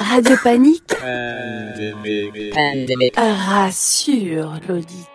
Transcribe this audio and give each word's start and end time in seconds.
Radio 0.00 0.34
Panique 0.42 0.94
Pandémie. 2.54 3.10
rassure 3.16 4.58
l'auditeur. 4.66 5.06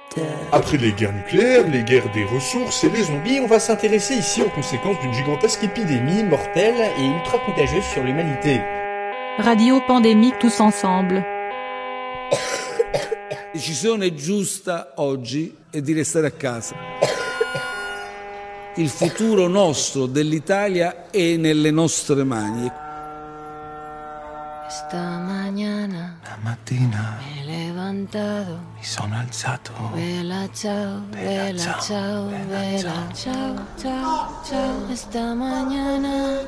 Après 0.52 0.78
les 0.78 0.92
guerres 0.92 1.12
nucléaires, 1.12 1.68
les 1.68 1.82
guerres 1.82 2.12
des 2.14 2.24
ressources 2.24 2.84
et 2.84 2.90
les 2.92 3.02
zombies, 3.02 3.40
on 3.40 3.48
va 3.48 3.58
s'intéresser 3.60 4.13
ici 4.13 4.44
aux 4.44 4.50
conséquences 4.50 5.00
d'une 5.02 5.12
gigantesque 5.12 5.63
épidémie 5.63 6.24
mortelle 6.24 6.92
et 7.00 7.04
ultra 7.04 7.40
contagieuse 7.40 7.84
sur 7.84 8.04
l'humanité. 8.04 8.62
Radio 9.40 9.82
pandémique 9.88 10.38
tous 10.38 10.59
ensemble. 10.59 11.25
La 13.31 13.38
decisione 13.54 14.13
giusta 14.13 14.93
oggi 14.97 15.52
è 15.71 15.81
di 15.81 15.93
restare 15.93 16.27
a 16.27 16.31
casa. 16.31 16.75
Il 18.75 18.89
futuro 18.89 19.47
nostro 19.47 20.05
dell'Italia 20.05 21.09
è 21.09 21.38
nelle 21.38 21.71
nostre 21.71 22.23
mani. 22.23 22.83
Esta 24.68 25.20
mañana 25.20 26.18
La 26.23 26.38
mattina 26.43 27.17
me 27.21 27.41
he 27.41 27.45
levantado. 27.45 28.58
mi 28.76 28.84
sono 28.84 29.16
alzato. 29.17 29.71
Vela, 29.94 30.48
chao, 30.53 31.02
vela, 31.12 31.59
ciao, 31.63 31.80
chao, 31.81 32.27
vela, 32.49 32.93
chao, 33.13 33.55
chao, 33.77 34.41
chao. 34.43 34.90
Esta 34.91 35.35
mañana 35.35 36.40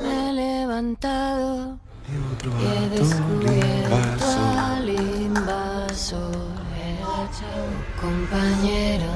me 0.00 0.30
he 0.30 0.32
levantado 0.32 1.78
y 2.08 2.12
he 2.14 2.36
trovato 2.36 2.88
descubierto 2.90 3.96
l'invaso. 3.96 4.40
al 4.58 4.88
invasor. 4.88 6.36
Vela, 6.72 7.18
chao, 7.36 7.66
compañero. 8.00 9.10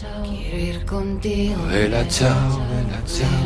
Chao, 0.00 0.22
quiero 0.22 0.56
ir 0.56 0.86
contigo. 0.86 1.62
Vela 1.66 2.08
ciao, 2.08 2.58
vela 2.70 3.04
ciao, 3.04 3.36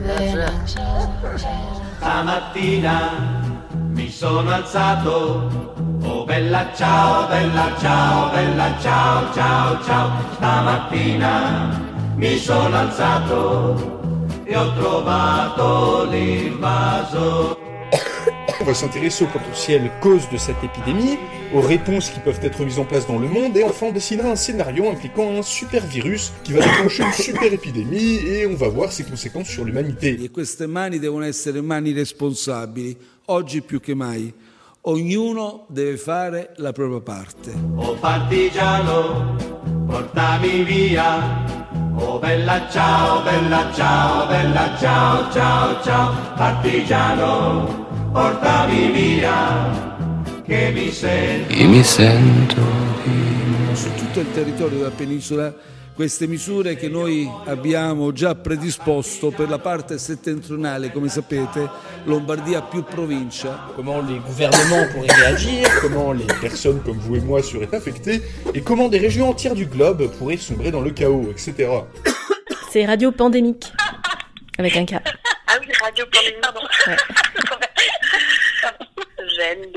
vela, 0.00 0.64
chao, 0.64 1.36
chao. 1.36 1.82
Stamattina 1.98 3.42
mi 3.90 4.08
sono 4.08 4.50
alzato, 4.50 5.76
oh 6.04 6.24
bella 6.24 6.72
ciao, 6.74 7.28
bella 7.28 7.76
ciao, 7.78 8.30
bella 8.30 8.78
ciao, 8.80 9.30
ciao, 9.34 9.82
ciao. 9.84 10.10
Stamattina 10.32 11.78
mi 12.14 12.38
sono 12.38 12.76
alzato 12.78 14.40
e 14.44 14.56
ho 14.56 14.72
trovato 14.72 16.04
l'invaso. 16.08 17.69
On 18.60 18.64
va 18.64 18.74
s'intéresser 18.74 19.24
aux 19.24 19.28
potentielles 19.28 19.90
causes 20.00 20.28
de 20.30 20.36
cette 20.36 20.62
épidémie, 20.62 21.18
aux 21.54 21.62
réponses 21.62 22.10
qui 22.10 22.20
peuvent 22.20 22.40
être 22.42 22.62
mises 22.62 22.78
en 22.78 22.84
place 22.84 23.06
dans 23.06 23.18
le 23.18 23.26
monde, 23.26 23.56
et 23.56 23.64
enfin 23.64 23.86
on 23.86 23.92
dessinera 23.92 24.28
un 24.28 24.36
scénario 24.36 24.90
impliquant 24.90 25.38
un 25.38 25.42
super 25.42 25.84
virus 25.86 26.30
qui 26.44 26.52
va 26.52 26.60
déclencher 26.60 27.04
une 27.04 27.12
super 27.12 27.50
épidémie, 27.50 28.16
et 28.16 28.46
on 28.46 28.54
va 28.54 28.68
voir 28.68 28.92
ses 28.92 29.04
conséquences 29.04 29.48
sur 29.48 29.64
l'humanité. 29.64 30.18
E 30.22 30.30
queste 30.30 30.66
mani 30.66 30.98
devono 30.98 31.24
essere 31.24 31.62
mani 31.62 31.92
responsabili, 31.92 32.96
oggi 33.26 33.62
più 33.62 33.80
che 33.80 33.94
mai. 33.94 34.32
Ognuno 34.82 35.64
deve 35.68 35.96
fare 35.96 36.50
la 36.56 36.72
propria 36.72 37.00
parte. 37.00 37.52
Oh 37.76 37.94
partigiano, 37.94 39.36
portami 39.86 40.64
via. 40.64 41.44
Oh 41.96 42.18
bella 42.18 42.68
ciao, 42.70 43.22
bella 43.22 43.72
ciao, 43.74 44.26
bella 44.26 44.76
ciao, 44.78 45.32
ciao, 45.32 45.82
ciao. 45.82 46.14
Partigiano, 46.34 47.88
portami 48.12 48.90
via. 48.90 49.88
Che 50.44 50.70
mi 50.72 50.90
sento 50.90 51.52
E 51.52 51.64
mi 51.64 51.82
sento 51.84 52.60
di... 53.04 53.74
Su 53.74 53.92
tutto 53.94 54.20
il 54.20 54.32
territorio 54.32 54.78
della 54.78 54.90
penisola 54.90 55.54
queste 56.00 56.26
misure 56.26 56.76
che 56.76 56.88
noi 56.88 57.30
abbiamo 57.44 58.10
già 58.12 58.34
predisposto 58.34 59.30
per 59.30 59.50
la 59.50 59.58
parte 59.58 59.98
settentrionale, 59.98 60.92
come 60.92 61.10
sapete, 61.10 61.68
Lombardia 62.04 62.62
più 62.62 62.84
provincia, 62.84 63.70
Comment 63.74 64.08
les 64.08 64.18
gouvernements 64.18 64.90
pourraient 64.92 65.12
réagir, 65.12 65.68
comment 65.82 66.12
les 66.12 66.24
personnes 66.40 66.80
comme 66.82 66.96
vous 66.96 67.16
et 67.16 67.20
moi 67.20 67.42
seraient 67.42 67.74
affectées, 67.74 68.22
et 68.54 68.62
comment 68.62 68.88
des 68.88 68.96
régions 68.96 69.28
entières 69.28 69.54
du 69.54 69.66
globe 69.66 70.10
pourraient 70.12 70.38
sombrer 70.38 70.70
dans 70.70 70.80
le 70.80 70.92
chaos, 70.92 71.28
etc. 71.30 71.68
C'est 72.70 72.86
Radio 72.86 73.12
Pandémique. 73.12 73.70
Avec 74.56 74.78
un 74.78 74.86
K. 74.86 74.94
Ah 74.94 75.58
oui, 75.60 75.66
Radio 75.82 76.06
Pandémie, 76.10 76.40
pardon. 76.40 76.60
Ouais. 76.86 76.96
Bien. 79.40 79.72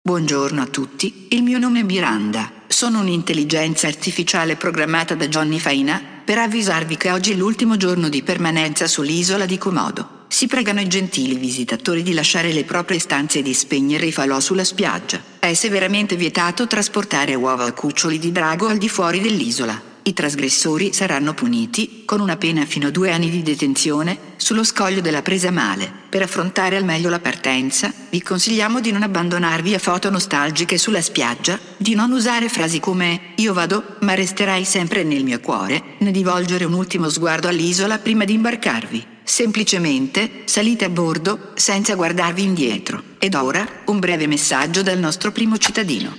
Buongiorno 0.00 0.62
a 0.62 0.66
tutti, 0.66 1.26
il 1.32 1.42
mio 1.42 1.58
nome 1.58 1.80
è 1.80 1.82
Miranda. 1.82 2.50
Sono 2.68 3.00
un'intelligenza 3.00 3.86
artificiale 3.86 4.56
programmata 4.56 5.14
da 5.14 5.28
Johnny 5.28 5.58
Faina 5.58 6.00
per 6.24 6.38
avvisarvi 6.38 6.96
che 6.96 7.10
oggi 7.10 7.32
è 7.32 7.34
l'ultimo 7.34 7.76
giorno 7.76 8.08
di 8.08 8.22
permanenza 8.22 8.86
sull'isola 8.86 9.44
di 9.44 9.58
Komodo. 9.58 10.15
Si 10.28 10.48
pregano 10.48 10.80
i 10.80 10.88
gentili 10.88 11.36
visitatori 11.36 12.02
di 12.02 12.12
lasciare 12.12 12.52
le 12.52 12.64
proprie 12.64 12.98
stanze 12.98 13.38
e 13.38 13.42
di 13.42 13.54
spegnere 13.54 14.06
i 14.06 14.12
falò 14.12 14.40
sulla 14.40 14.64
spiaggia. 14.64 15.22
È 15.38 15.54
severamente 15.54 16.16
vietato 16.16 16.66
trasportare 16.66 17.34
uova 17.34 17.64
o 17.64 17.72
cuccioli 17.72 18.18
di 18.18 18.32
drago 18.32 18.66
al 18.66 18.78
di 18.78 18.88
fuori 18.88 19.20
dell'isola. 19.20 19.94
I 20.02 20.12
trasgressori 20.12 20.92
saranno 20.92 21.34
puniti 21.34 22.02
con 22.04 22.20
una 22.20 22.36
pena 22.36 22.64
fino 22.64 22.88
a 22.88 22.90
due 22.90 23.10
anni 23.10 23.28
di 23.28 23.42
detenzione 23.42 24.34
sullo 24.36 24.62
scoglio 24.62 25.00
della 25.00 25.22
presa 25.22 25.50
male. 25.50 25.90
Per 26.08 26.22
affrontare 26.22 26.76
al 26.76 26.84
meglio 26.84 27.08
la 27.08 27.18
partenza, 27.18 27.92
vi 28.10 28.22
consigliamo 28.22 28.80
di 28.80 28.92
non 28.92 29.02
abbandonarvi 29.02 29.74
a 29.74 29.80
foto 29.80 30.10
nostalgiche 30.10 30.78
sulla 30.78 31.02
spiaggia, 31.02 31.58
di 31.76 31.94
non 31.94 32.12
usare 32.12 32.48
frasi 32.48 32.78
come 32.78 33.32
io 33.36 33.52
vado, 33.52 33.96
ma 34.00 34.14
resterai 34.14 34.64
sempre 34.64 35.02
nel 35.02 35.24
mio 35.24 35.40
cuore, 35.40 35.96
né 35.98 36.10
di 36.12 36.22
volgere 36.22 36.64
un 36.64 36.74
ultimo 36.74 37.08
sguardo 37.08 37.48
all'isola 37.48 37.98
prima 37.98 38.24
di 38.24 38.34
imbarcarvi. 38.34 39.14
Semplicemente 39.26 40.42
salite 40.44 40.84
a 40.84 40.88
bordo 40.88 41.50
senza 41.56 41.96
guardarvi 41.96 42.44
indietro. 42.44 43.02
Ed 43.18 43.34
ora 43.34 43.82
un 43.86 43.98
breve 43.98 44.28
messaggio 44.28 44.84
dal 44.84 44.98
nostro 44.98 45.32
primo 45.32 45.58
cittadino. 45.58 46.16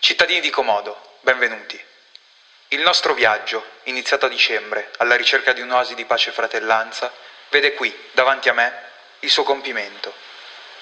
Cittadini 0.00 0.40
di 0.40 0.50
Comodo, 0.50 1.18
benvenuti. 1.20 1.80
Il 2.70 2.80
nostro 2.80 3.14
viaggio, 3.14 3.64
iniziato 3.84 4.26
a 4.26 4.28
dicembre, 4.28 4.90
alla 4.96 5.14
ricerca 5.14 5.52
di 5.52 5.60
un'oasi 5.60 5.94
di 5.94 6.04
pace 6.04 6.30
e 6.30 6.32
fratellanza, 6.32 7.12
vede 7.50 7.74
qui, 7.74 7.94
davanti 8.10 8.48
a 8.48 8.54
me, 8.54 8.72
il 9.20 9.30
suo 9.30 9.44
compimento. 9.44 10.12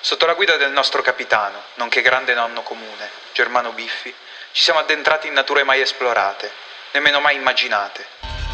Sotto 0.00 0.24
la 0.24 0.32
guida 0.32 0.56
del 0.56 0.72
nostro 0.72 1.02
capitano, 1.02 1.60
nonché 1.74 2.00
grande 2.00 2.32
nonno 2.32 2.62
comune, 2.62 3.10
Germano 3.34 3.72
Biffi, 3.72 4.12
ci 4.52 4.62
siamo 4.62 4.78
addentrati 4.78 5.26
in 5.26 5.34
nature 5.34 5.62
mai 5.62 5.82
esplorate, 5.82 6.50
nemmeno 6.92 7.20
mai 7.20 7.36
immaginate. 7.36 8.53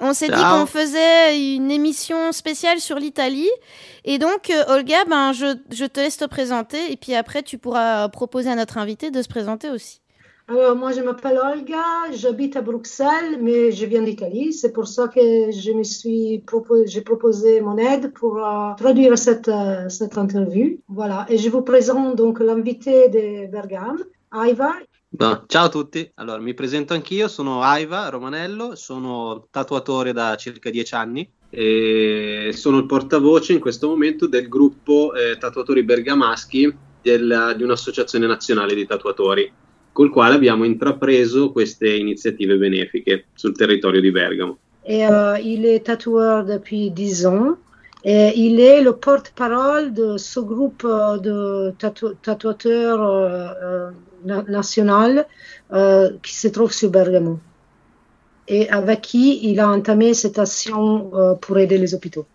On, 0.00 0.12
s'est 0.12 0.28
dit 0.28 0.42
qu'on 0.42 0.66
faisait 0.66 1.54
une 1.56 1.70
émission 1.70 2.32
spéciale 2.32 2.80
sur 2.80 2.96
l'Italie. 2.96 3.50
Et 4.04 4.18
donc, 4.18 4.50
euh, 4.50 4.64
Olga, 4.68 5.04
ben, 5.08 5.32
je, 5.32 5.56
je 5.70 5.84
te 5.84 6.00
laisse 6.00 6.16
te 6.16 6.24
présenter. 6.24 6.92
Et 6.92 6.96
puis 6.96 7.14
après, 7.14 7.42
tu 7.42 7.58
pourras 7.58 8.08
proposer 8.08 8.50
à 8.50 8.54
notre 8.54 8.78
invité 8.78 9.10
de 9.10 9.22
se 9.22 9.28
présenter 9.28 9.70
aussi. 9.70 10.00
Alors, 10.48 10.76
moi, 10.76 10.92
je 10.92 11.00
m'appelle 11.00 11.40
Olga, 11.44 12.12
j'habite 12.12 12.54
à 12.54 12.62
Bruxelles, 12.62 13.40
mais 13.40 13.72
je 13.72 13.84
viens 13.84 14.02
d'Italie. 14.02 14.52
C'est 14.52 14.72
pour 14.72 14.86
ça 14.86 15.08
que 15.08 15.50
je 15.50 15.72
me 15.72 15.82
suis 15.82 16.38
proposé, 16.46 16.86
j'ai 16.86 17.00
proposé 17.00 17.60
mon 17.60 17.76
aide 17.76 18.12
pour 18.12 18.38
euh, 18.38 18.72
traduire 18.76 19.18
cette, 19.18 19.48
euh, 19.48 19.88
cette 19.88 20.16
interview. 20.16 20.78
Voilà. 20.88 21.26
Et 21.28 21.36
je 21.36 21.50
vous 21.50 21.62
présente 21.62 22.14
donc 22.14 22.38
l'invité 22.38 23.08
de 23.08 23.50
Bergame, 23.50 23.98
Aiva. 24.32 24.72
No, 25.08 25.44
ciao 25.46 25.66
a 25.66 25.68
tutti, 25.68 26.10
allora 26.16 26.40
mi 26.40 26.52
presento 26.52 26.92
anch'io, 26.92 27.28
sono 27.28 27.62
Aiva 27.62 28.08
Romanello, 28.08 28.74
sono 28.74 29.46
tatuatore 29.50 30.12
da 30.12 30.34
circa 30.36 30.68
dieci 30.68 30.94
anni 30.94 31.26
e 31.48 32.50
sono 32.52 32.78
il 32.78 32.86
portavoce 32.86 33.52
in 33.54 33.60
questo 33.60 33.88
momento 33.88 34.26
del 34.26 34.48
gruppo 34.48 35.14
eh, 35.14 35.38
tatuatori 35.38 35.84
bergamaschi 35.84 36.76
del- 37.00 37.54
di 37.56 37.62
un'associazione 37.62 38.26
nazionale 38.26 38.74
di 38.74 38.84
tatuatori, 38.84 39.50
col 39.92 40.10
quale 40.10 40.34
abbiamo 40.34 40.64
intrapreso 40.64 41.50
queste 41.52 41.88
iniziative 41.94 42.56
benefiche 42.56 43.26
sul 43.34 43.56
territorio 43.56 44.00
di 44.00 44.10
Bergamo. 44.10 44.58
Et 44.88 45.02
euh, 45.08 45.38
il 45.38 45.64
est 45.64 45.84
tatoueur 45.84 46.44
depuis 46.44 46.90
10 46.92 47.24
ans. 47.26 47.56
Et 48.04 48.32
il 48.36 48.60
est 48.60 48.82
le 48.82 48.92
porte-parole 48.96 49.92
de 49.92 50.16
ce 50.18 50.38
groupe 50.40 50.84
de 51.22 51.72
tatou- 51.78 52.14
tatouateurs 52.20 53.00
euh, 53.02 53.90
na- 54.26 54.44
national 54.48 55.26
euh, 55.72 56.10
qui 56.22 56.34
se 56.34 56.48
trouve 56.48 56.72
sur 56.72 56.90
Bergamo. 56.90 57.38
Et 58.48 58.68
avec 58.70 59.00
qui 59.00 59.50
il 59.50 59.58
a 59.60 59.68
entamé 59.68 60.14
cette 60.14 60.38
action 60.38 61.10
euh, 61.14 61.34
pour 61.34 61.58
aider 61.58 61.78
les 61.78 61.94
hôpitaux. 61.94 62.26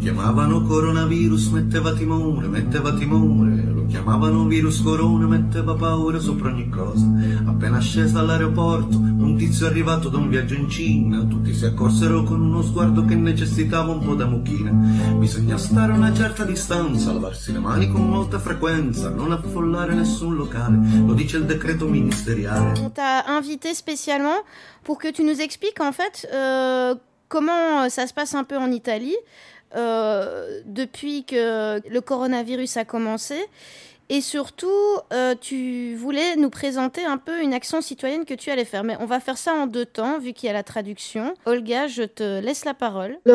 Chiamavano 0.00 0.62
coronavirus, 0.62 1.48
metteva 1.48 1.92
timore, 1.92 2.48
metteva 2.48 2.94
timore. 2.94 3.62
Lo 3.70 3.84
chiamavano 3.84 4.46
virus 4.46 4.82
corona, 4.82 5.26
metteva 5.26 5.74
paura 5.74 6.18
sopra 6.18 6.48
ogni 6.48 6.70
cosa. 6.70 7.06
Appena 7.44 7.78
sceso 7.80 8.18
all'aeroporto, 8.18 8.96
un 8.96 9.36
tizio 9.36 9.66
arrivato 9.66 10.08
da 10.08 10.16
un 10.16 10.30
viaggio 10.30 10.54
in 10.54 10.70
Cina. 10.70 11.22
Tutti 11.24 11.52
si 11.52 11.66
accorsero 11.66 12.22
con 12.22 12.40
uno 12.40 12.62
sguardo 12.62 13.04
che 13.04 13.14
necessitava 13.14 13.92
un 13.92 14.02
po' 14.02 14.14
da 14.14 14.24
mucchina. 14.24 14.70
Bisogna 14.70 15.58
stare 15.58 15.92
a 15.92 15.96
una 15.96 16.14
certa 16.14 16.44
distanza, 16.44 17.12
lavarsi 17.12 17.52
le 17.52 17.58
mani 17.58 17.90
con 17.90 18.08
molta 18.08 18.38
frequenza, 18.38 19.10
non 19.10 19.32
affollare 19.32 19.92
nessun 19.92 20.34
locale. 20.34 20.78
Lo 21.04 21.12
dice 21.12 21.36
il 21.36 21.44
decreto 21.44 21.86
ministeriale. 21.86 22.80
On 22.80 22.90
t'a 22.90 23.26
invité 23.26 23.74
spécialement 23.74 24.44
pour 24.82 24.96
que 24.96 25.12
tu 25.12 25.22
nous 25.24 25.42
expliques 25.42 25.82
en 25.82 25.92
fait 25.92 26.26
euh, 26.32 26.94
comment 27.28 27.86
ça 27.90 28.06
se 28.06 28.14
passe 28.14 28.34
un 28.34 28.44
peu 28.44 28.56
en 28.56 28.70
Italie 28.72 29.16
euh, 29.74 30.60
depuis 30.64 31.24
que 31.24 31.80
le 31.88 32.00
coronavirus 32.00 32.76
a 32.76 32.84
commencé. 32.84 33.36
Et 34.12 34.20
surtout, 34.20 34.66
euh, 35.12 35.36
tu 35.40 35.94
voulais 35.94 36.34
nous 36.34 36.50
présenter 36.50 37.04
un 37.04 37.16
peu 37.16 37.40
une 37.40 37.54
action 37.54 37.80
citoyenne 37.80 38.24
que 38.24 38.34
tu 38.34 38.50
allais 38.50 38.64
faire. 38.64 38.82
Mais 38.82 38.96
on 38.98 39.06
va 39.06 39.20
faire 39.20 39.38
ça 39.38 39.54
en 39.54 39.68
deux 39.68 39.86
temps, 39.86 40.18
vu 40.18 40.32
qu'il 40.32 40.48
y 40.48 40.50
a 40.50 40.52
la 40.52 40.64
traduction. 40.64 41.32
Olga, 41.46 41.86
je 41.86 42.02
te 42.02 42.40
laisse 42.40 42.64
la 42.64 42.74
parole. 42.74 43.18
Eh, 43.24 43.30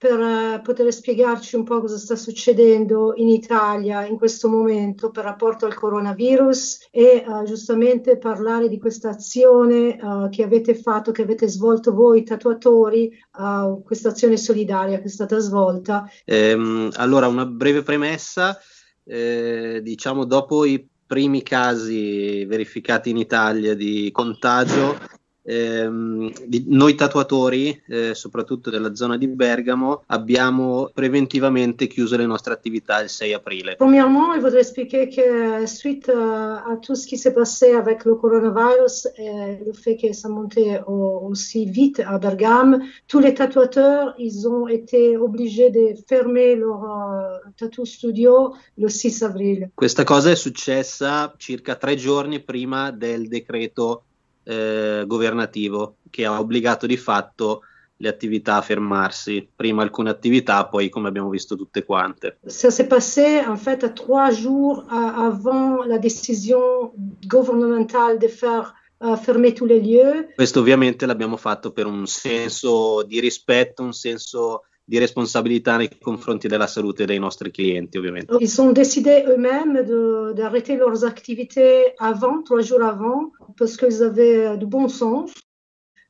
per 0.00 0.18
eh, 0.18 0.60
poter 0.62 0.90
spiegarci 0.90 1.56
un 1.56 1.64
po' 1.64 1.82
cosa 1.82 1.98
sta 1.98 2.16
succedendo 2.16 3.12
in 3.16 3.28
Italia 3.28 4.06
in 4.06 4.16
questo 4.16 4.48
momento 4.48 5.10
per 5.10 5.24
rapporto 5.24 5.66
al 5.66 5.74
coronavirus 5.74 6.88
e 6.90 7.02
eh, 7.02 7.24
giustamente 7.44 8.16
parlare 8.16 8.70
di 8.70 8.78
questa 8.78 9.10
azione 9.10 9.98
eh, 9.98 10.28
che 10.30 10.42
avete 10.42 10.74
fatto, 10.74 11.12
che 11.12 11.20
avete 11.20 11.48
svolto 11.48 11.92
voi 11.92 12.22
tatuatori, 12.22 13.08
eh, 13.10 13.80
questa 13.84 14.08
azione 14.08 14.38
solidaria 14.38 15.00
che 15.00 15.04
è 15.04 15.08
stata 15.08 15.36
svolta. 15.38 16.10
Ehm, 16.24 16.88
allora, 16.94 17.26
una 17.26 17.44
breve 17.44 17.82
premessa, 17.82 18.58
eh, 19.04 19.80
diciamo 19.82 20.24
dopo 20.24 20.64
i 20.64 20.82
primi 21.06 21.42
casi 21.42 22.46
verificati 22.46 23.10
in 23.10 23.18
Italia 23.18 23.74
di 23.74 24.08
contagio, 24.12 24.96
di- 25.42 26.64
noi 26.68 26.94
tatuatori, 26.94 27.82
eh, 27.88 28.14
soprattutto 28.14 28.70
della 28.70 28.94
zona 28.94 29.16
di 29.16 29.26
Bergamo, 29.26 30.02
abbiamo 30.06 30.90
preventivamente 30.92 31.86
chiuso 31.86 32.16
le 32.16 32.26
nostre 32.26 32.52
attività 32.52 33.00
il 33.02 33.08
6 33.08 33.32
aprile. 33.32 33.76
Premièrement, 33.76 34.34
il 34.34 34.40
voudrait 34.40 34.60
expliquer 34.60 35.08
que 35.08 35.66
suite 35.66 36.08
euh, 36.08 36.56
à 36.56 36.76
tout 36.80 36.94
ce 36.94 37.06
qui 37.06 37.16
s'est 37.16 37.32
passé 37.32 37.72
avec 37.72 38.04
le 38.04 38.14
coronavirus 38.16 39.08
et 39.16 39.58
le 39.64 39.72
fait 39.72 39.96
que 39.96 40.12
ça 40.12 40.28
montait 40.28 40.80
au- 40.86 41.28
aussi 41.30 41.64
vite 41.66 42.00
à 42.04 42.18
Bergame, 42.18 42.82
tous 43.06 43.20
les 43.20 43.34
tatouateurs, 43.34 44.14
ils 44.18 44.46
ont 44.46 44.68
été 44.68 45.16
obligés 45.16 45.70
de 45.70 45.94
fermer 46.06 46.54
leur 46.56 46.82
euh, 46.84 47.50
tattoo 47.56 47.84
studio 47.84 48.54
le 48.76 48.88
6 48.88 49.22
avril. 49.22 49.70
Questa 49.74 50.04
cosa 50.04 50.30
è 50.30 50.34
successa 50.36 51.32
circa 51.38 51.76
tre 51.76 51.96
giorni 51.96 52.40
prima 52.40 52.90
del 52.90 53.28
decreto 53.28 54.04
eh, 54.44 55.04
governativo 55.06 55.96
che 56.10 56.24
ha 56.24 56.38
obbligato 56.38 56.86
di 56.86 56.96
fatto 56.96 57.62
le 57.96 58.08
attività 58.08 58.56
a 58.56 58.62
fermarsi, 58.62 59.46
prima 59.54 59.82
alcune 59.82 60.08
attività, 60.08 60.66
poi 60.66 60.88
come 60.88 61.08
abbiamo 61.08 61.28
visto 61.28 61.54
tutte 61.54 61.84
quante. 61.84 62.38
Ça 62.46 62.70
s'est 62.70 62.86
passé 62.88 63.44
en 63.46 63.58
fait 63.58 63.92
trois 63.94 64.30
jours 64.30 64.84
a- 64.88 65.26
avant 65.26 65.84
la 65.86 65.98
décision 65.98 66.92
gouvernementale 67.26 68.18
de 68.18 68.28
faire 68.28 68.72
euh, 69.02 69.16
fermer 69.16 69.52
tous 69.52 69.66
les 69.66 69.80
lieux. 69.80 70.28
Questo 70.34 70.60
ovviamente 70.60 71.06
l'abbiamo 71.06 71.36
fatto 71.36 71.72
per 71.72 71.86
un 71.86 72.06
senso 72.06 73.02
di 73.02 73.20
rispetto, 73.20 73.82
un 73.82 73.92
senso 73.92 74.62
di 74.90 74.98
responsabilità 74.98 75.76
nei 75.76 75.88
confronti 76.00 76.48
della 76.48 76.66
salute 76.66 77.04
dei 77.06 77.20
nostri 77.20 77.52
clienti, 77.52 77.96
ovviamente. 77.96 78.34
Ils 78.40 78.58
ont 78.60 78.72
décidé 78.72 79.22
eux-mêmes 79.24 79.84
de- 79.84 80.32
d'arrêter 80.34 80.76
leurs 80.76 81.04
activités 81.04 81.94
avant, 81.98 82.42
trois 82.42 82.60
jours 82.60 82.82
avant, 82.82 83.30
parce 83.56 83.76
qu'ils 83.76 84.02
avaient 84.02 84.56
du 84.58 84.66
bon 84.66 84.88
sens 84.88 85.30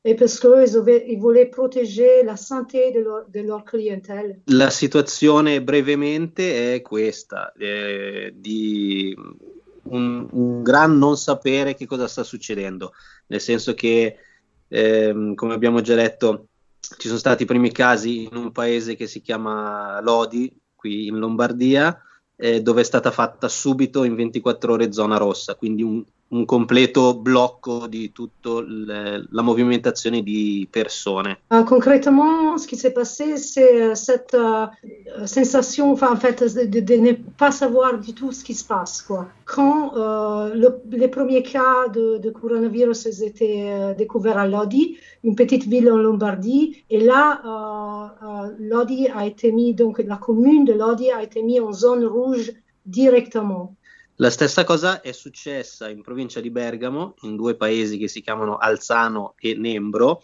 et 0.03 0.15
parce 0.15 0.39
qu'ils 0.39 0.75
avaient- 0.75 1.05
ils 1.09 1.19
voulaient 1.19 1.47
protéger 1.47 2.23
la 2.23 2.35
santé 2.35 2.91
de 2.91 3.01
leur, 3.01 3.29
de 3.29 3.41
leur 3.41 3.63
clientèle. 3.63 4.39
La 4.47 4.71
situazione 4.71 5.61
brevemente 5.61 6.73
è 6.73 6.81
questa, 6.81 7.53
eh, 7.59 8.33
di 8.35 9.15
un, 9.91 10.27
un 10.31 10.63
gran 10.63 10.97
non 10.97 11.17
sapere 11.17 11.75
che 11.75 11.85
cosa 11.85 12.07
sta 12.07 12.23
succedendo, 12.23 12.93
nel 13.27 13.41
senso 13.41 13.75
che, 13.75 14.17
ehm, 14.69 15.35
come 15.35 15.53
abbiamo 15.53 15.81
già 15.81 15.93
detto, 15.93 16.47
ci 16.97 17.07
sono 17.07 17.19
stati 17.19 17.43
i 17.43 17.45
primi 17.45 17.71
casi 17.71 18.23
in 18.23 18.35
un 18.35 18.51
paese 18.51 18.95
che 18.95 19.07
si 19.07 19.21
chiama 19.21 19.99
Lodi, 20.01 20.53
qui 20.75 21.07
in 21.07 21.17
Lombardia, 21.17 22.01
eh, 22.35 22.61
dove 22.61 22.81
è 22.81 22.83
stata 22.83 23.11
fatta 23.11 23.47
subito 23.47 24.03
in 24.03 24.15
24 24.15 24.73
ore 24.73 24.91
zona 24.91 25.17
rossa, 25.17 25.55
quindi 25.55 25.83
un, 25.83 26.03
un 26.33 26.45
completo 26.45 27.13
blocco 27.15 27.87
di 27.87 28.11
tutta 28.11 28.63
la 28.65 29.41
movimentazione 29.41 30.21
di 30.23 30.67
persone. 30.69 31.39
Euh, 31.51 31.63
concrètement, 31.63 32.57
ce 32.57 32.67
qui 32.67 32.77
s'est 32.77 32.93
passé, 32.93 33.37
c'est 33.37 33.81
euh, 33.81 33.95
cette 33.95 34.33
euh, 34.33 34.67
sensation, 35.25 35.91
en 35.91 36.15
fait, 36.15 36.41
de, 36.43 36.95
ne 36.95 37.13
pas 37.37 37.51
savoir 37.51 37.99
du 37.99 38.13
tout 38.13 38.31
ce 38.31 38.43
qui 38.43 38.53
se 38.53 38.65
passe. 38.65 39.05
Quand 39.45 39.93
euh, 39.97 40.53
le- 40.55 40.81
les 40.89 41.09
premiers 41.09 41.43
cas 41.43 41.89
de, 41.93 42.29
coronavirus 42.29 43.07
étaient 43.21 43.93
découverts 43.97 44.37
à 44.37 44.47
Lodi, 44.47 44.97
une 45.23 45.35
petite 45.35 45.65
ville 45.65 45.91
en 45.91 45.97
Lombardie, 45.97 46.83
et 46.89 47.01
là, 47.03 47.41
Lodi 48.57 49.09
a 49.09 49.25
été 49.27 49.51
mis, 49.51 49.73
donc 49.73 49.99
la 49.99 50.15
commune 50.15 50.63
de 50.63 50.73
Lodi 50.73 51.11
a 51.11 51.21
été 51.21 51.43
mise 51.43 51.59
en 51.59 51.73
zone 51.73 52.05
rouge 52.05 52.53
directement. 52.85 53.75
La 54.21 54.29
stessa 54.29 54.63
cosa 54.63 55.01
è 55.01 55.13
successa 55.13 55.89
in 55.89 56.03
provincia 56.03 56.41
di 56.41 56.51
Bergamo, 56.51 57.15
in 57.21 57.35
due 57.35 57.55
paesi 57.55 57.97
che 57.97 58.07
si 58.07 58.21
chiamano 58.21 58.57
Alzano 58.57 59.33
e 59.39 59.55
Nembro, 59.55 60.21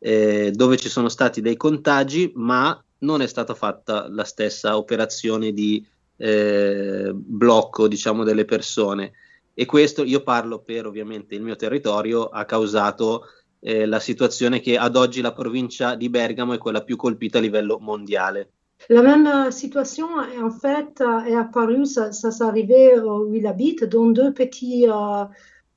eh, 0.00 0.50
dove 0.52 0.76
ci 0.76 0.88
sono 0.88 1.08
stati 1.08 1.40
dei 1.40 1.56
contagi, 1.56 2.32
ma 2.34 2.84
non 2.98 3.22
è 3.22 3.28
stata 3.28 3.54
fatta 3.54 4.08
la 4.08 4.24
stessa 4.24 4.76
operazione 4.76 5.52
di 5.52 5.86
eh, 6.16 7.12
blocco, 7.14 7.86
diciamo, 7.86 8.24
delle 8.24 8.44
persone. 8.44 9.12
E 9.54 9.64
questo, 9.64 10.02
io 10.02 10.24
parlo 10.24 10.58
per 10.58 10.84
ovviamente 10.84 11.36
il 11.36 11.42
mio 11.42 11.54
territorio, 11.54 12.24
ha 12.24 12.44
causato 12.46 13.26
eh, 13.60 13.86
la 13.86 14.00
situazione 14.00 14.58
che 14.58 14.76
ad 14.76 14.96
oggi 14.96 15.20
la 15.20 15.32
provincia 15.32 15.94
di 15.94 16.10
Bergamo 16.10 16.52
è 16.52 16.58
quella 16.58 16.82
più 16.82 16.96
colpita 16.96 17.38
a 17.38 17.42
livello 17.42 17.78
mondiale. 17.78 18.54
La 18.88 19.02
même 19.02 19.26
euh, 19.26 19.50
situation, 19.50 20.06
est, 20.32 20.40
en 20.40 20.50
fait, 20.50 21.00
euh, 21.00 21.20
est 21.24 21.34
apparue, 21.34 21.86
ça, 21.86 22.12
ça 22.12 22.30
s'est 22.30 22.44
arrivé 22.44 22.94
euh, 22.94 23.24
où 23.26 23.34
il 23.34 23.46
habite, 23.46 23.84
dans 23.84 24.06
deux 24.06 24.32
petits 24.32 24.86
euh, 24.88 25.24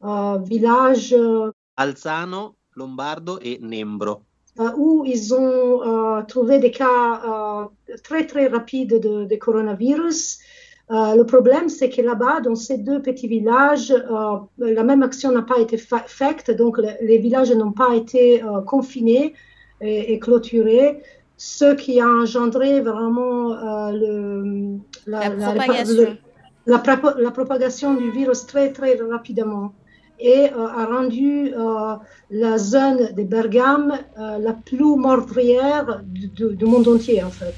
euh, 0.04 0.38
villages 0.40 1.16
Alzano, 1.78 2.56
Lombardo 2.76 3.40
e 3.40 3.58
Nembro. 3.62 4.22
où 4.78 5.04
ils 5.06 5.34
ont 5.34 5.82
euh, 5.82 6.22
trouvé 6.24 6.60
des 6.60 6.72
cas 6.72 7.70
très 8.04 8.26
très 8.28 8.48
rapides 8.48 9.00
de, 9.00 9.26
de 9.26 9.36
coronavirus. 9.36 10.40
Le 10.90 11.24
problème, 11.24 11.70
c'est 11.70 11.90
que 11.90 12.02
là-bas, 12.02 12.42
dans 12.42 12.56
ces 12.56 12.78
deux 12.80 13.02
petits 13.02 13.28
villages, 13.28 13.94
la 14.58 14.84
même 14.84 15.04
action 15.04 15.32
n'a 15.32 15.44
pas 15.44 15.60
été 15.60 15.78
fa- 15.78 16.06
faite, 16.08 16.52
donc 16.52 16.78
le- 16.80 16.98
les 17.02 17.20
villages 17.20 17.52
n'ont 17.52 17.72
pas 17.72 17.96
été 17.96 18.42
confinés 18.66 19.34
et, 19.82 20.14
et 20.14 20.20
clôturés, 20.20 21.02
ce 21.40 21.74
qui 21.74 22.00
a 22.02 22.08
engendré 22.08 22.82
vraiment 22.82 23.54
euh, 23.54 23.92
le- 24.02 24.78
La 25.08 25.20
propagation. 25.52 26.18
la 26.74 26.78
propa- 26.88 27.18
la 27.18 27.32
propagation 27.32 27.90
du 28.02 28.12
virus 28.12 28.46
très 28.46 28.68
très 28.74 28.94
rapidement 29.16 29.68
et 30.20 30.42
euh, 30.52 30.82
a 30.82 30.86
rendu 30.86 31.54
euh, 31.56 31.96
la 32.30 32.58
zone 32.58 33.02
de 33.18 33.24
Bergame 33.24 33.94
euh, 34.20 34.38
la 34.48 34.54
plus 34.54 34.96
meurtrière 34.98 36.02
du, 36.06 36.28
du- 36.28 36.56
du 36.62 36.66
monde 36.66 36.88
entier 36.90 37.24
en 37.24 37.30
fait. 37.40 37.56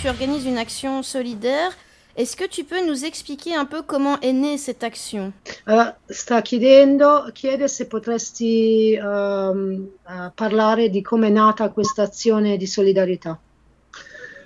Tu 0.00 0.06
organises 0.06 0.44
une 0.46 0.58
action 0.58 1.02
solidaire. 1.02 1.72
Est-ce 2.16 2.36
que 2.36 2.48
tu 2.48 2.62
peux 2.62 2.86
nous 2.86 3.04
expliquer 3.04 3.56
un 3.56 3.64
peu 3.64 3.82
comment 3.82 4.20
est 4.20 4.32
née 4.32 4.56
cette 4.56 4.84
action 4.84 5.32
Eh, 5.66 5.92
sta 6.08 6.40
chiedendo, 6.40 7.28
chiede 7.32 7.66
se 7.66 7.86
potresti 7.86 8.92
ehm, 8.94 9.88
eh, 10.08 10.30
parlare 10.36 10.88
di 10.88 11.02
come 11.02 11.26
è 11.26 11.30
nata 11.30 11.70
questa 11.70 12.02
azione 12.02 12.56
di 12.56 12.66
solidarietà. 12.68 13.40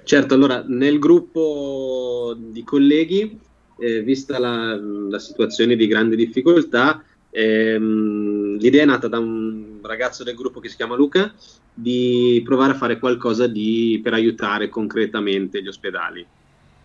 Certo, 0.05 0.33
allora 0.33 0.65
nel 0.67 0.99
gruppo 0.99 2.35
di 2.35 2.65
colleghi, 2.65 3.39
eh, 3.79 4.01
vista 4.01 4.39
la, 4.39 4.75
la 4.75 5.19
situazione 5.19 5.77
di 5.77 5.87
grande 5.87 6.17
difficoltà, 6.17 7.05
ehm, 7.29 8.57
l'idea 8.57 8.83
è 8.85 8.87
nata 8.87 9.07
da 9.07 9.19
un 9.19 9.81
ragazzo 9.83 10.25
del 10.25 10.35
gruppo 10.35 10.61
che 10.61 10.71
si 10.71 10.77
chiama 10.77 10.97
Luca 10.97 11.31
di 11.75 12.43
provare 12.45 12.73
a 12.73 12.77
fare 12.77 12.99
qualcosa 12.99 13.47
di- 13.47 14.01
per 14.03 14.15
aiutare 14.15 14.69
concretamente 14.69 15.63
gli 15.63 15.69
ospedali. 15.69 16.27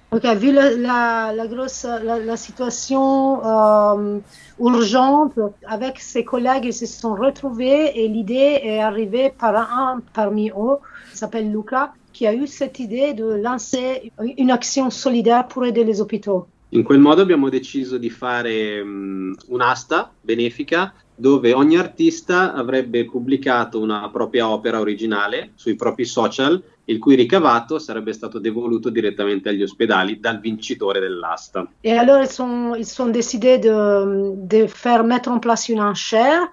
Ok, 0.10 0.38
vu 0.38 0.51
la, 0.51 0.70
la, 0.77 1.32
la 1.36 1.48
grosse 1.48 1.84
la, 2.01 2.17
la 2.17 2.38
situation 2.38 3.41
euh, 3.44 4.20
urgente, 4.58 5.38
avec 5.65 6.00
ses 6.00 6.24
collègues, 6.24 6.63
ils 6.63 6.74
se 6.74 6.86
sont 6.86 7.13
retrouvés 7.13 7.91
et 7.94 8.08
l'idée 8.08 8.62
est 8.63 8.79
arrivée 8.79 9.34
par 9.38 9.53
un 9.56 10.01
parmi 10.13 10.50
eux, 10.50 10.77
s'appelle 11.13 11.51
Luca, 11.51 11.91
qui 12.13 12.25
a 12.25 12.34
eu 12.34 12.48
cette 12.48 12.79
idée 12.79 13.13
de 13.13 13.25
lancer 13.25 14.13
une 14.38 14.50
action 14.50 14.89
solidaire 14.89 15.46
pour 15.46 15.65
aider 15.65 15.84
les 15.84 16.00
hôpitaux. 16.00 16.48
In 16.70 16.84
quel 16.84 17.00
modo 17.00 17.22
abbiamo 17.22 17.50
deciso 17.50 17.98
di 17.98 18.10
fare 18.10 18.84
mm, 18.84 19.34
un'asta 19.50 20.12
benefica 20.22 20.94
dove 21.19 21.51
ogni 21.51 21.77
artista 21.77 22.53
avrebbe 22.53 23.05
pubblicato 23.05 23.79
una 23.79 24.07
propria 24.12 24.47
opera 24.47 24.79
originale 24.79 25.50
sui 25.55 25.75
propri 25.75 26.05
social, 26.05 26.62
il 26.86 27.00
cui 27.00 27.15
ricavato 27.15 27.79
sarebbe 27.79 28.13
stato 28.13 28.38
devoluto 28.39 28.89
direttamente 28.89 29.50
agli 29.50 29.63
ospedali 29.63 30.19
dal 30.19 30.39
vincitore 30.39 31.00
dell'asta. 31.00 31.67
Et 31.81 31.97
alors, 31.97 32.21
ils 32.21 32.29
sont, 32.29 32.75
ils 32.77 32.86
sont 32.86 33.12
décidés 33.12 33.57
de, 33.57 34.33
de 34.36 34.67
faire 34.67 35.03
mettre 35.03 35.29
en 35.29 35.39
place 35.39 35.69
une 35.69 35.81
enchère 35.81 36.47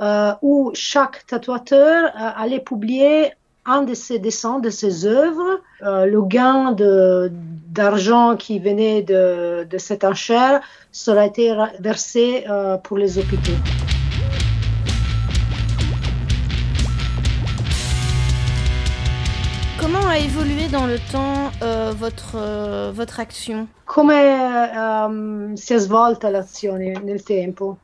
euh, 0.00 0.32
où 0.42 0.72
chaque 0.74 1.24
tatouateur 1.26 2.06
euh, 2.06 2.42
allait 2.42 2.60
publier 2.60 3.32
un 3.64 3.82
de 3.82 3.94
ses 3.94 4.18
dessins, 4.18 4.58
de 4.58 4.70
ses 4.70 5.04
œuvres. 5.06 5.60
Euh, 5.82 6.06
le 6.06 6.22
gain 6.22 6.72
de- 6.72 7.30
d'argent 7.70 8.34
qui 8.36 8.58
venait 8.58 9.02
de, 9.02 9.64
de 9.64 9.78
cette 9.78 10.04
enchère 10.04 10.60
sera 10.90 11.24
été 11.26 11.54
versé 11.78 12.44
euh, 12.48 12.76
pour 12.78 12.98
les 12.98 13.16
hôpitaux. 13.18 13.52
Comment 20.08 20.20
a 20.20 20.24
évolué 20.24 20.68
dans 20.68 20.86
le 20.86 20.98
temps 21.12 21.50
euh, 21.60 21.92
votre, 21.94 22.36
euh, 22.36 22.90
votre 22.94 23.20
action? 23.20 23.68
Come 23.84 24.14
ehm, 24.14 25.54
si 25.54 25.74
è 25.74 25.76
svolta 25.76 26.30
l'azione 26.30 26.98
nel 27.04 27.22
tempo? 27.22 27.76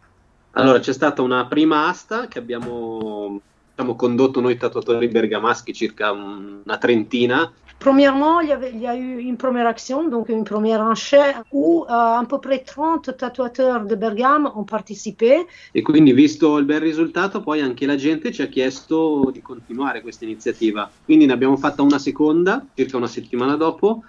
Allora, 0.52 0.78
c'è 0.78 0.94
stata 0.94 1.20
una 1.20 1.44
prima 1.44 1.86
asta 1.86 2.26
che 2.26 2.38
abbiamo 2.38 3.42
diciamo, 3.74 3.96
condotto 3.96 4.40
noi 4.40 4.56
tatuatori 4.56 5.08
bergamaschi, 5.08 5.72
circa 5.72 6.12
un- 6.12 6.62
una 6.64 6.78
trentina, 6.78 7.52
Premièrement, 7.76 8.40
il 8.40 8.48
y, 8.48 8.52
avait, 8.52 8.70
il 8.70 8.80
y 8.80 8.86
a 8.86 8.94
eu 8.94 9.18
une 9.18 9.36
première 9.36 9.66
action, 9.66 10.08
donc 10.08 10.28
une 10.30 10.44
première 10.44 10.80
enchère, 10.80 11.42
où 11.50 11.84
euh, 11.84 11.92
à 11.92 12.24
peu 12.26 12.38
près 12.38 12.60
30 12.60 13.14
tatouateurs 13.16 13.84
de 13.84 13.94
Bergame 13.96 14.50
ont 14.54 14.64
participé. 14.64 15.44
e 15.72 15.82
quindi 15.82 16.12
visto 16.14 16.56
il 16.56 16.64
bel 16.64 16.80
risultato 16.80 17.42
poi 17.42 17.60
anche 17.60 17.84
la 17.84 17.96
gente 17.96 18.30
ci 18.32 18.40
ha 18.42 18.46
chiesto 18.46 19.28
di 19.32 19.42
continuare 19.42 20.00
questa 20.00 20.24
iniziativa. 20.24 20.90
Quindi 21.04 21.26
ne 21.26 21.32
abbiamo 21.34 21.56
fatta 21.58 21.82
una 21.82 21.98
seconda, 21.98 22.64
circa 22.74 22.96
una 22.96 23.08
settimana 23.08 23.56
dopo, 23.56 24.04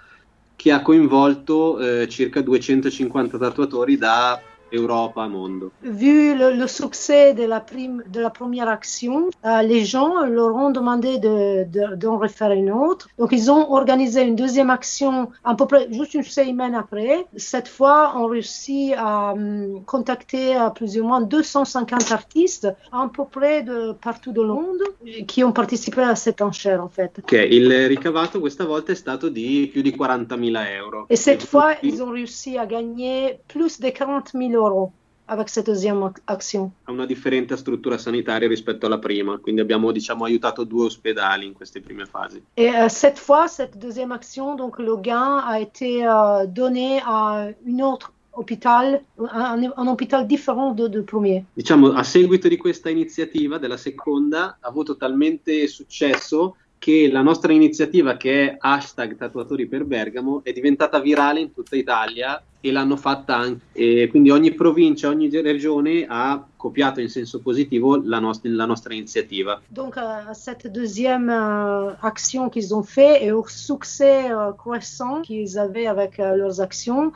che 0.54 0.70
ha 0.72 0.80
coinvolto 0.80 1.78
eh, 1.80 2.08
circa 2.08 2.40
250 2.40 3.36
tatuatori 3.36 3.98
da 3.98 4.40
Europa 4.72 5.22
a 5.22 5.28
mondo. 5.28 5.70
Vu 5.82 6.34
le, 6.36 6.52
le 6.52 6.66
succès 6.66 7.34
de 7.34 7.44
la, 7.44 7.60
prime, 7.60 8.02
de 8.08 8.20
la 8.20 8.30
première 8.30 8.68
action, 8.68 9.28
euh, 9.44 9.62
les 9.62 9.84
gens 9.84 10.24
leur 10.26 10.54
ont 10.54 10.70
demandé 10.70 11.18
de- 11.18 11.64
de- 11.64 11.94
d'en 11.96 12.18
refaire 12.18 12.52
une 12.52 12.70
autre. 12.72 13.08
Donc, 13.18 13.30
ils 13.32 13.50
ont 13.50 13.72
organisé 13.72 14.22
une 14.22 14.34
deuxième 14.36 14.70
action 14.70 15.30
à 15.44 15.54
peu 15.54 15.66
près 15.66 15.86
juste 15.92 16.14
une 16.14 16.22
semaine 16.22 16.74
après. 16.74 17.26
Cette 17.36 17.68
fois, 17.68 18.12
on 18.16 18.26
réussit 18.26 18.94
à 18.96 19.32
hum, 19.32 19.82
contacter 19.86 20.56
euh, 20.56 20.70
plus 20.70 20.98
ou 20.98 21.04
moins 21.04 21.20
250 21.20 22.10
artistes, 22.12 22.68
à 22.92 23.08
peu 23.12 23.24
près 23.24 23.62
de 23.62 23.92
partout 23.92 24.32
dans 24.32 24.42
le 24.44 24.54
monde, 24.54 24.82
qui 25.28 25.44
ont 25.44 25.52
participé 25.52 26.02
à 26.02 26.16
cette 26.16 26.42
enchère, 26.42 26.82
en 26.82 26.88
fait. 26.88 27.12
Ok, 27.22 27.32
il 27.32 27.70
ricavato 27.86 28.40
questa 28.40 28.64
volta 28.64 28.92
è 28.92 28.94
stato 28.94 29.28
di 29.28 29.68
più 29.72 29.82
di 29.82 29.92
40.000 29.92 30.56
euro. 30.78 31.06
Et 31.08 31.16
cette 31.16 31.44
fois, 31.44 31.74
ils 31.82 32.02
ont 32.02 32.10
réussi 32.10 32.58
à 32.58 32.66
gagner 32.66 33.38
plus 33.48 33.80
de 33.80 33.90
40 33.90 34.32
000 34.34 34.55
euros 34.56 34.92
avec 35.28 35.48
cette 35.48 35.66
deuxième 35.66 36.02
ac- 36.04 36.20
action. 36.26 36.70
ha 36.84 36.92
una 36.92 37.04
differente 37.04 37.56
struttura 37.56 37.98
sanitaria 37.98 38.46
rispetto 38.46 38.86
alla 38.86 38.98
prima, 38.98 39.38
quindi 39.38 39.60
abbiamo 39.60 39.90
diciamo 39.90 40.24
aiutato 40.24 40.62
due 40.64 40.84
ospedali 40.84 41.46
in 41.46 41.52
queste 41.52 41.80
prime 41.80 42.04
fasi. 42.06 42.40
Et 42.54 42.68
euh, 42.72 42.88
cette 42.88 43.18
fois, 43.18 43.48
cette 43.48 43.76
deuxième 43.76 44.12
action, 44.12 44.54
donc 44.54 44.78
le 44.78 44.96
gain 45.00 45.38
a 45.44 45.58
été 45.58 46.04
euh, 46.06 46.46
donné 46.46 47.00
à 47.04 47.48
une 47.64 47.82
autre 47.82 48.12
hôpital, 48.38 49.02
un, 49.18 49.72
un 49.76 49.86
hôpital 49.88 50.26
différent 50.26 50.72
de, 50.74 50.86
de 50.88 51.00
premier. 51.00 51.44
Diciamo, 51.54 51.92
a 51.94 52.02
seguito 52.04 52.48
di 52.48 52.56
questa 52.58 52.88
iniziativa, 52.90 53.58
della 53.58 53.78
seconda, 53.78 54.58
ha 54.60 54.68
avuto 54.68 54.96
talmente 54.96 55.66
successo 55.66 56.54
che 56.78 57.08
la 57.10 57.22
nostra 57.22 57.52
iniziativa, 57.52 58.16
che 58.16 58.50
è 58.50 58.56
hashtag 58.58 59.16
tatuatori 59.16 59.66
per 59.66 59.84
Bergamo, 59.84 60.40
è 60.44 60.52
diventata 60.52 61.00
virale 61.00 61.40
in 61.40 61.52
tutta 61.52 61.76
Italia 61.76 62.42
e 62.60 62.72
l'hanno 62.72 62.96
fatta 62.96 63.36
anche. 63.36 63.64
E 63.72 64.08
quindi 64.08 64.30
ogni 64.30 64.52
provincia, 64.52 65.08
ogni 65.08 65.28
regione 65.30 66.04
ha 66.08 66.44
copiato 66.56 67.00
in 67.00 67.08
senso 67.08 67.40
positivo 67.40 68.00
la, 68.02 68.18
nostra, 68.18 68.50
la 68.50 68.66
nostra 68.66 68.92
iniziativa. 68.94 69.60
Donc, 69.68 69.96
euh, 69.96 70.32
cette 70.32 70.68
deuxième 70.68 71.28
euh, 71.28 71.94
action 72.00 72.48
qu'ils 72.48 72.74
ont 72.74 72.82
fait 72.82 73.22
et 73.22 73.30
au 73.30 73.44
succès 73.46 74.30
euh, 74.30 74.52
croissant 74.52 75.22
qu'ils 75.22 75.58
avaient 75.58 75.86
avec 75.86 76.18
euh, 76.18 76.34
leurs 76.36 76.60
actions, 76.60 77.12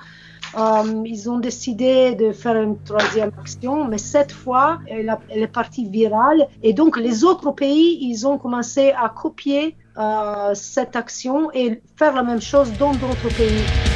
euh, 0.59 1.03
ils 1.05 1.31
ont 1.31 1.39
décidé 1.39 2.15
de 2.15 2.33
faire 2.33 2.57
une 2.57 2.77
troisième 2.83 3.31
action, 3.39 3.85
mais 3.85 3.99
cette 3.99 4.33
fois, 4.33 4.79
elle, 4.89 5.17
est 5.31 5.47
partie 5.47 5.89
virale. 5.89 6.49
Et 6.63 6.73
donc, 6.73 6.97
les 6.97 7.25
autres 7.25 7.53
pays, 7.53 7.99
ils 8.01 8.27
ont 8.27 8.39
commencé 8.39 8.93
à 8.93 9.09
copier 9.09 9.77
euh, 9.99 10.55
cette 10.55 10.97
action 10.97 11.51
et 11.53 11.83
faire 11.97 12.15
la 12.15 12.23
même 12.23 12.41
chose 12.41 12.73
dans 12.79 12.93
d'autres 12.93 13.29
pays. 13.37 13.90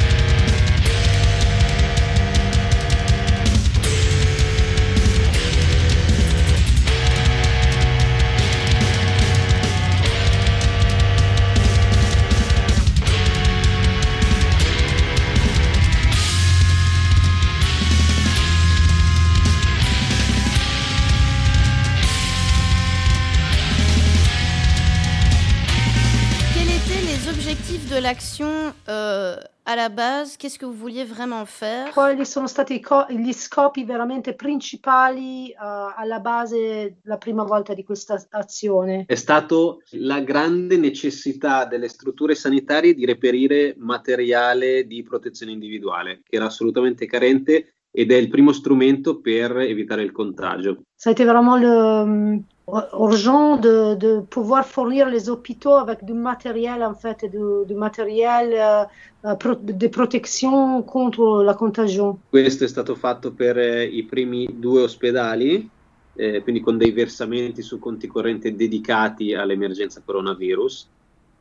À 29.75 29.89
la 29.89 29.89
base 29.89 30.37
Qu'est-ce 30.37 30.57
que 30.57 30.65
vous 30.65 30.73
vouliez 30.73 31.03
vraiment 31.03 31.45
faire 31.45 31.91
Quali 31.91 32.25
sono 32.25 32.47
stati 32.47 32.81
gli 33.09 33.33
scopi 33.33 33.83
veramente 33.83 34.33
principali 34.33 35.49
eh, 35.49 35.55
alla 35.57 36.19
base 36.19 36.97
la 37.03 37.17
prima 37.17 37.43
volta 37.43 37.73
di 37.73 37.83
questa 37.83 38.25
azione? 38.31 39.03
È 39.07 39.15
stato 39.15 39.81
la 39.91 40.21
grande 40.21 40.77
necessità 40.77 41.65
delle 41.65 41.89
strutture 41.89 42.35
sanitarie 42.35 42.93
di 42.93 43.05
reperire 43.05 43.75
materiale 43.77 44.87
di 44.87 45.03
protezione 45.03 45.51
individuale, 45.51 46.21
che 46.23 46.37
era 46.37 46.45
assolutamente 46.45 47.05
carente 47.05 47.75
ed 47.91 48.11
è 48.11 48.15
il 48.15 48.29
primo 48.29 48.51
strumento 48.51 49.19
per 49.19 49.57
evitare 49.57 50.03
il 50.03 50.11
contagio. 50.11 50.83
Ça 50.95 51.09
a 51.09 51.13
été 51.13 51.25
vraiment 51.25 51.57
le, 51.57 51.67
hum, 51.67 52.43
urgent 52.67 53.57
de, 53.57 53.95
de 53.95 54.21
pouvoir 54.21 54.65
fournir 54.65 55.07
les 55.07 55.29
hôpitaux 55.29 55.73
avec 55.73 56.03
du 56.03 56.13
matériel, 56.13 56.83
en 56.83 56.95
fait, 56.95 57.25
du, 57.25 57.65
du 57.67 57.75
matériel 57.75 58.53
euh, 58.53 59.35
pro- 59.35 59.55
de 59.55 59.87
protection 59.87 60.81
contre 60.83 61.43
la 61.43 61.53
contagion. 61.53 62.19
Questo 62.29 62.63
è 62.63 62.67
stato 62.67 62.95
fatto 62.95 63.33
per 63.33 63.57
eh, 63.57 63.85
i 63.85 64.03
primi 64.03 64.47
due 64.59 64.81
ospedali, 64.81 65.69
eh, 66.13 66.41
quindi 66.41 66.61
con 66.61 66.77
dei 66.77 66.91
versamenti 66.91 67.61
su 67.61 67.77
conti 67.77 68.07
correnti 68.07 68.55
dedicati 68.55 69.33
all'emergenza 69.33 70.01
coronavirus. 70.03 70.89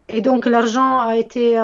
Et 0.09 0.21
donc 0.21 0.45
l'argent 0.45 1.01
a 1.01 1.17
été 1.17 1.59
euh, 1.59 1.63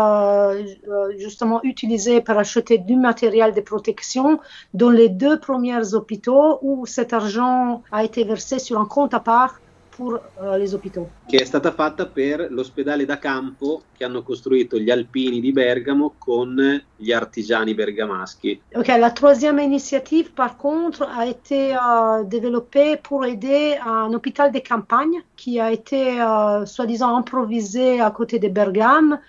euh, 0.89 1.13
justement 1.19 1.61
utilisé 1.63 2.23
pour 2.23 2.39
acheter 2.39 2.79
du 2.79 2.97
matériel 2.97 3.53
de 3.53 3.61
protection 3.61 4.41
dans 4.73 4.89
les 4.89 5.11
deux 5.11 5.39
premiers 5.39 5.95
hôpitaux 5.95 6.59
où 6.63 6.87
cet 6.87 7.13
argent 7.13 7.83
a 7.93 8.03
été 8.03 8.25
versé 8.25 8.59
sur 8.59 8.81
un 8.81 8.87
compte 8.87 9.13
à 9.13 9.21
part 9.21 9.61
pour 10.01 10.19
euh, 10.41 10.57
les 10.57 10.73
hôpitaux. 10.73 11.09
che 11.27 11.37
è 11.37 11.45
stata 11.45 11.73
fatta 11.73 12.07
per 12.07 12.47
l'ospedale 12.51 13.05
da 13.05 13.19
campo 13.19 13.83
che 13.95 14.05
hanno 14.05 14.23
costruito 14.23 14.79
gli 14.79 14.91
alpini 14.91 15.41
di 15.41 15.53
Bergamo 15.53 16.15
con 16.17 16.57
gli 16.97 17.13
artigiani 17.13 17.75
bergamaschi. 17.75 18.63
Ok, 18.75 18.89
la 18.99 19.11
troisième 19.11 19.59
initiative, 19.59 20.31
par 20.33 20.57
contre, 20.57 21.03
a 21.03 21.27
été 21.27 21.75
euh, 21.75 22.25
développée 22.25 22.97
pour 22.97 23.27
aider 23.27 23.79
un 23.85 24.15
hôpital 24.15 24.51
de 24.51 24.61
campagne 24.61 25.23
qui 25.37 25.61
a 25.61 25.71
été, 25.71 26.19
euh, 26.19 26.65
soi-disant, 26.65 27.15
improvisé 27.17 28.01
à 28.01 28.11
côté 28.11 28.39
de 28.39 28.49
Bergame 28.49 29.21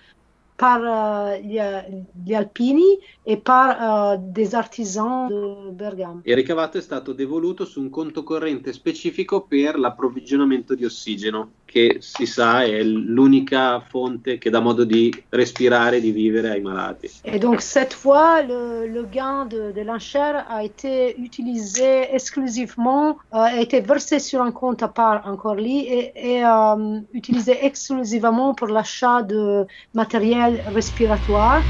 par 0.62 0.80
euh, 0.84 1.38
gli, 1.38 2.34
alpini 2.34 2.96
e 3.26 3.36
par 3.36 4.14
euh, 4.14 4.16
des 4.16 4.54
artisans 4.54 5.28
de 5.28 5.72
Bergame. 5.72 6.20
Il 6.24 6.36
ricavato 6.36 6.78
è 6.78 6.80
stato 6.80 7.12
devoluto 7.12 7.64
su 7.64 7.80
un 7.80 7.90
conto 7.90 8.22
corrente 8.22 8.72
specifico 8.72 9.40
per 9.40 9.76
l'approvvigionamento 9.76 10.76
di 10.76 10.84
ossigeno, 10.84 11.50
che 11.72 11.96
si 12.00 12.26
sa 12.26 12.62
è 12.62 12.82
l'unica 12.82 13.80
fonte 13.80 14.36
che 14.36 14.50
dà 14.50 14.60
modo 14.60 14.84
di 14.84 15.10
respirare 15.30 16.00
di 16.00 16.10
vivere 16.10 16.50
ai 16.50 16.60
malati. 16.60 17.08
Et 17.24 17.38
donc 17.38 17.62
cette 17.62 17.94
fois, 17.94 18.42
le, 18.42 18.86
le 18.86 19.04
gain 19.10 19.46
de, 19.46 19.72
de 19.72 19.82
l'enchère 19.82 20.44
a 20.50 20.62
été 20.62 21.14
utilisé 21.18 22.14
exclusivement, 22.14 23.16
euh, 23.32 23.56
a 23.56 23.60
été 23.60 23.80
versé 23.80 24.18
sur 24.18 24.42
un 24.42 24.52
compte 24.52 24.82
à 24.82 24.88
part 24.88 25.22
encore 25.26 25.54
lui 25.54 25.78
et, 25.78 26.12
et, 26.14 26.44
euh, 26.44 27.00
utilisé 27.14 27.64
exclusivement 27.64 28.52
pour 28.54 28.68
l'achat 28.68 29.22
de 29.22 29.66
matériel 29.94 30.62
respiratoire. 30.74 31.62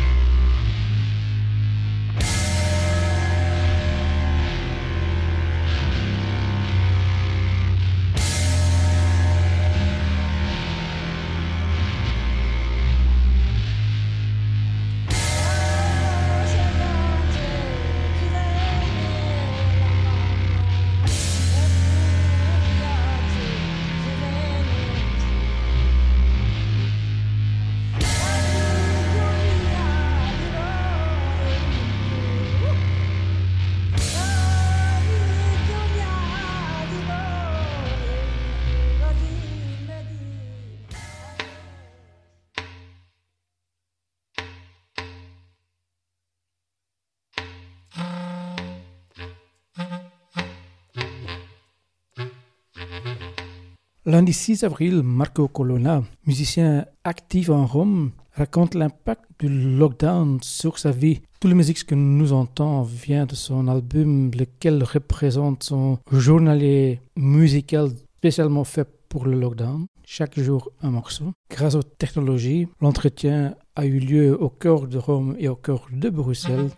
Lundi 54.05 54.33
6 54.33 54.65
avril, 54.65 55.03
Marco 55.05 55.47
Colonna, 55.47 56.03
musicien 56.27 56.87
actif 57.05 57.51
en 57.51 57.67
Rome, 57.67 58.11
raconte 58.33 58.75
l'impact 58.75 59.23
du 59.39 59.49
lockdown 59.49 60.41
sur 60.43 60.81
sa 60.81 60.91
vie. 60.91 61.21
Toute 61.39 61.53
la 61.53 61.57
musique 61.57 61.87
que 61.87 61.95
nous 61.95 62.33
entendons 62.33 62.83
vient 62.83 63.27
de 63.27 63.37
son 63.37 63.69
album, 63.69 64.33
lequel 64.33 64.83
représente 64.83 65.63
son 65.63 66.01
journalier 66.11 67.01
musical 67.15 67.91
spécialement 68.19 68.65
fait 68.65 68.89
pour 69.09 69.25
le 69.25 69.39
lockdown. 69.39 69.87
Chaque 70.05 70.37
jour 70.41 70.73
un 70.83 70.91
morceau. 70.91 71.33
Grâce 71.49 71.77
aux 71.77 71.85
technologies, 71.85 72.67
l'entretien 72.81 73.55
a 73.77 73.87
eu 73.87 74.01
lieu 74.01 74.37
au 74.43 74.49
cœur 74.49 74.89
de 74.89 74.99
Rome 74.99 75.37
et 75.39 75.47
au 75.47 75.55
cœur 75.55 75.87
de 75.93 76.11
Bruxelles. 76.11 76.71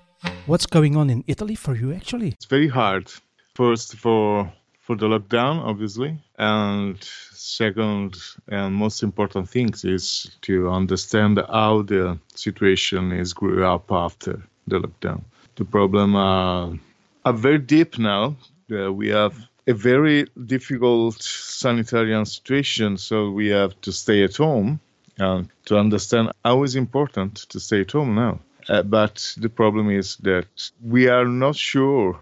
What's 0.47 0.67
going 0.67 0.95
on 0.97 1.09
in 1.09 1.23
Italy 1.27 1.57
for 1.57 1.75
you 1.75 1.91
actually? 1.91 2.29
It's 2.29 2.51
very 2.51 2.69
hard. 2.69 3.09
First, 3.57 3.97
for 3.97 4.47
for 4.85 4.97
the 4.97 5.07
lockdown, 5.07 5.65
obviously, 5.65 6.19
and 6.39 7.03
second 7.03 8.17
and 8.49 8.75
most 8.75 9.03
important 9.03 9.49
thing 9.49 9.71
is 9.83 10.37
to 10.43 10.69
understand 10.69 11.41
how 11.49 11.81
the 11.81 12.19
situation 12.35 13.11
is 13.11 13.33
grew 13.33 13.65
up 13.65 13.91
after 13.91 14.43
the 14.67 14.81
lockdown. 14.81 15.23
The 15.57 15.65
problem 15.65 16.15
uh, 16.15 16.77
are 17.25 17.33
very 17.33 17.59
deep 17.59 17.99
now. 17.99 18.37
Uh, 18.71 18.93
we 18.93 19.09
have 19.09 19.35
a 19.67 19.73
very 19.73 20.27
difficult 20.45 21.23
sanitary 21.23 22.27
situation, 22.27 22.99
so 22.99 23.31
we 23.31 23.49
have 23.49 23.81
to 23.81 23.91
stay 23.91 24.23
at 24.23 24.37
home 24.37 24.81
and 25.17 25.49
to 25.65 25.79
understand 25.79 26.31
how 26.45 26.63
is 26.63 26.77
important 26.77 27.37
to 27.49 27.59
stay 27.59 27.81
at 27.81 27.93
home 27.93 28.15
now. 28.15 28.39
Uh, 28.69 28.83
but 28.83 29.35
the 29.39 29.49
problem 29.49 29.89
is 29.89 30.17
that 30.17 30.71
we 30.83 31.09
are 31.09 31.25
not 31.25 31.57
sure 31.57 32.21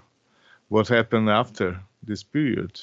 what 0.68 0.86
happened 0.86 1.28
after 1.28 1.80
this 2.02 2.22
period. 2.22 2.80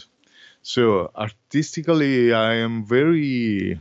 So 0.62 1.12
artistically, 1.16 2.34
I 2.34 2.56
am 2.56 2.86
very, 2.86 3.80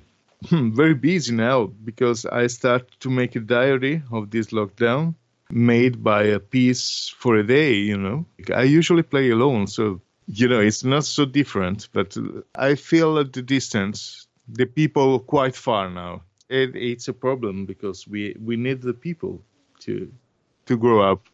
hmm, 0.49 0.71
very 0.71 0.95
busy 0.95 1.35
now 1.35 1.67
because 1.67 2.25
I 2.27 2.47
start 2.47 2.91
to 3.01 3.11
make 3.11 3.37
a 3.37 3.41
diary 3.41 4.03
of 4.13 4.31
this 4.31 4.49
lockdown, 4.49 5.15
made 5.51 6.03
by 6.03 6.25
a 6.25 6.39
piece 6.39 7.09
for 7.09 7.37
a 7.37 7.47
day, 7.47 7.75
you 7.75 7.99
know. 7.99 8.27
I 8.55 8.63
usually 8.63 9.03
play 9.03 9.31
alone, 9.31 9.67
so 9.67 10.01
you 10.29 10.47
know, 10.47 10.61
it's 10.61 10.85
not 10.85 11.05
so 11.05 11.25
different, 11.25 11.89
but 11.93 12.17
I 12.55 12.75
feel 12.75 13.19
at 13.19 13.33
the 13.33 13.43
distance 13.43 14.27
the 14.47 14.67
people 14.67 15.21
quite 15.21 15.57
far 15.57 15.91
now. 15.91 16.23
It, 16.51 16.77
it's 16.77 17.09
a 17.09 17.13
problem 17.13 17.67
because 17.67 18.07
we 18.07 18.37
we 18.43 18.57
need 18.57 18.83
the 18.83 18.95
people 18.95 19.43
to 19.81 20.13
to 20.67 20.77
grow 20.77 21.01
up. 21.13 21.27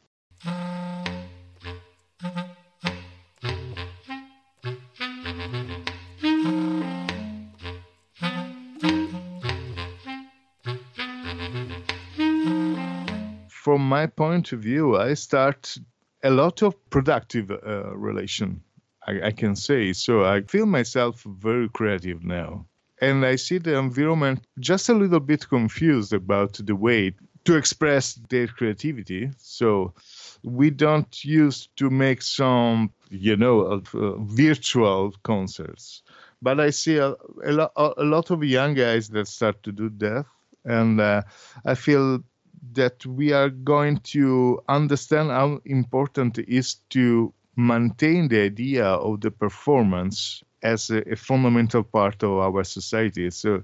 My 14.05 14.09
point 14.09 14.53
of 14.53 14.61
view, 14.61 14.97
I 14.99 15.15
start 15.15 15.79
a 16.23 16.31
lot 16.31 16.63
of 16.63 16.73
productive 16.91 17.51
uh, 17.51 17.97
relation. 17.97 18.61
I, 19.07 19.29
I 19.29 19.33
can 19.33 19.57
say 19.57 19.93
so. 19.95 20.25
I 20.25 20.43
feel 20.43 20.67
myself 20.67 21.23
very 21.23 21.69
creative 21.71 22.23
now 22.23 22.67
and 23.01 23.25
I 23.25 23.37
see 23.37 23.59
the 23.59 23.77
environment 23.79 24.47
just 24.61 24.89
a 24.89 24.95
little 24.95 25.21
bit 25.21 25.49
confused 25.49 26.13
about 26.13 26.53
the 26.55 26.77
way 26.77 27.15
to 27.45 27.57
express 27.57 28.15
their 28.29 28.47
creativity. 28.47 29.31
So 29.39 29.95
we 30.43 30.71
don't 30.71 31.25
use 31.25 31.69
to 31.77 31.91
make 31.91 32.23
some, 32.23 32.91
you 33.11 33.37
know, 33.37 33.83
uh, 33.95 34.17
virtual 34.19 35.15
concerts. 35.23 36.03
But 36.43 36.61
I 36.61 36.71
see 36.71 36.99
a, 36.99 37.15
a, 37.45 37.53
lo- 37.53 37.73
a, 37.77 38.05
lot 38.05 38.31
of 38.31 38.45
young 38.45 38.75
guys 38.75 39.09
that 39.11 39.29
start 39.29 39.63
to 39.63 39.73
do 39.73 39.89
that. 39.99 40.27
And 40.65 41.01
uh, 41.01 41.23
I 41.65 41.75
feel 41.75 42.23
that 42.73 43.05
we 43.07 43.33
are 43.33 43.51
going 43.51 43.99
to 43.99 44.61
understand 44.69 45.31
how 45.31 45.61
important 45.65 46.39
it 46.39 46.49
is 46.49 46.77
to 46.91 47.33
maintain 47.57 48.29
the 48.29 48.41
idea 48.41 48.85
of 48.87 49.21
the 49.21 49.31
performance 49.31 50.43
as 50.63 50.91
a, 50.91 51.03
a 51.13 51.17
fundamental 51.17 51.83
part 51.83 52.23
of 52.23 52.33
our 52.33 52.65
society. 52.65 53.31
So 53.31 53.63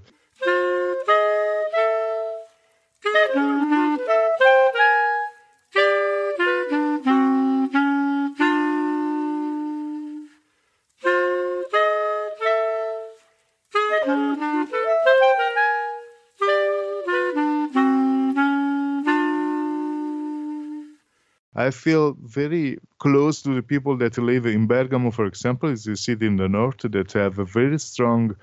I 21.67 21.71
feel 21.71 22.17
very 22.39 22.77
close 22.97 23.41
to 23.43 23.51
the 23.57 23.65
people 23.73 23.95
that 23.97 24.17
live 24.17 24.45
in 24.45 24.67
Bergamo, 24.67 25.11
for 25.11 25.25
example, 25.25 25.69
is 25.69 25.87
a 25.87 25.95
city 25.95 26.25
in 26.25 26.37
the 26.37 26.49
north 26.49 26.81
that 26.95 27.11
have 27.13 27.39
a 27.39 27.45
very 27.45 27.79
strong 27.79 28.35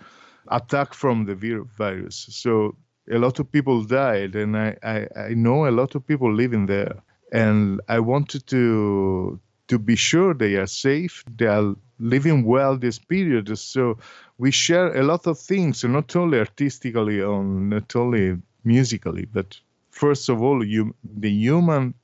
attack 0.49 0.95
from 0.95 1.27
the 1.27 1.35
virus. 1.77 2.27
So 2.43 2.77
a 3.11 3.19
lot 3.19 3.39
of 3.41 3.51
people 3.51 3.83
died, 3.85 4.35
and 4.35 4.57
I, 4.57 4.77
I, 4.95 4.99
I 5.29 5.35
know 5.35 5.67
a 5.67 5.75
lot 5.81 5.95
of 5.95 6.07
people 6.07 6.33
living 6.33 6.67
there. 6.67 6.97
And 7.33 7.81
I 7.89 7.99
wanted 8.01 8.47
to 8.55 9.39
to 9.69 9.79
be 9.79 9.97
sure 9.97 10.33
they 10.33 10.55
are 10.57 10.67
safe, 10.67 11.25
they 11.37 11.47
are 11.47 11.77
living 11.99 12.45
well 12.45 12.79
this 12.79 12.99
period. 12.99 13.47
So 13.59 13.99
we 14.39 14.51
share 14.51 14.97
a 14.97 15.03
lot 15.03 15.27
of 15.27 15.39
things, 15.39 15.85
not 15.85 16.17
only 16.17 16.39
artistically, 16.39 17.19
not 17.19 17.95
only 17.95 18.39
musically, 18.65 19.27
but 19.27 19.61
first 19.91 20.31
of 20.31 20.43
all, 20.43 20.65
you, 20.65 20.95
the 21.05 21.31
human 21.31 21.95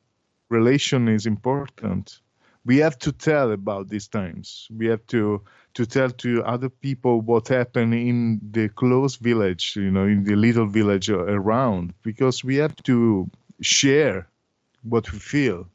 relation 0.58 1.08
is 1.08 1.26
important. 1.26 2.20
We 2.64 2.78
have 2.78 2.96
to 3.00 3.12
tell 3.12 3.52
about 3.52 3.88
these 3.88 4.08
times. 4.08 4.68
We 4.70 4.86
have 4.86 5.04
to 5.08 5.42
to 5.74 5.86
tell 5.86 6.10
to 6.24 6.30
other 6.54 6.70
people 6.70 7.20
what 7.20 7.48
happened 7.48 7.94
in 7.94 8.40
the 8.56 8.68
close 8.68 9.16
village 9.16 9.74
you 9.76 9.90
know 9.90 10.06
in 10.14 10.24
the 10.24 10.36
little 10.36 10.68
village 10.78 11.10
around 11.10 11.92
because 12.02 12.44
we 12.48 12.56
have 12.62 12.76
to 12.90 13.28
share 13.60 14.28
what 14.82 15.12
we 15.12 15.18
feel. 15.18 15.66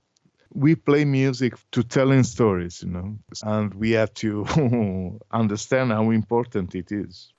We 0.65 0.75
play 0.75 1.05
music 1.05 1.53
to 1.73 1.83
telling 1.83 2.23
stories 2.23 2.81
you 2.83 2.91
know 2.95 3.07
and 3.43 3.73
we 3.73 3.89
have 3.99 4.13
to 4.23 4.31
understand 5.43 5.91
how 5.91 6.09
important 6.11 6.75
it 6.75 6.91
is 6.91 7.33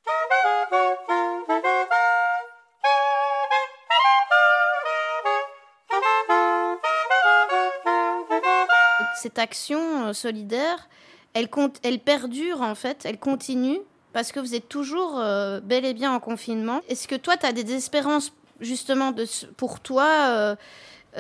cette 9.21 9.39
action 9.39 10.07
euh, 10.07 10.13
solidaire, 10.13 10.89
elle, 11.35 11.49
elle 11.83 12.01
perdure 12.01 12.63
en 12.63 12.75
fait, 12.75 13.05
elle 13.05 13.19
continue 13.19 13.79
parce 14.13 14.33
que 14.33 14.41
vous 14.41 14.55
êtes 14.55 14.69
toujours 14.69 15.19
euh, 15.19 15.61
bel 15.61 15.85
et 15.85 15.95
bien 15.95 16.13
en 16.13 16.21
confinement. 16.21 16.81
Est-ce 16.89 17.07
que 17.07 17.15
toi, 17.15 17.37
tu 17.37 17.47
as 17.47 17.53
des 17.53 17.73
espérances 17.73 18.33
justement 18.61 19.15
pour 19.57 19.81
toi 19.81 20.09
euh, 20.29 20.57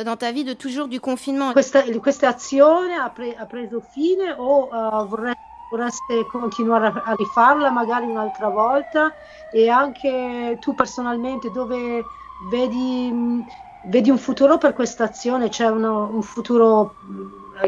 dans 0.04 0.16
ta 0.16 0.32
vie 0.32 0.44
de 0.44 0.54
toujours 0.54 0.88
du 0.88 0.98
confinement? 0.98 1.52
Questa, 1.52 1.82
questa 1.82 2.28
azione 2.30 2.94
ha, 2.94 3.10
pre, 3.10 3.36
ha 3.36 3.46
preso 3.46 3.80
fine 3.80 4.34
o 4.38 4.68
uh, 4.72 5.06
vorreste, 5.06 5.40
vorreste 5.70 6.26
continuare 6.32 6.86
a, 6.86 7.14
rifarla 7.14 7.70
magari 7.70 8.06
un'altra 8.06 8.48
volta? 8.48 9.12
E 9.52 9.68
anche 9.68 10.58
tu 10.60 10.74
personalmente 10.74 11.50
dove 11.50 12.04
vedi, 12.50 13.44
vedi 13.84 14.10
un 14.10 14.18
futuro 14.18 14.58
per 14.58 14.72
questa 14.72 15.04
azione? 15.04 15.48
C'è 15.48 15.68
uno, 15.68 16.10
un 16.12 16.22
futuro 16.22 16.94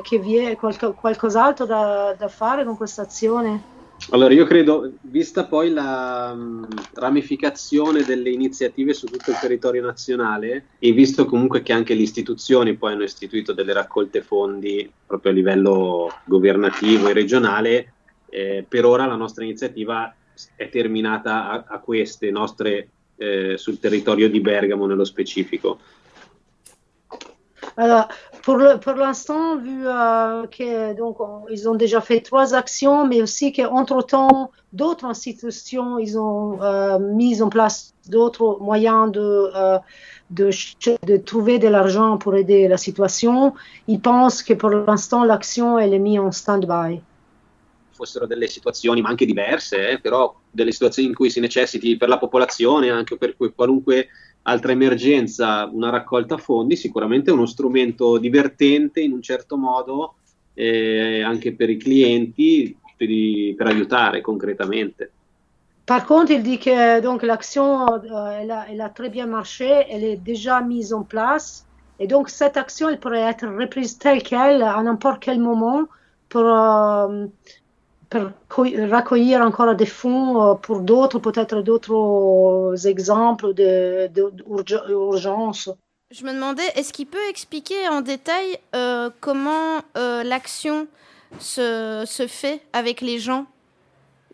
che 0.00 0.18
vi 0.18 0.36
è 0.36 0.56
qualco, 0.56 0.92
qualcos'altro 0.92 1.66
da, 1.66 2.14
da, 2.16 2.28
fare 2.28 2.64
con 2.64 2.76
questa 2.76 3.02
azione? 3.02 3.70
Allora, 4.10 4.32
io 4.32 4.44
credo, 4.44 4.92
vista 5.02 5.44
poi 5.44 5.70
la 5.70 6.32
um, 6.34 6.66
ramificazione 6.94 8.02
delle 8.02 8.30
iniziative 8.30 8.94
su 8.94 9.06
tutto 9.06 9.30
il 9.30 9.38
territorio 9.38 9.82
nazionale 9.82 10.66
e 10.78 10.92
visto 10.92 11.24
comunque 11.24 11.62
che 11.62 11.72
anche 11.72 11.94
le 11.94 12.02
istituzioni 12.02 12.74
poi 12.74 12.94
hanno 12.94 13.04
istituito 13.04 13.52
delle 13.52 13.72
raccolte 13.72 14.22
fondi 14.22 14.90
proprio 15.06 15.30
a 15.30 15.34
livello 15.34 16.12
governativo 16.24 17.08
e 17.08 17.12
regionale, 17.12 17.92
eh, 18.28 18.64
per 18.68 18.84
ora 18.86 19.06
la 19.06 19.14
nostra 19.14 19.44
iniziativa 19.44 20.12
è 20.56 20.68
terminata 20.68 21.50
a, 21.50 21.64
a 21.68 21.78
queste 21.78 22.30
nostre 22.30 22.88
eh, 23.16 23.56
sul 23.56 23.78
territorio 23.78 24.28
di 24.28 24.40
Bergamo 24.40 24.86
nello 24.86 25.04
specifico. 25.04 25.78
Alors, 27.74 28.08
pour, 28.42 28.56
le, 28.56 28.78
pour 28.78 28.94
l'instant, 28.94 29.56
vu 29.56 29.86
euh, 29.86 30.46
que 30.46 30.94
donc 30.94 31.20
on, 31.20 31.46
ils 31.50 31.68
ont 31.68 31.74
déjà 31.74 32.00
fait 32.00 32.20
trois 32.20 32.54
actions, 32.54 33.06
mais 33.06 33.22
aussi 33.22 33.52
qu'entre 33.52 34.02
temps, 34.02 34.50
d'autres 34.72 35.04
institutions 35.04 35.98
ils 35.98 36.18
ont 36.18 36.60
euh, 36.62 36.98
mis 36.98 37.42
en 37.42 37.48
place 37.48 37.94
d'autres 38.08 38.58
moyens 38.60 39.12
de, 39.12 39.50
euh, 39.54 39.78
de, 40.30 40.50
de, 41.06 41.16
trouver 41.16 41.58
de 41.58 41.68
l'argent 41.68 42.18
pour 42.18 42.34
aider 42.34 42.68
la 42.68 42.76
situation. 42.76 43.54
Ils 43.86 44.00
pensent 44.00 44.42
que 44.42 44.54
pour 44.54 44.70
l'instant 44.70 45.24
l'action 45.24 45.78
elle 45.78 45.94
est 45.94 45.98
mise 45.98 46.18
en 46.18 46.32
stand-by. 46.32 47.00
fossero 48.02 48.26
delle 48.26 48.48
situazioni, 48.48 49.00
ma 49.00 49.10
anche 49.10 49.24
diverse, 49.24 49.90
eh, 49.90 50.00
però 50.00 50.34
delle 50.50 50.72
situazioni 50.72 51.08
in 51.08 51.14
cui 51.14 51.30
si 51.30 51.38
necessiti 51.38 51.96
per 51.96 52.08
la 52.08 52.18
popolazione, 52.18 52.90
anche 52.90 53.16
per 53.16 53.36
qualunque 53.54 54.08
altra 54.42 54.72
emergenza, 54.72 55.68
una 55.72 55.90
raccolta 55.90 56.36
fondi, 56.36 56.76
sicuramente 56.76 57.30
è 57.30 57.32
uno 57.32 57.46
strumento 57.46 58.18
divertente 58.18 59.00
in 59.00 59.12
un 59.12 59.22
certo 59.22 59.56
modo 59.56 60.14
eh, 60.54 61.22
anche 61.22 61.54
per 61.54 61.70
i 61.70 61.76
clienti 61.76 62.76
per, 62.96 63.08
per, 63.56 63.66
aiutare 63.66 64.20
concretamente. 64.20 65.10
Par 65.84 66.04
contre, 66.04 66.34
il 66.34 66.42
dit 66.42 66.58
que 66.58 67.00
donc 67.00 67.22
l'action 67.22 67.88
euh, 67.88 68.40
elle, 68.40 68.50
a, 68.50 68.66
elle 68.68 68.80
a 68.80 68.88
très 68.88 69.10
bien 69.10 69.26
marché, 69.26 69.86
elle 69.88 70.04
est 70.04 70.22
déjà 70.22 70.60
mise 70.60 70.92
en 70.92 71.02
place 71.02 71.66
et 71.98 72.06
donc 72.06 72.28
cette 72.28 72.56
action 72.56 72.88
elle 72.88 72.98
pourrait 72.98 73.28
être 73.28 73.46
reprise 73.46 73.98
telle 73.98 74.22
qu'elle 74.22 74.62
à 74.62 74.80
n'importe 74.82 75.20
quel 75.20 75.40
moment 75.40 75.88
pour 76.28 76.46
euh, 76.46 77.26
per 78.12 78.34
raccogliere 78.88 79.42
ancora 79.42 79.74
des 79.74 79.86
fonds 79.86 80.42
euh, 80.42 80.54
pour 80.54 80.80
d'autres, 80.80 81.18
peut-être 81.18 81.62
d'autres 81.62 82.86
exemples 82.86 83.54
d'urgence. 83.54 85.70
Je 86.10 86.24
me 86.24 86.34
demandais, 86.34 86.66
est-ce 86.74 86.92
qu'il 86.92 87.06
peut 87.06 87.26
expliquer 87.30 87.88
en 87.88 88.02
détail 88.02 88.58
euh, 88.74 89.08
comment 89.20 89.80
euh, 89.96 90.22
l'action 90.22 90.86
se, 91.38 92.04
se, 92.06 92.26
fait 92.26 92.60
avec 92.74 93.00
les 93.00 93.18
gens 93.18 93.46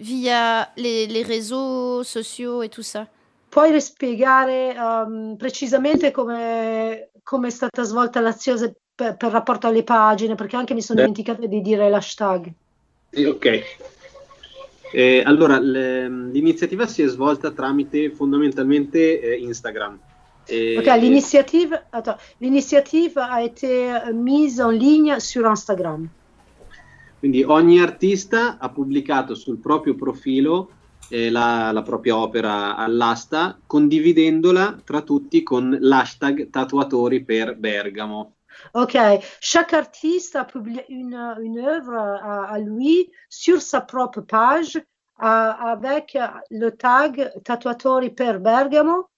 via 0.00 0.68
les, 0.76 1.06
les, 1.06 1.22
réseaux 1.22 2.02
sociaux 2.02 2.64
et 2.64 2.68
tout 2.68 2.82
ça? 2.82 3.06
Puoi 3.50 3.80
spiegare 3.80 4.74
um, 4.76 5.36
precisamente 5.36 6.10
come, 6.10 7.10
come 7.22 7.46
è 7.46 7.50
stata 7.50 7.84
svolta 7.84 8.20
l'azione 8.20 8.74
per, 8.94 9.16
per 9.16 9.30
rapporto 9.30 9.68
alle 9.68 9.84
pagine, 9.84 10.34
perché 10.34 10.56
anche 10.56 10.74
mi 10.74 10.82
sono 10.82 10.98
dimenticata 10.98 11.46
di 11.46 11.62
dire 11.62 11.88
l'hashtag. 11.88 12.52
Ok. 13.14 13.62
Eh, 14.92 15.22
allora, 15.24 15.58
l'iniziativa 15.58 16.86
si 16.86 17.02
è 17.02 17.06
svolta 17.06 17.50
tramite 17.50 18.10
fondamentalmente 18.10 19.20
eh, 19.20 19.36
Instagram. 19.36 19.98
Et- 20.46 20.78
Ok, 20.78 20.86
l'initiative, 20.98 21.86
attends, 21.90 22.18
l'initiative 22.38 23.20
a 23.20 23.42
été 23.42 24.12
mise 24.12 24.62
en 24.62 24.70
ligne 24.70 25.20
sur 25.20 25.44
Instagram. 25.46 26.08
Quindi 27.18 27.42
ogni 27.42 27.80
artista 27.80 28.58
ha 28.58 28.70
pubblicato 28.70 29.34
sul 29.34 29.58
proprio 29.58 29.94
profilo 29.94 30.70
eh, 31.10 31.30
la, 31.30 31.72
la 31.72 31.82
propria 31.82 32.16
opera 32.16 32.76
all'asta, 32.76 33.58
condividendola 33.66 34.80
tra 34.84 35.02
tutti 35.02 35.42
con 35.42 35.76
l'hashtag 35.80 36.48
tatuatori 36.48 37.24
per 37.24 37.56
Bergamo. 37.56 38.37
Ok, 38.72 38.96
chaque 39.40 39.72
artiste 39.72 40.36
a 40.36 40.44
publié 40.44 40.84
une, 40.88 41.14
une 41.40 41.58
œuvre 41.58 41.94
à, 41.94 42.50
à 42.50 42.58
lui 42.58 43.10
sur 43.28 43.60
sa 43.60 43.80
propre 43.80 44.20
page 44.20 44.80
à- 45.18 45.70
avec 45.70 46.16
le 46.50 46.70
tag 46.70 47.32
Tatuatori 47.42 48.10
per 48.10 48.40
Bergamo. 48.40 49.10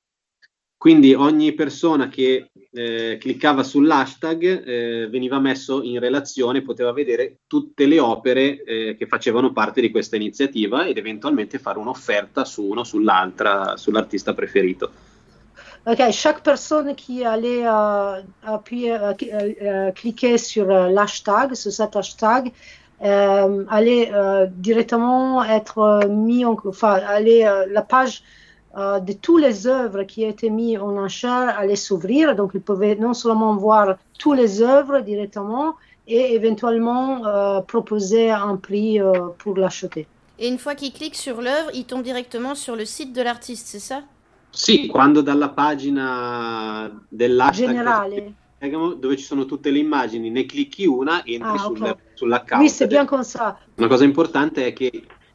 Quindi 0.81 1.13
ogni 1.13 1.53
persona 1.53 2.09
che 2.09 2.53
eh, 2.73 3.19
cliccava 3.21 3.63
sull'hashtag 3.63 4.67
eh, 4.67 5.09
veniva 5.11 5.39
messo 5.39 5.83
in 5.83 6.01
relazione, 6.01 6.63
poteva 6.63 6.91
vedere 6.93 7.41
tutte 7.47 7.85
le 7.85 8.01
opere 8.01 8.63
eh, 8.63 8.97
che 8.97 9.07
facevano 9.07 9.53
parte 9.53 9.83
di 9.83 9.91
questa 9.91 10.17
iniziativa 10.17 10.87
ed 10.87 10.97
eventualmente 10.97 11.59
fare 11.59 11.79
un'offerta 11.79 12.47
su 12.47 12.65
uno, 12.65 12.83
sull'altra, 12.83 13.77
sull'artista 13.77 14.33
preferito. 14.33 14.91
Ok, 15.87 15.99
chaque 16.13 16.43
personne 16.43 16.95
qui 16.95 17.25
allait 17.25 17.67
euh, 17.67 18.21
appuyer, 18.47 18.93
euh, 18.93 19.15
euh, 19.23 19.53
euh, 19.63 19.91
cliquer 19.93 20.37
sur 20.37 20.67
l'hashtag, 20.67 21.55
sur 21.55 21.73
cet 21.73 21.97
hashtag, 21.97 22.53
allait 23.01 24.13
directement 24.57 25.43
être 25.43 26.07
mis 26.07 26.45
en, 26.45 26.55
enfin, 26.67 27.01
allait, 27.09 27.47
la 27.71 27.81
page 27.81 28.23
de 28.77 29.13
toutes 29.15 29.41
les 29.41 29.67
œuvres 29.67 30.03
qui 30.03 30.23
étaient 30.23 30.51
mises 30.51 30.79
en 30.79 30.99
enchère 30.99 31.59
allait 31.59 31.77
s'ouvrir, 31.77 32.37
donc 32.37 32.51
il 32.53 32.61
pouvait 32.61 32.97
non 32.97 33.15
seulement 33.15 33.57
voir 33.57 33.97
toutes 34.19 34.37
les 34.37 34.61
œuvres 34.61 35.01
directement 35.01 35.77
et 36.07 36.35
éventuellement 36.35 37.63
proposer 37.63 38.31
un 38.31 38.57
prix 38.57 39.01
pour 39.39 39.57
l'acheter. 39.57 40.07
Et 40.39 40.49
une 40.49 40.59
fois 40.59 40.75
qu'il 40.75 40.93
clique 40.93 41.17
sur 41.17 41.41
l'œuvre, 41.41 41.71
il 41.73 41.87
tombe 41.87 42.03
directement 42.03 42.55
sur 42.55 42.77
le 42.77 42.85
site 42.85 43.15
de 43.15 43.23
l'artiste, 43.23 43.67
c'est 43.67 43.79
ça? 43.79 44.03
Sì, 44.51 44.87
quando 44.87 45.21
dalla 45.21 45.51
pagina 45.51 47.05
dell'hashtag 47.09 47.67
Generale. 47.69 48.35
Dove 48.61 49.17
ci 49.17 49.25
sono 49.25 49.47
tutte 49.47 49.71
le 49.71 49.79
immagini, 49.79 50.29
ne 50.29 50.45
clicchi 50.45 50.85
una, 50.87 51.25
entri 51.25 51.57
Ah, 51.57 51.59
sul- 51.59 51.81
ok. 51.81 51.97
sull'account. 52.13 53.23
Ça. 53.23 53.59
Una 53.77 53.87
cosa 53.89 54.05
importante 54.05 54.67
è 54.67 54.73
che 54.75 54.91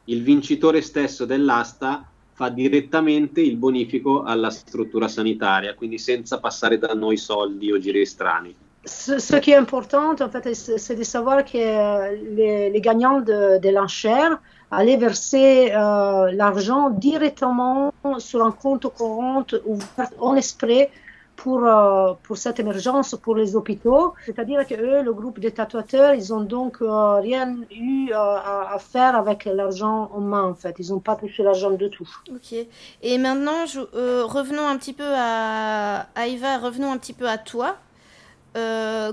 il 0.06 0.22
vincitore 0.22 0.82
stesso 0.82 1.26
dell'asta 1.26 2.06
fa 2.34 2.50
direttamente 2.50 3.42
il 3.42 3.56
bonifico 3.56 4.22
alla 4.22 4.52
struttura 4.52 5.08
sanitaria, 5.08 5.74
quindi 5.74 5.98
senza 5.98 6.40
passare 6.40 6.78
da 6.78 6.94
noi 6.94 7.18
soldi 7.18 7.72
o 7.72 7.80
giri 7.80 8.06
strani. 8.06 8.54
Ce, 8.84 9.18
ce 9.20 9.40
qui 9.40 9.52
est 9.54 9.58
important, 9.58 10.14
en 10.22 10.30
fait, 10.30 10.54
c'est 10.54 10.78
c'est 10.78 10.96
de 10.96 11.04
savoir 11.04 11.44
que 11.44 11.58
euh, 11.58 12.12
les, 12.36 12.70
les 12.70 12.80
gagnants 12.82 13.20
de, 13.22 13.58
de 13.58 13.70
l'enchère 13.72 14.40
allaient 14.72 14.98
verser 14.98 15.72
euh, 15.74 16.32
l'argent 16.32 16.90
directement 16.90 17.94
sur 18.18 18.46
un 18.46 18.52
compte 18.52 18.88
courant 18.88 19.46
ouvert 19.66 20.10
en 20.20 20.36
esprit 20.36 20.88
pour, 21.36 21.66
euh, 21.66 22.14
pour 22.24 22.38
cette 22.38 22.60
émergence 22.60 23.16
pour 23.22 23.36
les 23.36 23.56
hôpitaux. 23.56 24.14
C'est-à-dire 24.26 24.66
que 24.66 24.76
eux, 24.76 25.04
le 25.04 25.14
groupe 25.14 25.40
des 25.40 25.52
tatouateurs, 25.52 26.14
ils 26.14 26.34
ont 26.34 26.42
donc 26.42 26.78
euh, 26.82 27.16
rien 27.20 27.56
eu 27.72 28.12
à, 28.14 28.78
faire 28.80 29.16
avec 29.16 29.46
l'argent 29.46 30.10
en 30.14 30.22
main, 30.22 30.44
en 30.44 30.56
fait. 30.56 30.76
Ils 30.80 30.90
n'ont 30.90 31.00
pas 31.00 31.16
touché 31.16 31.44
l'argent 31.44 31.72
du 31.72 31.90
tout. 31.90 32.10
Ok. 32.32 32.56
Et 33.02 33.18
maintenant, 33.18 33.66
revenons 33.94 34.68
un 34.68 34.78
petit 34.78 34.94
peu 34.94 35.12
à, 35.16 36.08
à 36.16 36.28
Eva, 36.28 36.58
revenons 36.58 36.92
un 36.92 36.98
petit 36.98 37.14
peu 37.14 37.28
à 37.28 37.38
toi. 37.38 37.76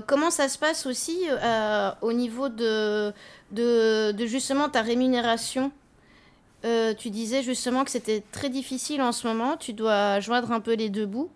Comment 0.07 0.31
ça 0.31 0.47
se 0.47 0.57
passe 0.57 0.85
aussi 0.85 1.27
au 2.01 2.13
niveau 2.13 2.47
de, 2.47 3.11
de, 3.53 4.11
de 4.11 4.25
justement 4.25 4.69
ta 4.69 4.81
rémunération 4.81 5.71
Euh, 6.65 6.93
Tu 6.93 7.09
disais 7.09 7.43
justement 7.43 7.83
que 7.83 7.91
c'était 7.91 8.23
très 8.31 8.49
difficile 8.49 9.01
en 9.01 9.11
ce 9.11 9.27
moment, 9.27 9.57
tu 9.57 9.73
dois 9.73 10.19
joindre 10.19 10.51
un 10.51 10.61
peu 10.61 10.75
les 10.75 10.89
deux 10.89 11.05
bouts. 11.05 11.29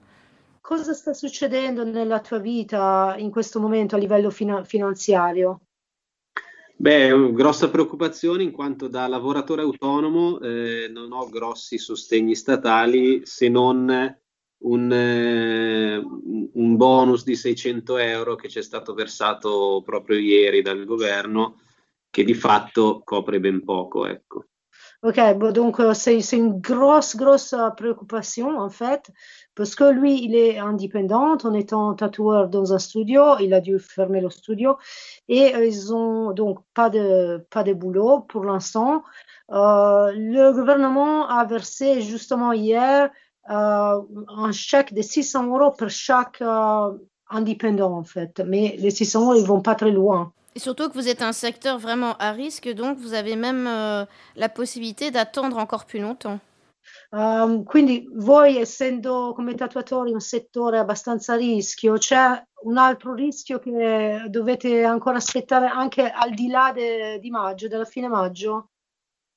Cosa 0.61 0.93
sta 0.93 1.13
succedendo 1.13 1.83
nella 1.83 2.19
tua 2.19 2.39
vita 2.39 3.15
in 3.17 3.29
questo 3.29 3.59
momento 3.59 3.95
a 3.95 3.99
livello 3.99 4.29
fina- 4.29 4.63
finanziario? 4.63 5.61
Beh, 6.75 7.31
grossa 7.33 7.69
preoccupazione 7.69 8.43
in 8.43 8.51
quanto 8.51 8.87
da 8.87 9.07
lavoratore 9.07 9.63
autonomo 9.63 10.39
eh, 10.39 10.89
non 10.89 11.11
ho 11.11 11.27
grossi 11.29 11.77
sostegni 11.77 12.35
statali 12.35 13.25
se 13.25 13.49
non 13.49 14.15
un, 14.59 14.91
eh, 14.91 15.97
un 15.97 16.75
bonus 16.75 17.23
di 17.23 17.35
600 17.35 17.97
euro 17.97 18.35
che 18.35 18.49
ci 18.49 18.59
è 18.59 18.61
stato 18.61 18.93
versato 18.93 19.81
proprio 19.83 20.19
ieri 20.19 20.61
dal 20.61 20.85
governo, 20.85 21.55
che 22.09 22.23
di 22.23 22.33
fatto 22.33 23.01
copre 23.03 23.39
ben 23.39 23.63
poco. 23.63 24.05
Ok, 25.03 25.19
donc 25.53 25.79
euh, 25.79 25.93
c'est 25.93 26.19
une 26.33 26.59
grosse, 26.59 27.15
grosse 27.15 27.53
euh, 27.53 27.69
préoccupation 27.69 28.57
en 28.57 28.69
fait, 28.71 29.11
parce 29.53 29.75
que 29.75 29.83
lui, 29.83 30.23
il 30.23 30.33
est 30.33 30.57
indépendant 30.57 31.37
en 31.43 31.53
étant 31.53 31.93
tatoueur 31.93 32.49
dans 32.49 32.73
un 32.73 32.79
studio, 32.79 33.37
il 33.39 33.53
a 33.53 33.61
dû 33.61 33.77
fermer 33.77 34.21
le 34.21 34.31
studio 34.31 34.77
et 35.27 35.53
euh, 35.53 35.65
ils 35.65 35.93
ont 35.93 36.31
donc 36.31 36.57
pas 36.73 36.89
de, 36.89 37.45
pas 37.51 37.61
de 37.61 37.73
boulot 37.73 38.21
pour 38.21 38.43
l'instant. 38.43 39.03
Le 39.49 40.51
gouvernement 40.51 41.29
a 41.29 41.45
versé 41.45 42.01
justement 42.01 42.51
hier 42.51 43.11
un 43.45 44.51
chèque 44.51 44.93
de 44.93 45.01
600 45.01 45.45
euros 45.47 45.71
pour 45.71 45.89
chaque 45.89 46.41
indépendant 47.29 47.93
en 47.93 48.03
fait, 48.03 48.41
mais 48.45 48.75
les 48.79 48.89
600 48.89 49.21
euros, 49.21 49.35
ils 49.35 49.45
vont 49.45 49.61
pas 49.61 49.75
très 49.75 49.91
loin. 49.91 50.33
Et 50.57 50.59
surtout 50.59 50.89
que 50.89 50.95
vous 50.95 51.07
êtes 51.07 51.21
un 51.21 51.33
secteur 51.33 51.77
vraiment 51.77 52.17
à 52.17 52.31
risque, 52.31 52.67
donc 52.73 52.97
vous 52.97 53.13
avez 53.13 53.35
même 53.35 53.67
euh, 53.67 54.05
la 54.35 54.49
possibilité 54.49 55.11
d'attendre 55.11 55.55
encore 55.59 55.85
plus 55.85 55.99
longtemps. 55.99 56.39
Um, 57.11 57.63
quindi 57.63 58.09
voi 58.15 58.57
essendo 58.57 59.33
come 59.35 59.53
tatuatori 59.53 60.13
un 60.13 60.19
settore 60.19 60.79
abbastanza 60.79 61.33
a 61.33 61.35
rischio, 61.35 61.99
c'è 61.99 62.43
un 62.63 62.77
altro 62.77 63.13
rischio 63.13 63.59
che 63.59 64.23
dovete 64.29 64.83
ancora 64.83 65.17
aspettare 65.17 65.67
anche 65.67 66.09
al 66.09 66.33
di 66.33 66.47
là 66.47 66.71
de- 66.73 67.19
di 67.19 67.29
maggio, 67.29 67.67
della 67.67 67.85
fine 67.85 68.07
maggio? 68.07 68.71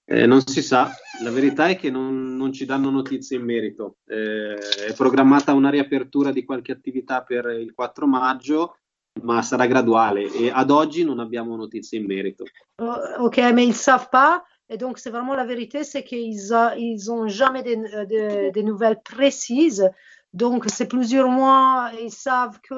Eh, 0.06 0.26
non 0.26 0.40
si 0.40 0.62
sa, 0.62 0.90
la 1.22 1.30
verità 1.30 1.68
è 1.68 1.76
che 1.76 1.90
non, 1.90 2.34
non 2.34 2.50
ci 2.50 2.64
danno 2.64 2.88
notizie 2.88 3.36
in 3.36 3.44
merito. 3.44 3.98
Eh, 4.06 4.54
è 4.54 4.94
programmata 4.94 5.52
una 5.52 5.68
riapertura 5.68 6.32
di 6.32 6.46
qualche 6.46 6.72
attività 6.72 7.22
per 7.22 7.44
il 7.50 7.74
4 7.74 8.06
maggio, 8.06 8.78
ma 9.22 9.42
sarà 9.42 9.66
graduale 9.66 10.30
e 10.32 10.50
ad 10.52 10.70
oggi 10.70 11.04
non 11.04 11.18
abbiamo 11.20 11.56
notizie 11.56 11.98
in 11.98 12.06
merito. 12.06 12.44
Euh, 12.80 13.18
ok, 13.18 13.38
mais 13.52 13.64
ils 13.66 13.74
savent 13.74 14.08
pas. 14.10 14.42
Et 14.68 14.76
donc, 14.78 14.98
c'est 14.98 15.10
vraiment 15.10 15.34
la 15.34 15.44
vérité, 15.44 15.82
c'est 15.82 16.04
qu'ils 16.04 16.52
a- 16.54 16.76
ils 16.76 17.10
ont 17.10 17.26
jamais 17.28 17.62
des 17.62 17.76
de, 17.76 18.52
de 18.52 18.62
nouvelles 18.62 19.00
précises. 19.02 19.90
Donc, 20.32 20.66
c'est 20.68 20.86
plusieurs 20.86 21.28
mois, 21.28 21.90
ils 22.00 22.12
savent 22.12 22.60
qu'il 22.60 22.76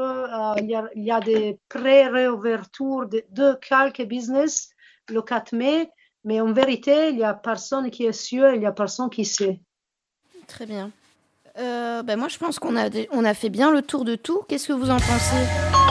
y, 0.71 0.75
a, 0.75 0.89
il 0.95 1.03
y 1.05 1.11
a 1.11 1.21
des 1.21 1.59
pré-réouvertures 1.69 3.07
de, 3.09 3.23
de 3.31 3.55
quelques 3.61 4.07
business 4.09 4.71
le 5.11 5.21
4 5.21 5.53
mai, 5.53 5.91
mais 6.25 6.41
en 6.41 6.53
vérité, 6.53 7.11
il 7.11 7.17
n'y 7.17 7.25
a 7.25 7.35
personne 7.35 7.91
qui 7.91 8.07
est 8.07 8.13
sûr, 8.13 8.53
il 8.55 8.61
n'y 8.61 8.67
a 8.67 8.73
personne 8.73 9.11
qui 9.11 9.27
sait. 9.27 9.61
Très 10.47 10.65
bien. 10.65 10.91
Euh, 11.59 12.03
ben 12.03 12.19
moi, 12.19 12.29
je 12.29 12.39
pense 12.39 12.59
qu'on 12.59 12.75
a, 12.77 12.89
dé- 12.89 13.09
on 13.13 13.25
a 13.27 13.35
fait 13.35 13.51
bien 13.51 13.71
le 13.71 13.83
tour 13.83 14.07
de 14.07 14.15
tout. 14.15 14.43
Qu'est-ce 14.49 14.69
que 14.69 14.73
vous 14.73 14.89
en 14.91 14.97
pensez? 14.97 15.82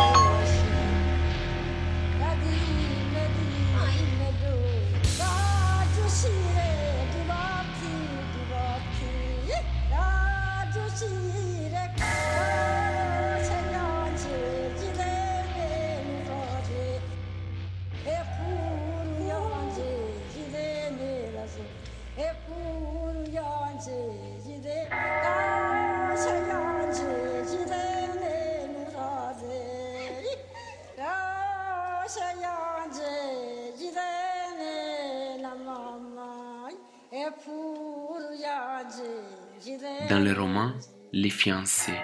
Dans 40.10 40.20
le 40.20 40.34
roman 40.34 40.72
Les 41.14 41.30
fiancés 41.30 42.00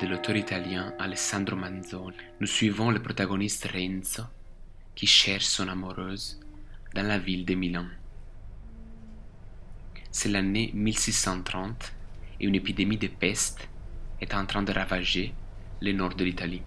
de 0.00 0.06
l'auteur 0.06 0.36
italien 0.36 0.92
Alessandro 0.98 1.56
Manzoni, 1.56 2.16
nous 2.40 2.46
suivons 2.46 2.90
le 2.90 3.00
protagoniste 3.00 3.66
Renzo 3.72 4.24
qui 4.94 5.06
cherche 5.06 5.46
son 5.46 5.68
amoureuse 5.68 6.38
dans 6.94 7.06
la 7.06 7.18
ville 7.18 7.46
de 7.46 7.54
Milan. 7.54 7.86
C'est 10.10 10.28
l'année 10.28 10.70
1630 10.74 11.94
et 12.40 12.46
une 12.46 12.56
épidémie 12.56 12.98
de 12.98 13.08
peste 13.08 13.66
est 14.20 14.34
en 14.34 14.44
train 14.44 14.62
de 14.62 14.72
ravager 14.72 15.32
le 15.80 15.92
nord 15.92 16.14
de 16.14 16.24
l'Italie. 16.24 16.62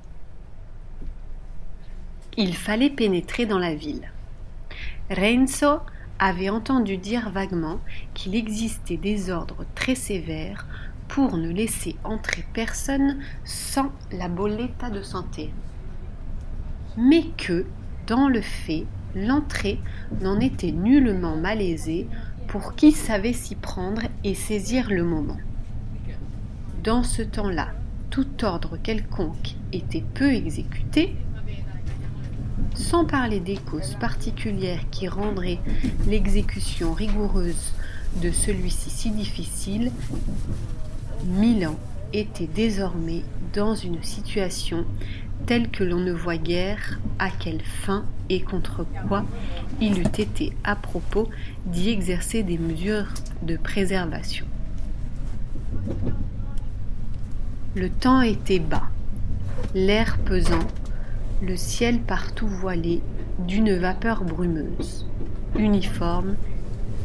Il 2.36 2.56
fallait 2.56 2.90
pénétrer 2.90 3.46
dans 3.46 3.60
la 3.60 3.76
ville. 3.76 4.12
Renzo 5.12 5.82
avait 6.20 6.50
entendu 6.50 6.98
dire 6.98 7.30
vaguement 7.30 7.80
qu'il 8.14 8.36
existait 8.36 8.98
des 8.98 9.30
ordres 9.30 9.66
très 9.74 9.96
sévères 9.96 10.68
pour 11.08 11.38
ne 11.38 11.50
laisser 11.50 11.96
entrer 12.04 12.46
personne 12.54 13.18
sans 13.46 13.92
la 14.12 14.28
boletta 14.28 14.90
de 14.90 15.02
santé. 15.02 15.52
Mais 16.98 17.24
que, 17.38 17.66
dans 18.06 18.28
le 18.28 18.42
fait, 18.42 18.86
l'entrée 19.16 19.80
n'en 20.22 20.40
était 20.40 20.72
nullement 20.72 21.36
malaisée 21.36 22.08
pour 22.48 22.76
qui 22.76 22.92
savait 22.92 23.34
s'y 23.34 23.56
prendre 23.56 24.02
et 24.24 24.36
saisir 24.36 24.90
le 24.90 25.04
moment. 25.04 25.38
Dans 26.84 27.04
ce 27.04 27.22
temps-là, 27.22 27.70
tout 28.10 28.44
ordre 28.44 28.78
quelconque 28.78 29.56
était 29.72 30.04
peu 30.14 30.32
exécuté, 30.34 31.16
sans 32.76 33.06
parler 33.06 33.40
des 33.40 33.58
causes 33.58 33.96
particulières 34.00 34.90
qui 34.92 35.08
rendraient 35.08 35.60
l'exécution 36.08 36.94
rigoureuse 36.94 37.74
de 38.22 38.32
celui-ci 38.32 38.90
si 38.90 39.12
difficile, 39.12 39.92
Milan 41.26 41.78
était 42.14 42.48
désormais 42.48 43.24
dans 43.54 43.76
une 43.76 44.02
situation 44.04 44.86
telle 45.46 45.70
que 45.70 45.84
l'on 45.84 46.00
ne 46.00 46.12
voit 46.12 46.38
guère 46.38 47.00
à 47.18 47.30
quelle 47.30 47.62
fin 47.62 48.06
et 48.30 48.42
contre 48.42 48.86
quoi 49.08 49.26
il 49.82 50.00
eût 50.00 50.18
été 50.18 50.54
à 50.64 50.76
propos 50.76 51.30
d'y 51.66 51.90
exercer 51.90 52.44
des 52.44 52.58
mesures 52.58 53.08
de 53.44 53.58
préservation. 53.58 54.46
Le 57.76 57.90
temps 57.90 58.22
était 58.22 58.60
bas, 58.60 58.90
l'air 59.74 60.18
pesant, 60.26 60.68
le 61.42 61.56
ciel 61.56 62.00
partout 62.00 62.48
voilé 62.48 63.02
d'une 63.40 63.74
vapeur 63.76 64.24
brumeuse, 64.24 65.06
uniforme, 65.56 66.36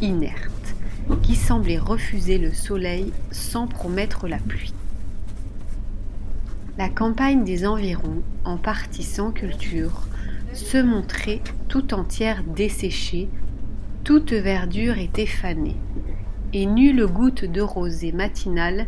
inerte, 0.01 0.75
qui 1.23 1.37
semblait 1.37 1.79
refuser 1.79 2.39
le 2.39 2.53
soleil 2.53 3.13
sans 3.31 3.67
promettre 3.67 4.27
la 4.27 4.39
pluie. 4.39 4.75
La 6.77 6.89
campagne 6.89 7.45
des 7.45 7.67
environs, 7.67 8.23
en 8.45 8.57
partie 8.57 9.05
sans 9.05 9.31
culture, 9.31 10.09
se 10.53 10.79
montrait 10.79 11.41
tout 11.69 11.95
entière 11.95 12.43
desséchée, 12.43 13.29
toute 14.03 14.33
verdure 14.33 14.99
était 14.99 15.27
fanée, 15.27 15.77
et 16.53 16.67
nulle 16.67 17.07
goutte 17.07 17.45
de 17.45 17.61
rosée 17.61 18.13
matinale 18.13 18.87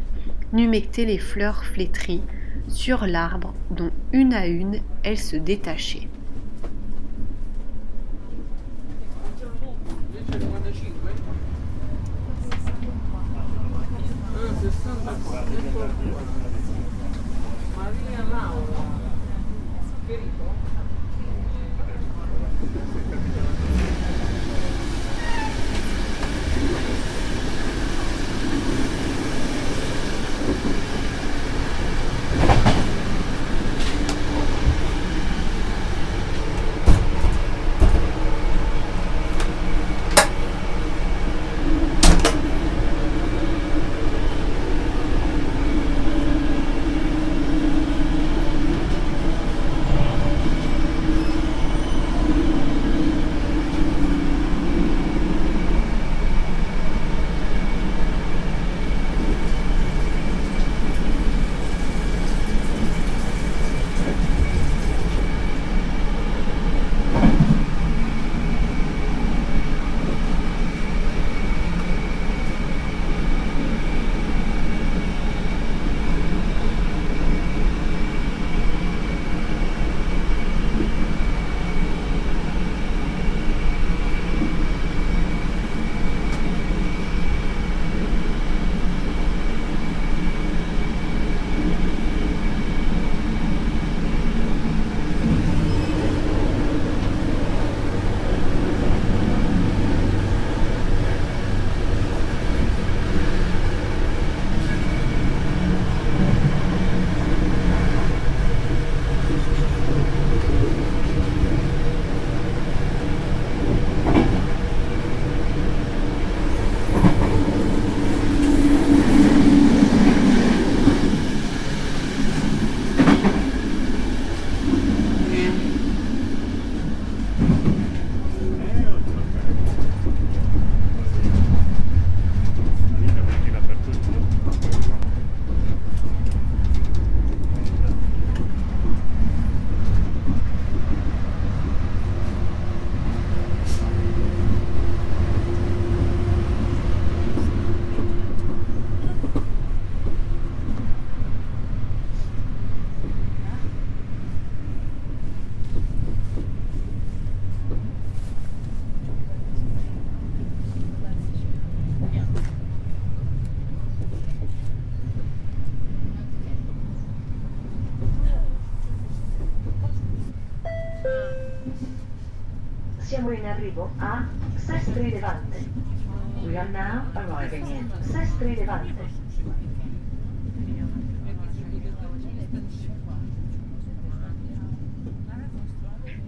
n'humectait 0.52 1.04
les 1.04 1.18
fleurs 1.18 1.64
flétries 1.64 2.22
sur 2.68 3.06
l'arbre 3.06 3.54
dont 3.70 3.90
une 4.12 4.34
à 4.34 4.46
une 4.46 4.80
elles 5.02 5.18
se 5.18 5.36
détachaient. 5.36 6.08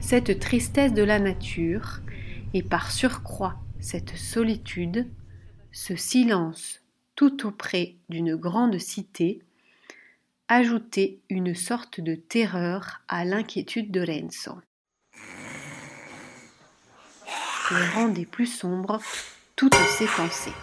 Cette 0.00 0.40
tristesse 0.40 0.94
de 0.94 1.02
la 1.02 1.18
nature, 1.18 2.00
et 2.54 2.62
par 2.62 2.90
surcroît 2.90 3.56
cette 3.78 4.16
solitude, 4.16 5.06
ce 5.70 5.96
silence 5.96 6.80
tout 7.14 7.46
auprès 7.46 7.96
d'une 8.08 8.36
grande 8.36 8.78
cité, 8.78 9.42
ajoutaient 10.48 11.18
une 11.28 11.54
sorte 11.54 12.00
de 12.00 12.14
terreur 12.14 13.02
à 13.08 13.26
l'inquiétude 13.26 13.90
de 13.90 14.00
Renzo. 14.00 14.58
Les 17.70 17.88
rendait 17.88 18.24
plus 18.24 18.46
sombres 18.46 18.98
toutes 19.56 19.74
ses 19.74 20.06
pensées. 20.06 20.54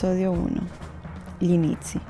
Episodio 0.00 0.30
1. 0.30 0.66
Gli 1.38 1.50
inizi. 1.50 2.00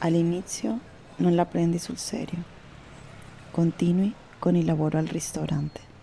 All'inizio 0.00 0.78
non 1.16 1.34
la 1.34 1.46
prendi 1.46 1.78
sul 1.78 1.96
serio. 1.96 2.42
Continui 3.50 4.12
con 4.38 4.54
il 4.54 4.66
lavoro 4.66 4.98
al 4.98 5.06
ristorante. 5.06 5.93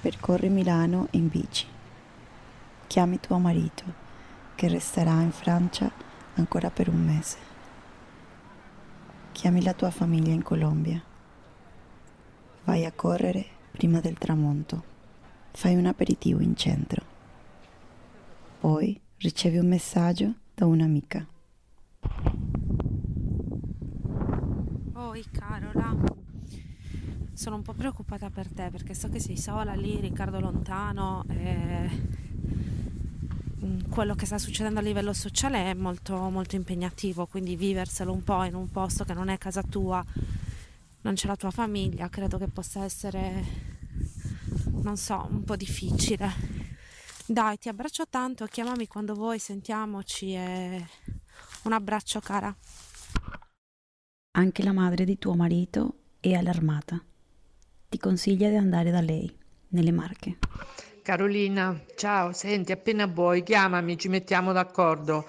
Percorri 0.00 0.48
Milano 0.48 1.08
in 1.12 1.28
bici. 1.28 1.66
Chiami 2.86 3.18
tuo 3.18 3.38
marito, 3.38 3.84
che 4.54 4.68
resterà 4.68 5.20
in 5.22 5.32
Francia 5.32 5.90
ancora 6.34 6.70
per 6.70 6.88
un 6.88 7.04
mese. 7.04 7.36
Chiami 9.32 9.60
la 9.60 9.74
tua 9.74 9.90
famiglia 9.90 10.32
in 10.32 10.42
Colombia. 10.42 11.02
Vai 12.64 12.84
a 12.84 12.92
correre 12.92 13.44
prima 13.72 13.98
del 13.98 14.18
tramonto. 14.18 14.84
Fai 15.50 15.74
un 15.74 15.86
aperitivo 15.86 16.40
in 16.40 16.54
centro. 16.54 17.04
Poi 18.60 19.00
ricevi 19.16 19.58
un 19.58 19.66
messaggio 19.66 20.34
da 20.54 20.66
un'amica. 20.66 21.26
Oi 24.92 25.24
Carola, 25.32 25.96
sono 27.38 27.54
un 27.54 27.62
po' 27.62 27.72
preoccupata 27.72 28.30
per 28.30 28.48
te 28.48 28.68
perché 28.68 28.94
so 28.94 29.08
che 29.08 29.20
sei 29.20 29.36
sola 29.36 29.72
lì, 29.74 30.00
Riccardo 30.00 30.40
lontano 30.40 31.24
e 31.28 31.88
mm, 33.64 33.90
quello 33.90 34.16
che 34.16 34.26
sta 34.26 34.38
succedendo 34.38 34.80
a 34.80 34.82
livello 34.82 35.12
sociale 35.12 35.70
è 35.70 35.74
molto, 35.74 36.16
molto 36.30 36.56
impegnativo, 36.56 37.26
quindi 37.26 37.54
viverselo 37.54 38.12
un 38.12 38.24
po' 38.24 38.42
in 38.42 38.56
un 38.56 38.68
posto 38.70 39.04
che 39.04 39.14
non 39.14 39.28
è 39.28 39.38
casa 39.38 39.62
tua, 39.62 40.04
non 41.02 41.14
c'è 41.14 41.28
la 41.28 41.36
tua 41.36 41.52
famiglia, 41.52 42.08
credo 42.08 42.38
che 42.38 42.48
possa 42.48 42.82
essere, 42.82 43.44
non 44.82 44.96
so, 44.96 45.28
un 45.30 45.44
po' 45.44 45.54
difficile. 45.54 46.32
Dai, 47.24 47.56
ti 47.56 47.68
abbraccio 47.68 48.08
tanto, 48.10 48.46
chiamami 48.46 48.88
quando 48.88 49.14
vuoi, 49.14 49.38
sentiamoci 49.38 50.34
e 50.34 50.88
un 51.62 51.72
abbraccio 51.72 52.18
cara. 52.18 52.52
Anche 54.32 54.62
la 54.64 54.72
madre 54.72 55.04
di 55.04 55.18
tuo 55.18 55.34
marito 55.34 55.98
è 56.18 56.32
allarmata. 56.32 57.00
Ti 57.90 57.98
consiglia 57.98 58.50
di 58.50 58.56
andare 58.56 58.90
da 58.90 59.00
lei, 59.00 59.34
nelle 59.68 59.92
Marche. 59.92 60.36
Carolina, 61.02 61.80
ciao, 61.96 62.32
senti, 62.34 62.70
appena 62.70 63.06
vuoi, 63.06 63.42
chiamami, 63.42 63.96
ci 63.96 64.10
mettiamo 64.10 64.52
d'accordo. 64.52 65.24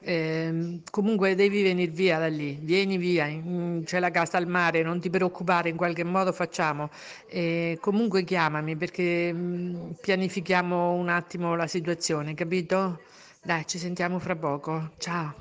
Ehm, 0.00 0.80
comunque 0.90 1.34
devi 1.34 1.62
venire 1.62 1.90
via 1.92 2.18
da 2.18 2.28
lì, 2.28 2.58
vieni 2.62 2.96
via, 2.96 3.26
mm, 3.26 3.82
c'è 3.82 3.98
la 4.00 4.10
casa 4.10 4.38
al 4.38 4.46
mare, 4.46 4.82
non 4.82 5.00
ti 5.00 5.10
preoccupare, 5.10 5.68
in 5.68 5.76
qualche 5.76 6.02
modo 6.02 6.32
facciamo. 6.32 6.88
E 7.26 7.76
comunque 7.78 8.24
chiamami 8.24 8.74
perché 8.74 9.30
mm, 9.30 9.90
pianifichiamo 10.00 10.94
un 10.94 11.10
attimo 11.10 11.56
la 11.56 11.66
situazione, 11.66 12.32
capito? 12.32 13.00
Dai, 13.42 13.66
ci 13.66 13.76
sentiamo 13.76 14.18
fra 14.18 14.34
poco. 14.34 14.92
Ciao. 14.96 15.34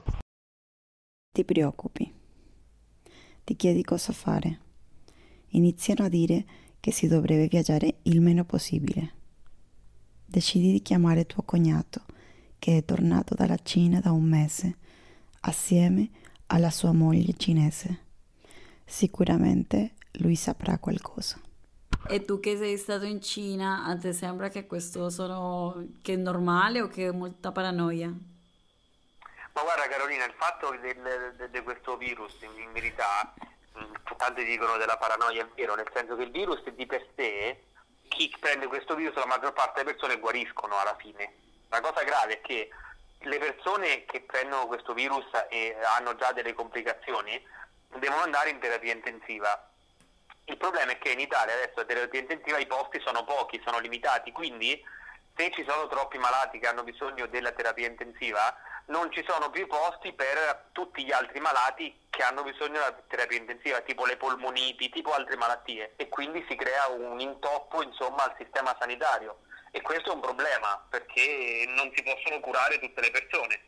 Ti 1.32 1.46
preoccupi. 1.46 2.14
Ti 3.46 3.56
chiedi 3.56 3.84
cosa 3.86 4.12
fare. 4.12 4.66
Iniziano 5.50 6.06
a 6.06 6.10
dire 6.10 6.46
che 6.80 6.92
si 6.92 7.08
dovrebbe 7.08 7.48
viaggiare 7.48 8.00
il 8.04 8.22
meno 8.22 8.46
possibile. 8.46 9.14
Decidi 10.26 10.72
di 10.72 10.82
chiamare 10.82 11.26
tuo 11.26 11.44
cognato, 11.44 12.04
che 12.60 12.78
è 12.78 12.86
tornato 12.86 13.34
dalla 13.34 13.58
Cina 13.64 14.00
da 14.00 14.12
un 14.12 14.24
mese, 14.24 14.78
assieme 15.42 16.10
alla 16.48 16.70
sua 16.70 16.92
moglie 16.92 17.34
cinese. 17.38 18.06
Sicuramente 18.86 19.94
lui 20.20 20.36
saprà 20.36 20.78
qualcosa. 20.80 21.40
E 22.10 22.24
tu 22.24 22.40
che 22.40 22.56
sei 22.56 22.78
stato 22.78 23.06
in 23.06 23.22
Cina, 23.22 23.86
a 23.86 23.98
te 23.98 24.14
sembra 24.14 24.50
che 24.50 24.66
questo 24.66 25.10
sono 25.10 25.88
che 26.02 26.14
è 26.14 26.18
normale 26.18 26.82
o 26.82 26.88
che 26.88 27.08
è 27.08 27.12
molta 27.12 27.52
paranoia? 27.52 28.08
Ma 28.08 29.62
guarda 29.64 29.88
Carolina, 29.90 30.26
il 30.26 30.34
fatto 30.38 30.70
di 31.52 31.64
questo 31.64 31.98
virus 31.98 32.36
in 32.42 32.72
verità, 32.72 33.34
tanti 34.18 34.44
dicono 34.44 34.78
della 34.78 34.98
paranoia 34.98 35.44
è 35.44 35.48
vero, 35.56 35.76
nel 35.76 35.90
senso 35.94 36.16
che 36.16 36.24
il 36.24 36.32
virus 36.32 36.62
di 36.70 36.86
per 36.86 37.08
sé, 37.16 37.64
chi 38.08 38.34
prende 38.40 38.68
questo 38.68 38.96
virus, 38.96 39.16
la 39.16 39.26
maggior 39.26 39.54
parte 39.54 39.82
delle 39.84 39.94
persone 39.96 40.20
guariscono 40.20 40.78
alla 40.78 40.96
fine. 40.96 41.34
La 41.70 41.82
cosa 41.82 42.04
grave 42.04 42.34
è 42.34 42.42
che 42.42 42.70
le 43.20 43.38
persone 43.40 44.06
che 44.06 44.22
prendono 44.22 44.68
questo 44.68 44.94
virus 44.94 45.26
e 45.50 45.76
hanno 45.98 46.16
già 46.16 46.32
delle 46.32 46.54
complicazioni 46.54 47.42
devono 47.96 48.22
andare 48.22 48.50
in 48.50 48.60
terapia 48.60 48.94
intensiva. 48.94 49.70
Il 50.46 50.58
problema 50.58 50.92
è 50.92 50.98
che 50.98 51.12
in 51.12 51.20
Italia 51.20 51.54
adesso 51.54 51.82
a 51.82 51.86
terapia 51.86 52.20
intensiva 52.20 52.58
i 52.58 52.68
posti 52.68 53.02
sono 53.02 53.24
pochi, 53.24 53.62
sono 53.66 53.80
limitati, 53.80 54.32
quindi 54.32 54.82
se 55.36 55.52
ci 55.52 55.66
sono 55.68 55.88
troppi 55.88 56.18
malati 56.18 56.60
che 56.60 56.68
hanno 56.68 56.84
bisogno 56.84 57.28
della 57.28 57.52
terapia 57.52 57.88
intensiva, 57.88 58.56
non 58.88 59.12
ci 59.12 59.24
sono 59.28 59.50
più 59.50 59.68
posti 59.68 60.14
per 60.14 60.70
tutti 60.72 61.04
gli 61.04 61.12
altri 61.12 61.40
malati 61.40 62.06
che 62.10 62.24
hanno 62.24 62.44
bisogno 62.44 62.74
della 62.74 63.04
terapia 63.08 63.38
intensiva, 63.38 63.82
tipo 63.82 64.06
le 64.06 64.18
polmoniti, 64.18 64.90
tipo 64.90 65.14
altre 65.14 65.36
malattie, 65.36 65.94
e 65.96 66.08
quindi 66.10 66.46
si 66.50 66.56
crea 66.56 66.88
un 66.88 67.20
intoppo 67.20 67.84
insomma, 67.84 68.24
al 68.24 68.36
sistema 68.38 68.76
sanitario. 68.80 69.42
E 69.72 69.82
questo 69.82 70.12
è 70.12 70.14
un 70.14 70.22
problema 70.22 70.86
perché 70.90 71.66
non 71.68 71.92
si 71.94 72.02
possono 72.02 72.40
curare 72.40 72.80
tutte 72.80 73.02
le 73.02 73.12
persone. 73.12 73.62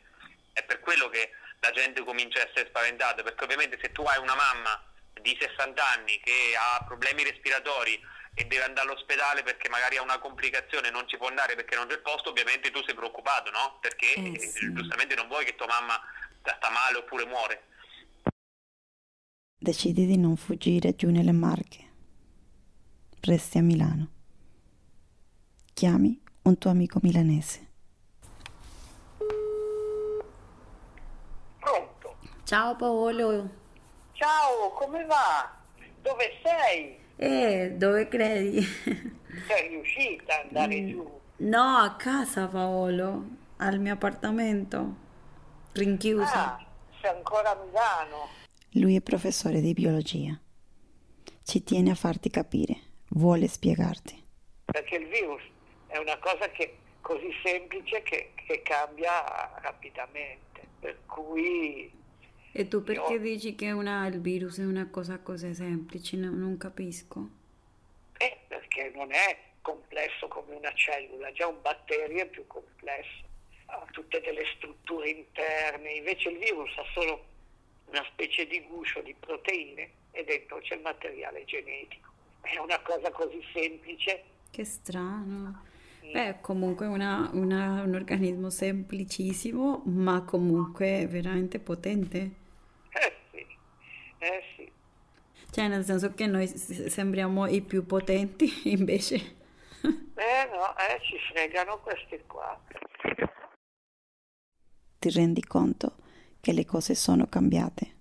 È 0.53 0.63
per 0.63 0.79
quello 0.79 1.09
che 1.09 1.31
la 1.59 1.71
gente 1.71 2.03
comincia 2.03 2.39
a 2.41 2.47
essere 2.49 2.69
spaventata, 2.69 3.21
perché 3.21 3.43
ovviamente 3.43 3.77
se 3.81 3.91
tu 3.91 4.03
hai 4.03 4.17
una 4.19 4.35
mamma 4.35 4.83
di 5.21 5.37
60 5.39 5.87
anni 5.89 6.19
che 6.21 6.55
ha 6.57 6.83
problemi 6.85 7.23
respiratori 7.23 8.01
e 8.33 8.45
deve 8.45 8.63
andare 8.63 8.87
all'ospedale 8.89 9.43
perché 9.43 9.69
magari 9.69 9.97
ha 9.97 10.01
una 10.01 10.19
complicazione, 10.19 10.89
non 10.89 11.07
ci 11.07 11.17
può 11.17 11.27
andare 11.27 11.55
perché 11.55 11.75
non 11.75 11.87
c'è 11.87 11.93
il 11.93 12.01
posto, 12.01 12.29
ovviamente 12.29 12.71
tu 12.71 12.81
sei 12.83 12.95
preoccupato, 12.95 13.51
no? 13.51 13.77
Perché 13.81 14.13
Eh, 14.13 14.39
sì. 14.39 14.71
giustamente 14.73 15.15
non 15.15 15.27
vuoi 15.27 15.45
che 15.45 15.55
tua 15.55 15.67
mamma 15.67 15.99
sta 16.41 16.69
male 16.69 16.97
oppure 16.97 17.25
muore. 17.25 17.63
Decidi 19.61 20.05
di 20.05 20.17
non 20.17 20.37
fuggire 20.37 20.95
giù 20.95 21.09
nelle 21.09 21.33
Marche. 21.33 21.87
Resti 23.21 23.57
a 23.57 23.61
Milano. 23.61 24.07
Chiami 25.73 26.21
un 26.43 26.57
tuo 26.57 26.71
amico 26.71 26.99
milanese. 27.01 27.67
Ciao 32.45 32.75
Paolo. 32.75 33.47
Ciao, 34.13 34.71
come 34.71 35.05
va? 35.05 35.55
Dove 36.01 36.39
sei? 36.41 36.97
Eh, 37.21 37.73
dove 37.75 38.07
credi? 38.07 38.61
Sei 38.61 39.67
riuscita 39.67 40.39
ad 40.39 40.45
andare 40.47 40.79
Mm. 40.81 40.87
giù? 40.89 41.19
No, 41.37 41.75
a 41.77 41.95
casa 41.97 42.47
Paolo, 42.47 43.25
al 43.57 43.77
mio 43.79 43.93
appartamento, 43.93 44.95
rinchiusa. 45.73 46.55
Ah, 46.55 46.65
sei 47.01 47.09
ancora 47.11 47.51
a 47.51 47.61
Milano? 47.61 48.27
Lui 48.73 48.95
è 48.95 49.01
professore 49.01 49.59
di 49.59 49.73
biologia. 49.73 50.39
Ci 51.43 51.63
tiene 51.63 51.91
a 51.91 51.95
farti 51.95 52.29
capire, 52.29 52.75
vuole 53.09 53.47
spiegarti. 53.49 54.23
Perché 54.65 54.95
il 54.95 55.07
virus 55.07 55.41
è 55.87 55.97
una 55.97 56.17
cosa 56.19 56.49
che 56.51 56.77
così 57.01 57.31
semplice 57.43 58.01
che, 58.03 58.31
che 58.35 58.61
cambia 58.61 59.57
rapidamente. 59.61 60.67
Per 60.79 60.99
cui 61.05 61.91
E 62.51 62.67
tu 62.67 62.83
perché 62.83 63.19
dici 63.19 63.55
che 63.55 63.71
una- 63.71 64.07
il 64.07 64.19
virus 64.21 64.59
è 64.59 64.65
una 64.65 64.87
cosa 64.89 65.19
così 65.19 65.53
semplice? 65.53 66.17
No- 66.17 66.31
non 66.31 66.57
capisco. 66.57 67.29
Eh, 68.17 68.37
perché 68.47 68.91
non 68.95 69.11
è 69.11 69.37
complesso 69.61 70.27
come 70.27 70.55
una 70.55 70.73
cellula, 70.73 71.31
già 71.31 71.47
un 71.47 71.61
batterio 71.61 72.23
è 72.23 72.27
più 72.27 72.45
complesso, 72.47 73.23
ha 73.67 73.85
tutte 73.91 74.19
delle 74.21 74.43
strutture 74.55 75.09
interne, 75.09 75.91
invece 75.93 76.29
il 76.29 76.37
virus 76.39 76.75
ha 76.77 76.83
solo 76.93 77.23
una 77.85 78.03
specie 78.11 78.45
di 78.47 78.61
guscio 78.67 79.01
di 79.01 79.15
proteine 79.17 79.89
e 80.11 80.23
dentro 80.23 80.57
c'è 80.59 80.75
il 80.75 80.81
materiale 80.81 81.45
genetico. 81.45 82.09
È 82.41 82.57
una 82.57 82.79
cosa 82.81 83.11
così 83.11 83.41
semplice. 83.53 84.23
Che 84.49 84.63
strano. 84.65 85.63
Beh, 86.11 86.37
comunque 86.41 86.87
una- 86.87 87.29
una- 87.33 87.83
un 87.83 87.93
organismo 87.93 88.49
semplicissimo, 88.49 89.83
ma 89.85 90.23
comunque 90.23 91.05
veramente 91.07 91.59
potente. 91.59 92.38
Eh 94.19 94.41
sì. 94.55 94.71
Cioè, 95.51 95.67
nel 95.67 95.83
senso 95.83 96.13
che 96.13 96.27
noi 96.27 96.47
sembriamo 96.47 97.47
i 97.47 97.61
più 97.61 97.85
potenti, 97.85 98.69
invece. 98.71 99.15
Eh 99.81 100.49
no, 100.51 100.77
eh, 100.77 101.01
ci 101.01 101.17
fregano 101.31 101.79
questi 101.79 102.21
qua. 102.27 102.61
Ti 104.99 105.09
rendi 105.11 105.41
conto 105.43 105.95
che 106.41 106.51
le 106.51 106.65
cose 106.65 106.93
sono 106.93 107.27
cambiate. 107.27 107.97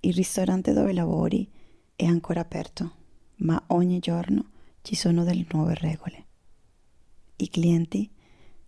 Il 0.00 0.14
ristorante 0.14 0.72
dove 0.72 0.92
lavori 0.92 1.50
è 1.94 2.04
ancora 2.04 2.40
aperto, 2.40 2.92
ma 3.36 3.62
ogni 3.68 3.98
giorno 3.98 4.50
ci 4.82 4.94
sono 4.94 5.22
delle 5.24 5.46
nuove 5.50 5.74
regole. 5.74 6.24
I 7.36 7.50
clienti 7.50 8.10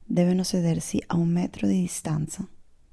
devono 0.04 0.42
sedersi 0.42 1.02
a 1.06 1.16
un 1.16 1.28
metro 1.28 1.66
di 1.66 1.80
distanza. 1.80 2.46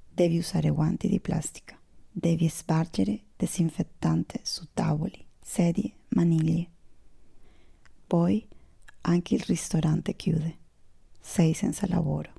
Devi 0.08 0.38
usare 0.38 0.70
guanti 0.70 1.10
di 1.10 1.20
plastica. 1.20 1.78
Devi 2.10 2.48
spargere 2.48 3.25
disinfettante 3.46 4.40
su 4.44 4.68
tavoli, 4.74 5.24
sedie, 5.40 5.94
maniglie. 6.10 6.70
Poi 8.08 8.48
anche 9.02 9.36
il 9.36 9.42
ristorante 9.42 10.16
chiude. 10.16 10.58
Sei 11.20 11.54
senza 11.54 11.88
lavoro. 11.88 12.34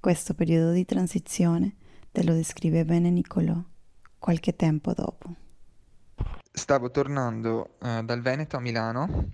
Questo 0.00 0.34
periodo 0.34 0.72
di 0.72 0.84
transizione 0.84 1.76
te 2.10 2.24
lo 2.24 2.34
descrive 2.34 2.84
bene 2.84 3.10
Niccolò 3.10 3.60
qualche 4.18 4.54
tempo 4.56 4.92
dopo. 4.92 5.34
Stavo 6.52 6.90
tornando 6.90 7.78
eh, 7.80 8.02
dal 8.04 8.20
Veneto 8.20 8.56
a 8.56 8.60
Milano 8.60 9.30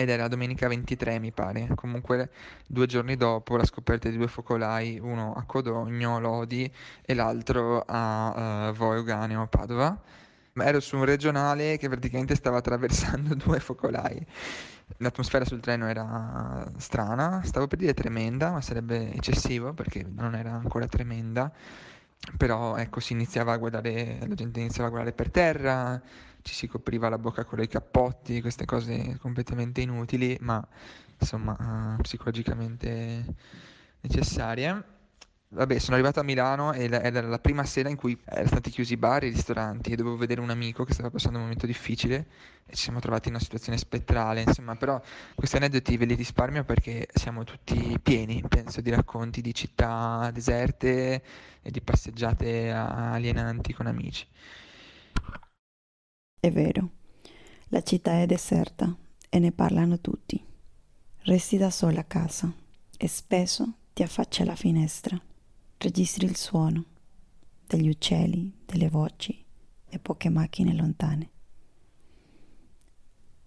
ed 0.00 0.10
era 0.10 0.28
domenica 0.28 0.68
23 0.68 1.18
mi 1.18 1.32
pare, 1.32 1.70
comunque 1.74 2.30
due 2.68 2.86
giorni 2.86 3.16
dopo 3.16 3.56
la 3.56 3.64
scoperta 3.64 4.08
di 4.08 4.16
due 4.16 4.28
focolai, 4.28 5.00
uno 5.00 5.34
a 5.34 5.42
Codogno, 5.42 6.20
Lodi 6.20 6.72
e 7.04 7.14
l'altro 7.14 7.82
a 7.84 8.68
uh, 8.68 8.72
Voeganeo, 8.74 9.48
Padova. 9.48 10.00
Ero 10.54 10.78
su 10.78 10.96
un 10.96 11.04
regionale 11.04 11.78
che 11.78 11.88
praticamente 11.88 12.36
stava 12.36 12.58
attraversando 12.58 13.34
due 13.44 13.58
focolai. 13.58 14.24
L'atmosfera 14.98 15.44
sul 15.44 15.58
treno 15.58 15.88
era 15.88 16.70
strana, 16.76 17.42
stavo 17.42 17.66
per 17.66 17.78
dire 17.78 17.92
tremenda, 17.92 18.52
ma 18.52 18.60
sarebbe 18.60 19.12
eccessivo 19.12 19.72
perché 19.72 20.06
non 20.08 20.36
era 20.36 20.52
ancora 20.52 20.86
tremenda. 20.86 21.50
Però 22.36 22.76
ecco, 22.76 23.00
si 23.00 23.14
iniziava 23.14 23.52
a 23.52 23.56
guardare, 23.56 24.18
la 24.20 24.34
gente 24.34 24.60
iniziava 24.60 24.86
a 24.88 24.90
guardare 24.90 25.14
per 25.14 25.30
terra, 25.30 26.00
ci 26.42 26.54
si 26.54 26.66
copriva 26.66 27.08
la 27.08 27.18
bocca 27.18 27.44
con 27.44 27.60
i 27.60 27.68
cappotti, 27.68 28.40
queste 28.40 28.64
cose 28.64 29.16
completamente 29.20 29.80
inutili, 29.80 30.36
ma 30.40 30.66
insomma 31.18 31.96
uh, 31.98 32.00
psicologicamente 32.02 33.24
necessarie. 34.00 34.96
Vabbè, 35.50 35.78
sono 35.78 35.96
arrivato 35.96 36.20
a 36.20 36.22
Milano 36.22 36.74
e 36.74 36.84
era 36.90 37.22
la 37.22 37.38
prima 37.38 37.64
sera 37.64 37.88
in 37.88 37.96
cui 37.96 38.18
erano 38.26 38.48
stati 38.48 38.68
chiusi 38.68 38.92
i 38.92 38.96
bar 38.98 39.24
e 39.24 39.28
i 39.28 39.30
ristoranti 39.30 39.92
e 39.92 39.96
dovevo 39.96 40.18
vedere 40.18 40.42
un 40.42 40.50
amico 40.50 40.84
che 40.84 40.92
stava 40.92 41.08
passando 41.08 41.38
un 41.38 41.44
momento 41.44 41.64
difficile 41.64 42.26
e 42.66 42.74
ci 42.74 42.82
siamo 42.82 43.00
trovati 43.00 43.28
in 43.28 43.34
una 43.34 43.42
situazione 43.42 43.78
spettrale, 43.78 44.42
insomma, 44.42 44.76
però 44.76 45.00
questi 45.34 45.56
aneddoti 45.56 45.96
ve 45.96 46.04
li 46.04 46.14
risparmio 46.16 46.64
perché 46.64 47.08
siamo 47.14 47.44
tutti 47.44 47.98
pieni, 48.02 48.44
penso, 48.46 48.82
di 48.82 48.90
racconti 48.90 49.40
di 49.40 49.54
città 49.54 50.30
deserte 50.34 51.22
e 51.62 51.70
di 51.70 51.80
passeggiate 51.80 52.70
alienanti 52.70 53.72
con 53.72 53.86
amici. 53.86 54.26
È 56.40 56.50
vero, 56.52 56.90
la 57.68 57.82
città 57.82 58.20
è 58.20 58.26
deserta 58.26 58.96
e 59.28 59.38
ne 59.38 59.52
parlano 59.52 60.00
tutti. 60.00 60.42
Resti 61.22 61.56
da 61.56 61.70
sola 61.70 62.00
a 62.00 62.04
casa 62.04 62.52
e 62.96 63.08
spesso 63.08 63.74
ti 63.92 64.02
affacci 64.02 64.42
alla 64.42 64.54
finestra, 64.54 65.20
registri 65.78 66.26
il 66.26 66.36
suono 66.36 66.84
degli 67.66 67.88
uccelli, 67.88 68.52
delle 68.64 68.88
voci 68.88 69.44
e 69.88 69.98
poche 69.98 70.28
macchine 70.28 70.74
lontane. 70.74 71.30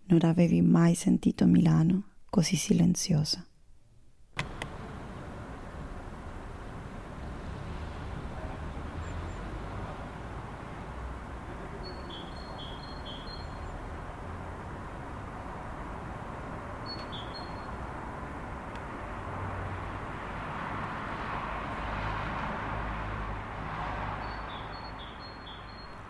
Non 0.06 0.20
avevi 0.24 0.62
mai 0.62 0.94
sentito 0.94 1.46
Milano 1.46 2.04
così 2.30 2.56
silenziosa. 2.58 3.46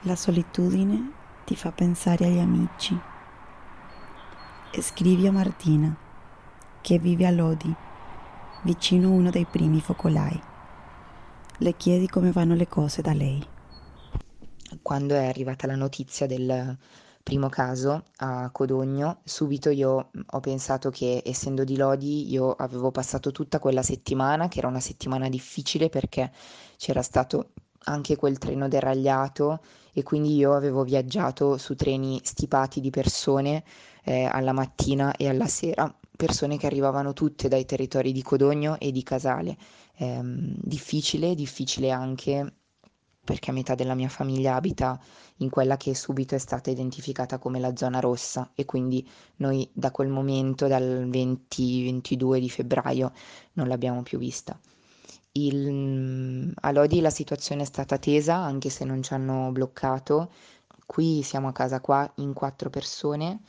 La 0.06 0.16
solitudine 0.16 1.12
ti 1.46 1.56
fa 1.56 1.72
pensare 1.72 2.26
agli 2.26 2.40
amici. 2.40 3.00
E 4.72 4.82
scrivi 4.82 5.28
a 5.28 5.32
Martina, 5.32 5.96
che 6.82 6.98
vive 6.98 7.28
a 7.28 7.30
Lodi, 7.30 7.72
vicino 8.64 9.10
a 9.10 9.12
uno 9.12 9.30
dei 9.30 9.46
primi 9.46 9.80
focolai. 9.80 10.42
Le 11.58 11.78
chiedi 11.78 12.08
come 12.08 12.32
vanno 12.32 12.56
le 12.56 12.68
cose 12.68 13.04
da 13.04 13.14
lei. 13.14 13.46
Quando 14.82 15.14
è 15.14 15.28
arrivata 15.28 15.68
la 15.68 15.76
notizia 15.76 16.26
del 16.26 16.76
primo 17.22 17.50
caso 17.50 18.06
a 18.18 18.50
Codogno, 18.50 19.20
subito 19.24 19.70
io 19.70 20.10
ho 20.26 20.40
pensato 20.40 20.90
che 20.90 21.22
essendo 21.24 21.64
di 21.64 21.78
Lodi 21.78 22.32
io 22.32 22.54
avevo 22.54 22.90
passato 22.90 23.32
tutta 23.32 23.60
quella 23.60 23.84
settimana, 23.84 24.48
che 24.48 24.58
era 24.58 24.68
una 24.68 24.80
settimana 24.80 25.30
difficile 25.30 25.90
perché 25.90 26.32
c'era 26.78 27.04
stato 27.04 27.52
anche 27.86 28.16
quel 28.16 28.38
treno 28.38 28.68
deragliato 28.68 29.62
e 29.94 30.04
quindi 30.04 30.36
io 30.36 30.54
avevo 30.54 30.84
viaggiato 30.84 31.58
su 31.58 31.76
treni 31.76 32.20
stipati 32.24 32.80
di 32.80 32.90
persone 32.90 33.64
eh, 34.04 34.26
alla 34.26 34.54
mattina 34.54 35.16
e 35.16 35.28
alla 35.28 35.48
sera, 35.48 35.94
persone 36.16 36.58
che 36.58 36.68
arrivavano 36.68 37.14
tutte 37.14 37.48
dai 37.48 37.66
territori 37.66 38.12
di 38.12 38.22
Codogno 38.22 38.80
e 38.80 38.92
di 38.92 39.04
Casale. 39.04 39.58
Eh, 39.96 40.20
difficile, 40.24 41.36
difficile 41.36 41.92
anche 41.92 42.54
perché 43.24 43.52
metà 43.52 43.76
della 43.76 43.94
mia 43.94 44.10
famiglia 44.10 44.56
abita 44.56 45.00
in 45.38 45.50
quella 45.50 45.78
che 45.78 45.94
subito 45.96 46.36
è 46.36 46.40
stata 46.40 46.70
identificata 46.70 47.38
come 47.38 47.60
la 47.60 47.76
zona 47.76 48.00
rossa 48.00 48.52
e 48.56 48.66
quindi 48.66 49.08
noi 49.38 49.70
da 49.74 49.92
quel 49.92 50.10
momento, 50.10 50.68
dal 50.68 51.08
20-22 51.08 52.40
di 52.40 52.50
febbraio, 52.50 53.12
non 53.54 53.68
l'abbiamo 53.68 54.02
più 54.02 54.18
vista. 54.18 54.60
Il, 55.34 56.54
a 56.60 56.72
Lodi 56.72 57.00
la 57.00 57.10
situazione 57.10 57.62
è 57.62 57.66
stata 57.66 57.98
tesa 57.98 58.36
anche 58.36 58.70
se 58.70 58.84
non 58.84 59.02
ci 59.02 59.14
hanno 59.14 59.52
bloccato. 59.52 60.32
Qui 60.86 61.22
siamo 61.24 61.48
a 61.48 61.54
casa 61.54 61.80
qua 61.80 62.10
in 62.16 62.34
quattro 62.34 62.70
persone, 62.70 63.40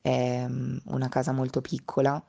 è 0.00 0.46
mm, 0.48 0.78
una 0.86 1.08
casa 1.08 1.32
molto 1.32 1.60
piccola 1.60 2.22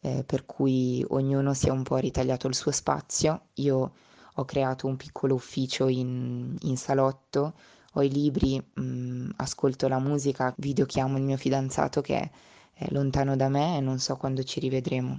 eh, 0.00 0.24
per 0.24 0.44
cui 0.46 1.04
ognuno 1.08 1.54
si 1.54 1.68
è 1.68 1.70
un 1.70 1.82
po' 1.82 1.96
ritagliato 1.96 2.48
il 2.48 2.54
suo 2.54 2.70
spazio. 2.70 3.48
Io 3.54 3.92
ho 4.34 4.44
creato 4.44 4.86
un 4.86 4.96
piccolo 4.96 5.34
ufficio 5.34 5.88
in, 5.88 6.56
in 6.60 6.76
salotto, 6.76 7.54
ho 7.94 8.02
i 8.02 8.10
libri, 8.10 8.58
mh, 8.58 8.82
mm, 8.82 9.30
ascolto 9.36 9.88
la 9.88 9.98
musica, 9.98 10.52
videochiamo 10.58 11.16
il 11.16 11.22
mio 11.24 11.36
fidanzato 11.36 12.00
che 12.02 12.30
è 12.72 12.86
lontano 12.90 13.36
da 13.36 13.48
me 13.48 13.76
e 13.76 13.80
non 13.80 13.98
so 13.98 14.16
quando 14.16 14.42
ci 14.42 14.60
rivedremo 14.60 15.18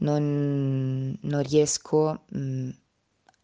non, 0.00 1.16
non 1.20 1.42
riesco 1.42 2.24
mh, 2.28 2.38
mm, 2.38 2.70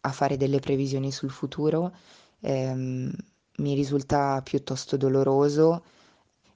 a 0.01 0.13
fare 0.13 0.37
delle 0.37 0.61
previsioni 0.61 1.11
sul 1.11 1.31
futuro, 1.31 1.93
ehm, 2.41 3.13
mi 3.59 3.75
risulta 3.75 4.41
piuttosto 4.43 4.97
doloroso 4.97 5.85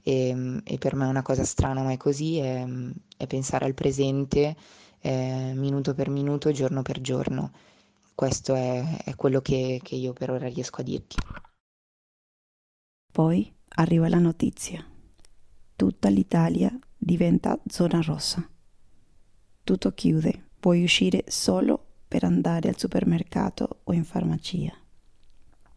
e, 0.02 0.60
e, 0.64 0.78
per 0.78 0.94
me 0.94 1.06
è 1.06 1.08
una 1.08 1.22
cosa 1.22 1.44
strana, 1.44 1.82
ma 1.82 1.92
è 1.92 1.96
così, 1.96 2.38
è, 2.38 2.66
è 3.16 3.26
pensare 3.26 3.64
al 3.64 3.74
presente 3.74 4.56
eh, 5.00 5.52
minuto 5.54 5.94
per 5.94 6.08
minuto, 6.10 6.52
giorno 6.52 6.82
per 6.82 7.00
giorno. 7.00 7.52
Questo 8.14 8.54
è, 8.54 9.02
è 9.04 9.14
quello 9.16 9.40
che, 9.40 9.80
che 9.82 9.94
io 9.96 10.12
per 10.12 10.30
ora 10.30 10.46
riesco 10.48 10.80
a 10.80 10.84
dirti. 10.84 11.16
Poi 13.12 13.52
arriva 13.76 14.08
la 14.08 14.18
notizia. 14.18 14.84
Tutta 15.74 16.08
l'Italia 16.08 16.76
diventa 16.96 17.58
zona 17.66 18.00
rossa 18.02 18.46
tutto 19.70 19.92
chiude, 19.92 20.46
puoi 20.58 20.82
uscire 20.82 21.22
solo 21.28 21.80
per 22.08 22.24
andare 22.24 22.68
al 22.68 22.76
supermercato 22.76 23.82
o 23.84 23.92
in 23.92 24.02
farmacia. 24.02 24.76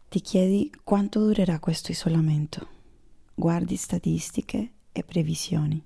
Ti 0.08 0.20
chiedi 0.20 0.72
quanto 0.82 1.20
durerà 1.20 1.60
questo 1.60 1.92
isolamento. 1.92 2.66
Guardi 3.32 3.76
statistiche 3.76 4.72
e 4.90 5.04
previsioni. 5.04 5.80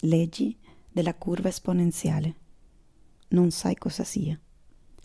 Leggi 0.00 0.58
della 0.90 1.14
curva 1.14 1.48
esponenziale. 1.48 2.34
Non 3.28 3.52
sai 3.52 3.76
cosa 3.76 4.02
sia. 4.02 4.36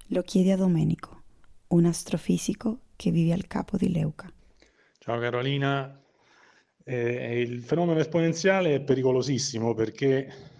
Lo 0.08 0.24
chiedi 0.24 0.50
a 0.50 0.58
Domenico, 0.58 1.22
un 1.68 1.86
astrofisico 1.86 2.80
che 2.96 3.12
vive 3.12 3.34
al 3.34 3.46
capo 3.46 3.78
di 3.78 3.92
Leuca. 3.92 4.28
Ciao 4.98 5.20
Carolina, 5.20 6.02
eh, 6.84 7.42
il 7.42 7.62
fenomeno 7.62 8.00
esponenziale 8.00 8.74
è 8.74 8.82
pericolosissimo 8.82 9.76
perché 9.76 10.53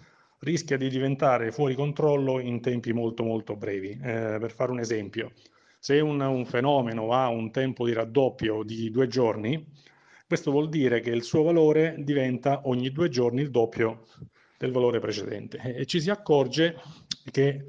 rischia 0.44 0.76
di 0.76 0.88
diventare 0.88 1.50
fuori 1.50 1.74
controllo 1.74 2.38
in 2.38 2.60
tempi 2.60 2.92
molto 2.92 3.24
molto 3.24 3.56
brevi. 3.56 3.90
Eh, 3.90 4.36
per 4.38 4.52
fare 4.52 4.70
un 4.70 4.78
esempio, 4.78 5.32
se 5.78 5.98
un, 5.98 6.20
un, 6.20 6.44
fenomeno 6.46 7.12
ha 7.12 7.28
un 7.28 7.50
tempo 7.50 7.84
di 7.84 7.92
raddoppio 7.92 8.62
di 8.62 8.90
due 8.90 9.08
giorni, 9.08 9.66
questo 10.26 10.50
vuol 10.50 10.68
dire 10.68 11.00
che 11.00 11.10
il 11.10 11.22
suo 11.22 11.42
valore 11.42 11.96
diventa 11.98 12.62
ogni 12.64 12.90
due 12.90 13.08
giorni 13.08 13.40
il 13.40 13.50
doppio 13.50 14.06
del 14.56 14.70
valore 14.70 15.00
precedente 15.00 15.58
e 15.76 15.84
ci 15.84 16.00
si 16.00 16.10
accorge 16.10 16.76
che 17.30 17.64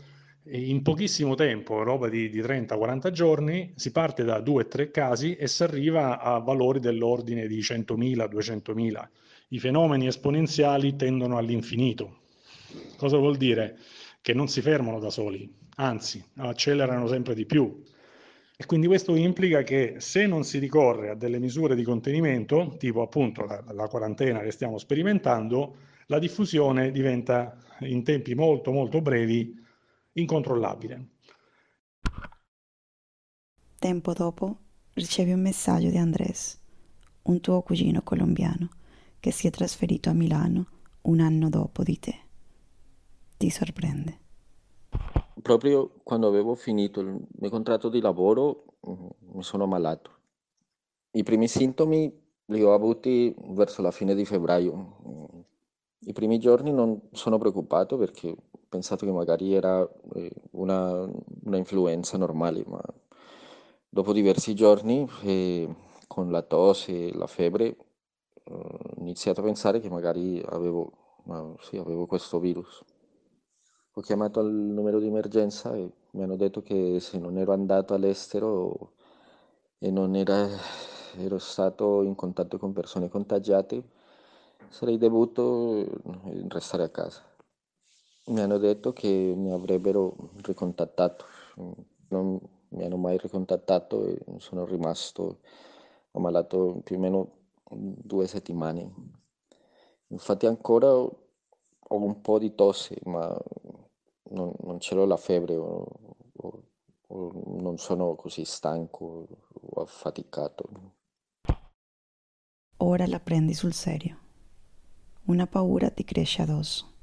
in 0.47 0.84
pochissimo 0.84 1.34
tempo, 1.34 1.82
roba 1.82 2.07
di, 2.07 2.30
di 2.30 2.39
30-40 2.39 3.09
giorni, 3.09 3.73
si 3.76 3.91
parte 3.91 4.23
da 4.23 4.39
due 4.41 4.63
o 4.63 4.67
tre 4.67 4.91
casi 4.91 5.36
e 5.36 5.47
si 5.47 5.63
arriva 5.63 6.19
a 6.21 6.38
valori 6.38 6.80
dell'ordine 6.80 7.47
di 7.47 7.59
100.000, 7.59 8.30
200.000. 8.30 9.07
I 9.49 9.59
fenomeni 9.59 10.05
esponenziali 10.05 10.95
tendono 10.95 11.38
all'infinito, 11.38 12.24
Cosa 12.97 13.17
vuol 13.17 13.38
dire? 13.38 13.78
Che 14.21 14.34
non 14.34 14.47
si 14.47 14.61
fermano 14.61 14.99
da 14.99 15.09
soli, 15.09 15.51
anzi 15.76 16.23
accelerano 16.38 17.07
sempre 17.07 17.36
di 17.36 17.45
più. 17.45 17.84
E 18.57 18.65
quindi 18.65 18.88
questo 18.88 19.15
implica 19.15 19.63
che 19.63 19.95
se 19.97 20.26
non 20.26 20.43
si 20.43 20.59
ricorre 20.59 21.09
a 21.09 21.15
delle 21.15 21.39
misure 21.39 21.76
di 21.76 21.84
contenimento, 21.84 22.76
tipo 22.78 23.01
appunto 23.01 23.45
la, 23.45 23.63
la 23.71 23.88
quarantena 23.88 24.39
che 24.39 24.51
stiamo 24.51 24.78
sperimentando, 24.78 25.76
la 26.07 26.19
diffusione 26.19 26.91
diventa 26.91 27.57
in 27.80 28.03
tempi 28.03 28.34
molto 28.34 28.71
molto 28.71 29.01
brevi 29.01 29.61
incontrollabile. 30.13 31.07
Tempo 33.78 34.13
dopo 34.13 34.57
ricevi 34.93 35.34
un 35.34 35.41
messaggio 35.41 35.89
di 35.89 35.97
Andrés, 35.97 36.57
un 37.23 37.41
tuo 37.41 37.61
cugino 37.61 38.01
colombiano 38.01 38.69
che 39.19 39.32
si 39.32 39.47
è 39.47 39.49
trasferito 39.49 40.09
a 40.09 40.13
Milano 40.13 40.67
un 41.01 41.19
anno 41.19 41.49
dopo 41.49 41.84
di 41.84 41.99
te. 41.99 42.24
Ti 43.38 43.49
sorprende. 43.49 44.19
Proprio 45.41 45.99
quando 46.03 46.27
avevo 46.27 46.55
finito 46.55 47.01
il 47.01 47.19
mio 47.39 47.49
contratto 47.49 47.89
di 47.89 47.99
lavoro 47.99 48.77
mm, 48.88 49.07
mi 49.33 49.43
sono 49.43 49.65
ammalato. 49.65 50.11
I 51.11 51.23
primi 51.23 51.47
sintomi 51.47 52.11
li 52.45 52.63
ho 52.63 52.73
avuti 52.73 53.33
verso 53.49 53.81
la 53.81 53.91
fine 53.91 54.15
di 54.15 54.25
febbraio. 54.25 55.45
I 55.99 56.13
primi 56.13 56.39
giorni 56.39 56.71
non 56.71 57.09
sono 57.11 57.38
preoccupato 57.38 57.97
perché 57.97 58.29
ho 58.29 58.59
pensato 58.69 59.05
che 59.05 59.11
magari 59.11 59.53
era 59.53 59.88
eh, 60.13 60.31
una, 60.51 61.09
una 61.43 61.57
influenza 61.57 62.17
normale, 62.17 62.63
ma 62.67 62.81
dopo 63.89 64.13
diversi 64.13 64.53
giorni 64.53 65.07
eh, 65.23 65.75
con 66.07 66.31
la 66.31 66.41
tosse 66.41 67.07
e 67.07 67.13
la 67.15 67.27
febbre 67.27 67.77
ho 68.47 68.79
iniziato 68.97 69.41
a 69.41 69.43
pensare 69.43 69.79
che 69.79 69.89
magari 69.89 70.41
avevo, 70.45 70.91
sì, 71.61 71.77
avevo 71.77 72.05
questo 72.05 72.39
virus. 72.39 72.83
Ho 73.98 74.02
chiamato 74.02 74.41
al 74.41 74.52
numero 74.52 75.00
di 75.00 75.08
emergenza 75.08 75.74
e 75.74 75.89
mi 76.12 76.24
hanno 76.24 76.36
detto 76.36 76.62
che 76.62 77.00
se 77.00 77.18
non 77.18 77.38
ero 77.38 77.54
andato 77.54 77.93
all'estero 77.93 78.91
e 79.78 79.89
non 79.89 80.18
era, 80.18 80.50
ero 81.16 81.38
stato 81.39 82.02
in 82.02 82.14
contatto 82.14 82.58
con 82.58 82.74
persone 82.74 83.08
contagiate, 83.08 83.82
sarei 84.68 84.98
dovuto 84.98 85.88
restare 86.50 86.84
a 86.84 86.89
casa. 86.89 87.24
Mi 88.26 88.41
hanno 88.41 88.58
detto 88.58 88.91
che 88.91 89.08
mi 89.08 89.54
avrebbero 89.54 90.14
ricontattato. 90.41 91.24
Non 92.10 92.38
mi 92.70 92.84
hanno 92.84 92.98
mai 92.98 93.18
ricontattato 93.18 94.08
e 94.08 94.20
sono 94.39 94.66
rimasto 94.66 95.39
ammalato 96.12 96.82
più 96.84 96.98
o 96.98 97.00
meno 97.00 97.32
due 97.70 98.28
settimane. 98.28 98.93
Infatti 100.08 100.48
ancora 100.48 100.91
ho 100.91 101.96
un 101.98 102.20
po' 102.20 102.39
di 102.39 102.56
tosse, 102.56 102.98
ma 103.06 103.34
non, 104.30 104.53
non 104.63 104.80
ce 104.80 104.95
l'ho 104.95 105.05
la 105.05 105.17
febbre 105.17 105.55
o, 105.55 105.88
o, 106.34 106.63
o 107.07 107.32
non 107.59 107.78
sono 107.78 108.15
così 108.15 108.45
stanco 108.45 109.28
o 109.51 109.82
affaticato. 109.82 110.93
Ora 112.78 113.07
la 113.07 113.19
prendi 113.19 113.53
sul 113.53 113.73
serio. 113.73 114.19
Una 115.26 115.47
paura 115.47 115.89
ti 115.89 116.03
cresce 116.03 116.41
addosso. 116.41 116.93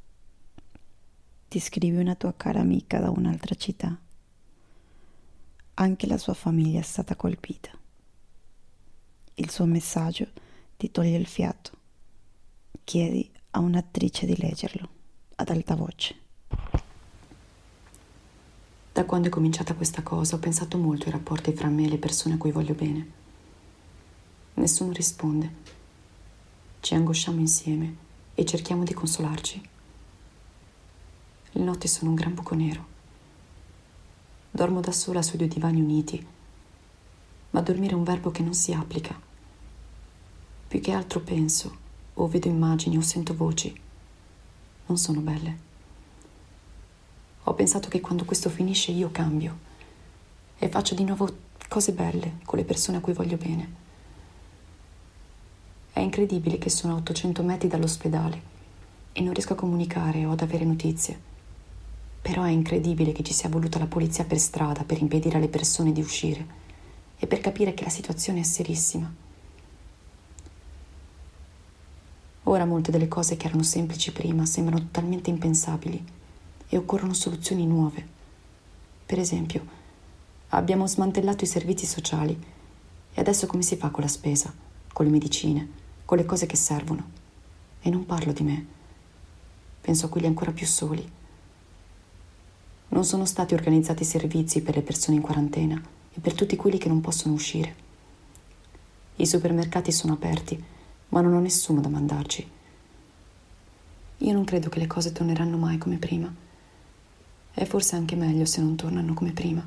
Ti 1.49 1.59
scrivi 1.59 1.97
una 1.97 2.15
tua 2.15 2.35
cara 2.35 2.61
amica 2.61 2.99
da 2.99 3.11
un'altra 3.11 3.55
città. 3.55 3.99
Anche 5.75 6.07
la 6.07 6.19
sua 6.19 6.35
famiglia 6.35 6.81
è 6.81 6.83
stata 6.83 7.17
colpita. 7.17 7.71
Il 9.35 9.51
suo 9.51 9.65
messaggio 9.65 10.29
ti 10.77 10.91
toglie 10.91 11.17
il 11.17 11.27
fiato. 11.27 11.73
Chiedi 12.85 13.31
a 13.51 13.61
un'attrice 13.61 14.27
di 14.27 14.37
leggerlo 14.37 14.89
ad 15.37 15.49
alta 15.49 15.75
voce. 15.75 16.22
Da 18.93 19.07
quando 19.07 19.29
è 19.29 19.31
cominciata 19.31 19.75
questa 19.75 20.03
cosa 20.03 20.37
ho 20.37 20.39
pensato 20.39 20.77
molto 20.77 21.07
ai 21.07 21.13
rapporti 21.13 21.55
fra 21.55 21.69
me 21.69 21.87
e 21.87 21.89
le 21.89 21.97
persone 21.97 22.35
a 22.35 22.37
cui 22.37 22.53
voglio 22.53 22.75
bene. 22.75 23.11
Nessuno 24.55 24.93
risponde. 24.93 25.51
Ci 26.81 26.95
angosciamo 26.95 27.41
insieme 27.41 27.97
e 28.35 28.45
cerchiamo 28.45 28.85
di 28.85 28.93
consolarci. 28.93 29.69
Le 31.53 31.63
notti 31.63 31.89
sono 31.89 32.11
un 32.11 32.17
gran 32.17 32.35
buco 32.35 32.55
nero. 32.55 32.87
Dormo 34.51 34.81
da 34.81 34.93
sola 34.93 35.23
sui 35.23 35.39
due 35.39 35.49
divani 35.49 35.81
uniti, 35.81 36.27
ma 37.51 37.61
dormire 37.63 37.93
è 37.93 37.97
un 37.97 38.05
verbo 38.05 38.31
che 38.31 38.43
non 38.43 38.53
si 38.53 38.75
applica. 38.75 39.19
Più 40.69 40.81
che 40.81 40.93
altro 40.93 41.21
penso, 41.21 41.77
o 42.13 42.29
vedo 42.29 42.49
immagini 42.49 42.99
o 42.99 43.01
sento 43.01 43.35
voci. 43.35 43.75
Non 44.85 44.99
sono 44.99 45.21
belle. 45.21 45.71
Ho 47.45 47.55
pensato 47.55 47.89
che 47.89 48.01
quando 48.01 48.25
questo 48.25 48.49
finisce 48.49 48.93
io 48.93 49.11
cambio 49.11 49.71
e 50.59 50.69
faccio 50.69 50.95
di 50.95 51.03
nuovo 51.03 51.29
cose 51.67 51.93
belle 51.93 52.39
con 52.45 52.57
le 52.57 52.65
persone 52.65 52.99
a 52.99 53.01
cui 53.01 53.13
voglio 53.13 53.37
bene. 53.37 53.81
È 55.93 55.99
incredibile 55.99 56.59
che 56.59 56.71
sono 56.71 56.95
a 56.95 56.97
800 56.99 57.43
metri 57.43 57.67
dall'ospedale 57.67 58.41
e 59.13 59.21
non 59.23 59.33
riesco 59.33 59.55
a 59.55 59.57
comunicare 59.57 60.25
o 60.25 60.31
ad 60.31 60.41
avere 60.41 60.65
notizie. 60.65 61.31
Però 62.23 62.45
è 62.45 62.51
incredibile 62.51 63.11
che 63.11 63.25
ci 63.25 63.33
sia 63.33 63.49
voluta 63.49 63.81
la 63.81 63.87
polizia 63.87 64.25
per 64.25 64.39
strada 64.39 64.85
per 64.85 65.01
impedire 65.01 65.39
alle 65.39 65.49
persone 65.49 65.91
di 65.91 66.01
uscire 66.01 66.47
e 67.19 67.27
per 67.27 67.41
capire 67.41 67.75
che 67.75 67.83
la 67.83 67.91
situazione 67.91 68.41
è 68.41 68.45
serissima. 68.45 69.13
Ora 72.45 72.65
molte 72.65 72.93
delle 72.93 73.09
cose 73.09 73.37
che 73.37 73.47
erano 73.47 73.65
semplici 73.65 74.13
prima 74.13 74.47
sembrano 74.47 74.81
totalmente 74.81 75.31
impensabili 75.31 76.21
e 76.73 76.79
occorrono 76.79 77.13
soluzioni 77.13 77.67
nuove. 77.67 78.07
Per 79.05 79.19
esempio, 79.19 79.63
abbiamo 80.49 80.87
smantellato 80.87 81.45
i 81.45 81.47
servizi 81.47 81.85
sociali 81.85 82.35
e 83.13 83.21
adesso 83.21 83.47
come 83.47 83.61
si 83.61 83.77
fa 83.77 83.91
con 83.91 84.03
la 84.03 84.09
spesa, 84.09 84.51
con 84.91 85.05
le 85.05 85.11
medicine, 85.11 85.69
con 86.07 86.17
le 86.17 86.25
cose 86.25 86.47
che 86.47 86.57
servono? 86.57 87.11
E 87.83 87.91
non 87.91 88.07
parlo 88.07 88.33
di 88.33 88.43
me, 88.43 88.67
penso 89.83 90.07
a 90.07 90.09
quelli 90.09 90.27
ancora 90.27 90.53
più 90.53 90.65
soli. 90.65 91.07
Non 92.89 93.05
sono 93.05 93.27
stati 93.27 93.53
organizzati 93.53 94.03
servizi 94.03 94.63
per 94.63 94.75
le 94.75 94.83
persone 94.83 95.17
in 95.17 95.23
quarantena 95.23 95.79
e 96.11 96.21
per 96.21 96.33
tutti 96.33 96.57
quelli 96.57 96.79
che 96.79 96.89
non 96.89 97.03
possono 97.03 97.35
uscire. 97.35 97.75
I 99.17 99.27
supermercati 99.27 99.93
sono 99.93 100.15
aperti, 100.15 100.63
ma 101.11 101.21
non 101.21 101.35
ho 101.35 101.41
nessuno 101.41 101.83
da 101.83 101.91
mandarci. 101.91 102.51
Io 104.17 104.33
non 104.33 104.45
credo 104.45 104.71
che 104.71 104.79
le 104.79 104.87
cose 104.87 105.13
torneranno 105.13 105.59
mai 105.59 105.77
come 105.77 105.99
prima. 105.99 106.35
È 107.55 107.67
forse 107.67 107.97
anche 107.97 108.17
meglio 108.17 108.47
se 108.47 108.63
non 108.63 108.77
tornano 108.77 109.13
come 109.13 109.33
prima. 109.33 109.67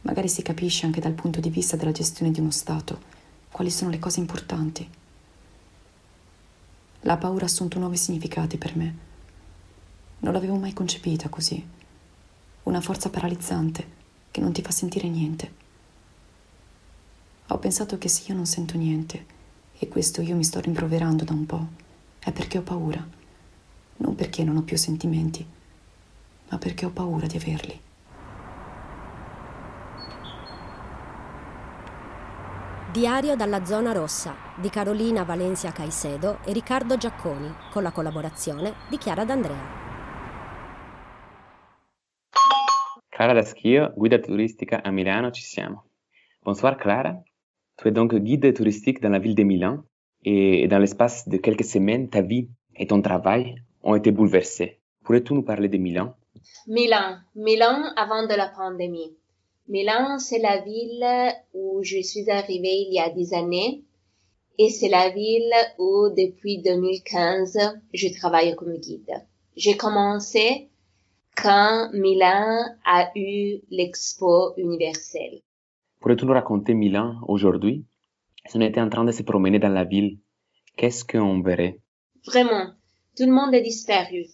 Magari 0.00 0.28
si 0.28 0.40
capisce 0.40 0.86
anche 0.86 1.00
dal 1.00 1.12
punto 1.12 1.40
di 1.40 1.50
vista 1.50 1.76
della 1.76 1.92
gestione 1.92 2.32
di 2.32 2.40
uno 2.40 2.50
Stato 2.50 3.14
quali 3.50 3.70
sono 3.70 3.90
le 3.90 3.98
cose 3.98 4.20
importanti. 4.20 4.88
La 7.00 7.16
paura 7.18 7.44
ha 7.44 7.48
assunto 7.48 7.78
nuovi 7.78 7.96
significati 7.96 8.56
per 8.56 8.76
me. 8.76 8.96
Non 10.20 10.32
l'avevo 10.32 10.56
mai 10.56 10.72
concepita 10.72 11.28
così. 11.28 11.64
Una 12.64 12.80
forza 12.80 13.10
paralizzante 13.10 13.94
che 14.30 14.40
non 14.40 14.52
ti 14.52 14.62
fa 14.62 14.70
sentire 14.70 15.08
niente. 15.08 15.52
Ho 17.48 17.58
pensato 17.58 17.98
che 17.98 18.08
se 18.08 18.24
io 18.28 18.34
non 18.34 18.46
sento 18.46 18.76
niente, 18.76 19.24
e 19.78 19.88
questo 19.88 20.22
io 20.22 20.34
mi 20.34 20.44
sto 20.44 20.60
rimproverando 20.60 21.24
da 21.24 21.32
un 21.32 21.46
po', 21.46 21.66
è 22.18 22.32
perché 22.32 22.58
ho 22.58 22.62
paura, 22.62 23.06
non 23.98 24.14
perché 24.14 24.44
non 24.44 24.56
ho 24.56 24.62
più 24.62 24.76
sentimenti 24.76 25.55
ma 26.50 26.58
perché 26.58 26.86
ho 26.86 26.90
paura 26.90 27.26
di 27.26 27.36
averli. 27.36 27.80
Diario 32.92 33.36
dalla 33.36 33.64
zona 33.64 33.92
rossa 33.92 34.34
di 34.58 34.70
Carolina 34.70 35.22
Valencia 35.24 35.70
Caicedo 35.70 36.38
e 36.46 36.52
Riccardo 36.52 36.96
Giacconi, 36.96 37.52
con 37.70 37.82
la 37.82 37.92
collaborazione 37.92 38.72
di 38.88 38.96
Chiara 38.96 39.24
D'Andrea. 39.24 39.84
Clara 43.08 43.34
Daschio, 43.34 43.92
guida 43.94 44.18
turistica 44.18 44.82
a 44.82 44.90
Milano, 44.90 45.30
ci 45.30 45.42
siamo. 45.42 45.84
Bonsoir 46.42 46.76
Clara, 46.76 47.22
tu 47.74 47.88
es 47.88 47.92
donc 47.92 48.14
guide 48.14 48.52
touristique 48.54 49.00
dans 49.00 49.12
la 49.12 49.18
ville 49.18 49.34
de 49.34 49.42
Milan 49.42 49.84
et 50.22 50.66
dans 50.68 50.78
l'espace 50.78 51.28
de 51.28 51.36
quelques 51.38 51.64
semaines, 51.64 52.08
ta 52.08 52.22
vie 52.22 52.48
et 52.74 52.86
ton 52.86 53.02
travail 53.02 53.56
ont 53.82 53.94
été 53.94 54.10
bouleversés. 54.10 54.80
Pourrais-tu 55.04 55.34
nous 55.34 55.42
parler 55.42 55.68
de 55.68 55.76
Milan 55.76 56.14
Milan, 56.66 57.18
Milan 57.34 57.92
avant 57.96 58.26
de 58.26 58.34
la 58.34 58.48
pandémie. 58.48 59.14
Milan, 59.68 60.18
c'est 60.18 60.38
la 60.38 60.60
ville 60.60 61.06
où 61.54 61.82
je 61.82 62.00
suis 62.00 62.30
arrivée 62.30 62.86
il 62.86 62.94
y 62.94 63.00
a 63.00 63.10
dix 63.10 63.32
années 63.34 63.84
et 64.58 64.70
c'est 64.70 64.88
la 64.88 65.10
ville 65.10 65.52
où 65.78 66.08
depuis 66.16 66.62
2015 66.62 67.58
je 67.92 68.08
travaille 68.18 68.54
comme 68.56 68.76
guide. 68.78 69.24
J'ai 69.56 69.76
commencé 69.76 70.70
quand 71.36 71.90
Milan 71.92 72.64
a 72.84 73.10
eu 73.16 73.58
l'expo 73.70 74.54
universelle. 74.56 75.40
Pourrais-tu 76.00 76.24
nous 76.24 76.32
raconter 76.32 76.74
Milan 76.74 77.16
aujourd'hui? 77.26 77.84
Si 78.46 78.56
on 78.56 78.60
était 78.60 78.80
en 78.80 78.88
train 78.88 79.04
de 79.04 79.12
se 79.12 79.22
promener 79.22 79.58
dans 79.58 79.72
la 79.72 79.84
ville, 79.84 80.18
qu'est-ce 80.76 81.04
qu'on 81.04 81.42
verrait? 81.42 81.80
Vraiment, 82.24 82.72
tout 83.16 83.24
le 83.24 83.32
monde 83.32 83.54
est 83.54 83.62
disparu. 83.62 84.26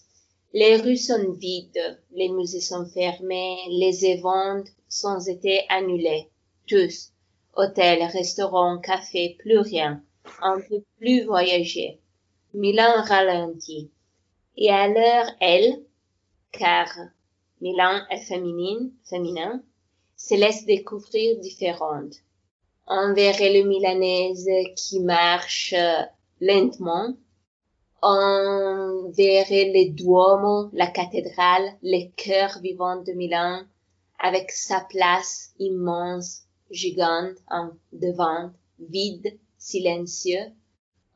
Les 0.54 0.76
rues 0.76 0.98
sont 0.98 1.32
vides, 1.32 1.98
les 2.10 2.28
musées 2.28 2.60
sont 2.60 2.84
fermés, 2.84 3.56
les 3.70 4.04
événements 4.04 4.64
sont 4.88 5.20
été 5.20 5.64
annulés. 5.70 6.28
Tous. 6.68 7.12
Hôtels, 7.56 8.02
restaurants, 8.02 8.78
cafés, 8.78 9.36
plus 9.38 9.58
rien. 9.58 10.02
On 10.42 10.56
ne 10.56 10.62
peut 10.62 10.84
plus 10.98 11.24
voyager. 11.24 12.00
Milan 12.52 13.02
ralentit. 13.02 13.90
Et 14.56 14.68
alors 14.68 15.30
elle, 15.40 15.82
car 16.52 16.88
Milan 17.62 18.02
est 18.10 18.20
féminine, 18.20 18.92
féminin, 19.08 19.62
se 20.16 20.34
laisse 20.34 20.66
découvrir 20.66 21.38
différentes. 21.40 22.16
On 22.86 23.14
verrait 23.14 23.54
le 23.54 23.66
Milanaise 23.66 24.48
qui 24.76 25.00
marche 25.00 25.74
lentement. 26.40 27.14
On 28.04 29.12
verrait 29.12 29.70
le 29.72 29.92
Duomo, 29.92 30.70
la 30.72 30.88
cathédrale, 30.88 31.76
le 31.82 32.10
cœur 32.16 32.58
vivant 32.60 33.00
de 33.00 33.12
Milan, 33.12 33.62
avec 34.18 34.50
sa 34.50 34.80
place 34.80 35.52
immense, 35.60 36.42
gigante, 36.70 37.36
en 37.48 37.70
devant, 37.92 38.50
vide, 38.80 39.38
silencieux. 39.56 40.50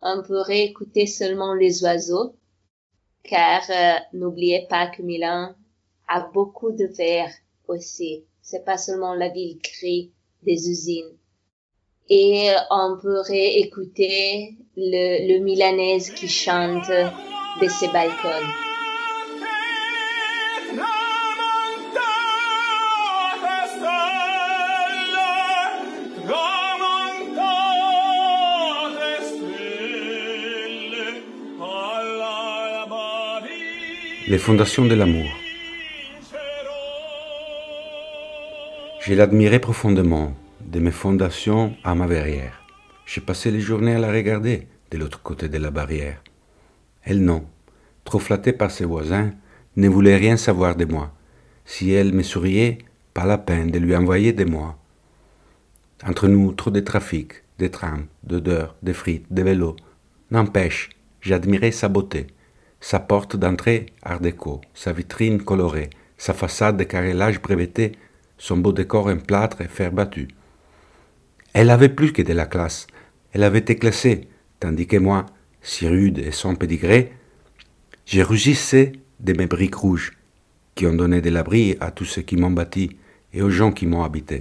On 0.01 0.23
pourrait 0.23 0.67
écouter 0.67 1.07
seulement 1.07 1.55
les 1.55 1.83
oiseaux, 1.83 2.37
car 3.25 3.63
euh, 3.71 3.99
n'oubliez 4.13 4.69
pas 4.69 4.87
que 4.87 5.03
Milan 5.03 5.55
a 6.07 6.21
beaucoup 6.21 6.71
de 6.71 6.87
verre 6.87 7.33
aussi. 7.67 8.25
C'est 8.43 8.65
pas 8.65 8.79
seulement 8.79 9.15
la 9.15 9.29
ville 9.29 9.59
grise 9.59 10.11
des 10.43 10.71
usines. 10.71 11.17
Et 12.09 12.51
on 12.71 12.99
pourrait 13.01 13.59
écouter 13.59 14.55
le, 14.77 15.27
le 15.33 15.43
Milanaise 15.43 16.11
qui 16.11 16.29
chante 16.29 16.89
de 16.89 17.69
ses 17.69 17.89
balcons. 17.89 18.29
Les 34.29 34.39
fondations 34.39 34.85
de 34.85 34.95
l'amour. 34.95 35.27
Je 39.01 39.15
l'admirais 39.15 39.61
profondément, 39.61 40.33
de 40.67 40.81
mes 40.81 40.91
fondations 40.91 41.77
à 41.85 41.95
ma 41.95 42.07
verrière. 42.07 42.63
J'ai 43.07 43.21
passé 43.21 43.51
les 43.51 43.61
journées 43.61 43.95
à 43.95 43.99
la 43.99 44.11
regarder 44.11 44.67
de 44.91 44.99
l'autre 44.99 45.23
côté 45.23 45.49
de 45.49 45.59
la 45.59 45.71
barrière. 45.71 46.23
Elle 47.05 47.23
non, 47.23 47.47
trop 48.05 48.19
flattée 48.19 48.53
par 48.53 48.71
ses 48.71 48.85
voisins, 48.85 49.33
ne 49.77 49.89
voulait 49.89 50.17
rien 50.17 50.37
savoir 50.37 50.75
de 50.75 50.85
moi. 50.85 51.13
Si 51.65 51.93
elle 51.93 52.13
me 52.13 52.23
souriait, 52.23 52.79
pas 53.15 53.27
la 53.27 53.39
peine 53.39 53.71
de 53.71 53.79
lui 53.79 53.95
envoyer 53.95 54.33
des 54.33 54.45
mois. 54.45 54.77
Entre 56.05 56.27
nous, 56.27 56.53
trop 56.53 56.71
de 56.71 56.81
trafic, 56.81 57.43
de 57.59 57.69
trams, 57.69 58.07
d'odeurs, 58.25 58.75
de 58.83 58.93
frites, 58.93 59.33
de 59.33 59.43
vélos. 59.43 59.77
N'empêche, 60.31 60.91
j'admirais 61.21 61.71
sa 61.71 61.89
beauté, 61.89 62.27
sa 62.81 62.99
porte 62.99 63.37
d'entrée 63.37 63.87
art 64.03 64.21
déco, 64.21 64.61
sa 64.75 64.93
vitrine 64.93 65.43
colorée, 65.43 65.91
sa 66.19 66.35
façade 66.35 66.77
de 66.77 66.85
carrelage 66.85 67.41
breveté, 67.41 67.93
son 68.37 68.57
beau 68.57 68.73
décor 68.73 69.07
en 69.07 69.17
plâtre 69.17 69.61
et 69.61 69.69
fer 69.69 69.93
battu. 69.93 70.29
Elle 71.59 71.71
avait 71.71 71.89
plus 71.89 72.13
que 72.13 72.21
de 72.21 72.35
la 72.35 72.45
classe, 72.45 72.87
elle 73.33 73.43
avait 73.43 73.61
été 73.61 73.77
classée, 73.77 74.29
tandis 74.61 74.87
que 74.87 74.99
moi, 74.99 75.25
si 75.63 75.89
rude 75.89 76.19
et 76.19 76.31
sans 76.31 76.55
pédigré, 76.55 77.15
je 78.05 78.21
rugissais 78.21 78.93
de 79.21 79.33
mes 79.33 79.47
briques 79.47 79.77
rouges, 79.77 80.13
qui 80.75 80.87
ont 80.87 80.93
donné 80.93 81.23
de 81.23 81.31
l'abri 81.31 81.79
à 81.81 81.91
tous 81.91 82.05
ceux 82.05 82.21
qui 82.21 82.37
m'ont 82.37 82.51
bâti 82.51 82.99
et 83.33 83.41
aux 83.41 83.49
gens 83.49 83.73
qui 83.73 83.87
m'ont 83.87 84.05
habité. 84.05 84.41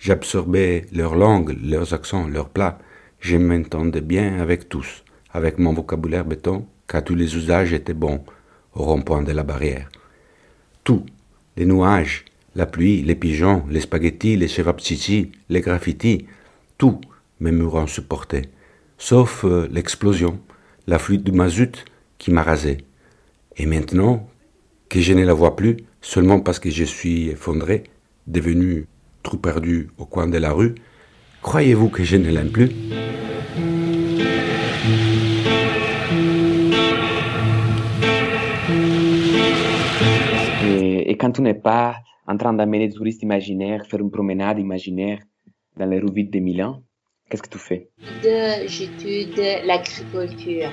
J'absorbais 0.00 0.86
leur 0.92 1.14
langue, 1.14 1.56
leurs 1.62 1.94
accents, 1.94 2.26
leurs 2.26 2.48
plats, 2.48 2.80
je 3.20 3.36
m'entendais 3.36 4.00
bien 4.00 4.40
avec 4.40 4.68
tous, 4.68 5.04
avec 5.32 5.60
mon 5.60 5.72
vocabulaire 5.72 6.24
béton, 6.24 6.66
car 6.88 7.04
tous 7.04 7.14
les 7.14 7.36
usages 7.36 7.72
étaient 7.72 7.94
bons 7.94 8.24
au 8.74 8.82
rond-point 8.82 9.22
de 9.22 9.30
la 9.30 9.44
barrière. 9.44 9.88
Tout, 10.82 11.06
les 11.56 11.66
nuages, 11.66 12.24
la 12.54 12.66
pluie, 12.66 13.02
les 13.02 13.14
pigeons, 13.14 13.64
les 13.70 13.80
spaghettis, 13.80 14.36
les 14.36 14.48
chevapchichi, 14.48 15.32
les 15.48 15.60
graffitis, 15.60 16.26
tout 16.78 17.00
mes 17.40 17.52
murs 17.52 17.88
supporté, 17.88 18.42
sauf 18.98 19.44
euh, 19.44 19.68
l'explosion, 19.70 20.38
la 20.86 20.98
fuite 20.98 21.24
du 21.24 21.32
mazout 21.32 21.84
qui 22.18 22.30
m'a 22.30 22.42
rasé. 22.42 22.78
Et 23.56 23.66
maintenant 23.66 24.28
que 24.88 25.00
je 25.00 25.12
ne 25.12 25.24
la 25.24 25.34
vois 25.34 25.56
plus, 25.56 25.76
seulement 26.00 26.40
parce 26.40 26.58
que 26.58 26.70
je 26.70 26.84
suis 26.84 27.28
effondré, 27.28 27.84
devenu 28.26 28.86
trop 29.22 29.36
perdu 29.36 29.88
au 29.98 30.04
coin 30.04 30.26
de 30.26 30.38
la 30.38 30.52
rue, 30.52 30.74
croyez-vous 31.42 31.88
que 31.88 32.04
je 32.04 32.16
ne 32.16 32.30
l'aime 32.30 32.50
plus? 32.50 32.70
Et, 40.64 41.16
quand 41.18 41.32
tu 41.32 41.42
n'es 41.42 41.54
pas 41.54 41.96
en 42.32 42.36
train 42.36 42.52
d'amener 42.52 42.88
des 42.88 42.94
touristes 42.94 43.22
imaginaires, 43.22 43.86
faire 43.86 44.00
une 44.00 44.10
promenade 44.10 44.58
imaginaire 44.58 45.20
dans 45.76 45.86
les 45.86 45.98
rues 45.98 46.12
vides 46.12 46.30
de 46.30 46.38
Milan, 46.38 46.82
qu'est-ce 47.28 47.42
que 47.42 47.48
tu 47.48 47.58
fais? 47.58 47.88
J'étudie 48.66 49.66
l'agriculture. 49.66 50.72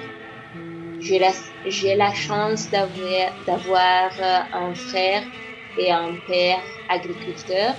J'ai 1.01 1.19
la, 1.95 2.13
chance 2.13 2.69
d'avoir, 2.69 3.27
d'avoir 3.45 4.11
un 4.53 4.73
frère 4.73 5.23
et 5.77 5.91
un 5.91 6.13
père 6.27 6.63
agriculteur 6.89 7.75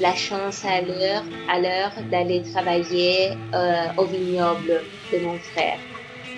la 0.00 0.14
chance 0.14 0.64
à 0.64 0.80
l'heure, 0.80 1.24
à 1.48 1.60
l'heure 1.60 1.92
d'aller 2.10 2.42
travailler 2.52 3.32
euh, 3.54 3.86
au 3.98 4.06
vignoble 4.06 4.82
de 5.12 5.18
mon 5.18 5.38
frère. 5.38 5.78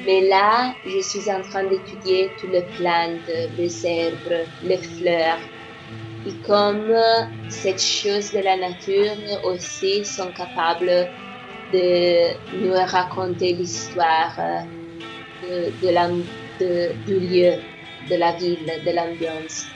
Mais 0.04 0.28
là, 0.28 0.74
je 0.84 1.00
suis 1.00 1.30
en 1.30 1.42
train 1.42 1.64
d'étudier 1.64 2.32
toutes 2.40 2.50
les 2.50 2.64
plantes, 2.76 3.30
les 3.56 3.86
herbes, 3.86 4.48
les 4.64 4.78
fleurs. 4.78 5.38
Et 6.26 6.34
comme 6.46 6.94
cette 7.48 7.82
chose 7.82 8.32
de 8.32 8.38
la 8.38 8.56
nature 8.56 9.16
aussi 9.44 10.04
sont 10.04 10.30
capables 10.32 11.08
de 11.72 12.64
nous 12.64 12.74
raconter 12.74 13.54
l'histoire 13.54 14.36
de, 15.42 15.70
de, 15.82 16.22
de, 16.60 16.92
du 17.06 17.18
lieu, 17.18 17.52
de 18.08 18.16
la 18.16 18.32
ville, 18.32 18.66
de 18.86 18.90
l'ambiance. 18.94 19.66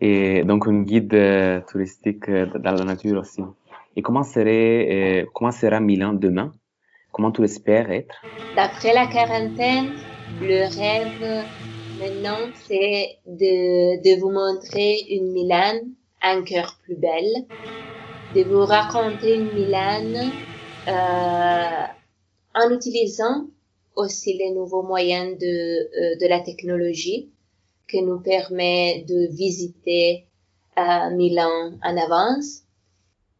Et 0.00 0.42
donc 0.44 0.66
un 0.66 0.82
guide 0.82 1.64
touristique 1.70 2.30
dans 2.30 2.72
la 2.72 2.84
nature 2.84 3.20
aussi. 3.20 3.42
Et 3.96 4.00
comment, 4.00 4.22
serait, 4.22 5.24
euh, 5.24 5.26
comment 5.34 5.50
sera 5.50 5.80
Milan 5.80 6.12
demain? 6.14 6.52
Comment 7.10 7.32
tu 7.32 7.42
espères 7.42 7.90
être? 7.90 8.22
D'après 8.54 8.94
la 8.94 9.06
quarantaine, 9.08 9.94
le 10.40 10.68
rêve 10.78 11.44
maintenant, 11.98 12.50
c'est 12.66 13.18
de, 13.26 14.00
de 14.02 14.20
vous 14.20 14.30
montrer 14.30 15.00
une 15.10 15.32
Milan 15.32 15.80
encore 16.22 16.78
plus 16.84 16.96
belle, 16.96 17.46
de 18.34 18.42
vous 18.44 18.64
raconter 18.64 19.34
une 19.34 19.52
Milan 19.52 20.30
euh, 20.86 21.86
en 22.54 22.70
utilisant 22.70 23.46
aussi 23.96 24.34
les 24.34 24.50
nouveaux 24.52 24.82
moyens 24.82 25.36
de, 25.38 25.46
euh, 25.46 26.16
de 26.20 26.26
la 26.28 26.40
technologie 26.40 27.30
qui 27.88 28.02
nous 28.02 28.20
permet 28.20 29.04
de 29.08 29.26
visiter 29.34 30.26
euh, 30.78 31.10
Milan 31.10 31.72
en 31.82 31.96
avance, 31.96 32.62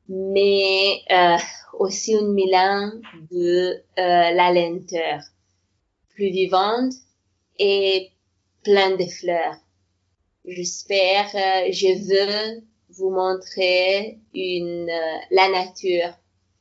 mais 0.08 1.00
euh, 1.10 1.36
aussi 1.78 2.12
une 2.12 2.32
Milan 2.32 2.90
de 3.30 3.74
euh, 3.74 3.80
la 3.96 4.52
lenteur, 4.52 5.20
plus 6.14 6.30
vivante 6.30 6.94
et 7.58 8.10
plein 8.68 8.96
de 8.96 9.06
fleurs. 9.18 9.56
J'espère, 10.46 11.28
euh, 11.34 11.72
je 11.72 11.90
veux 12.08 12.62
vous 12.96 13.10
montrer 13.10 14.18
une, 14.34 14.90
euh, 14.90 15.18
la 15.30 15.48
nature 15.48 16.12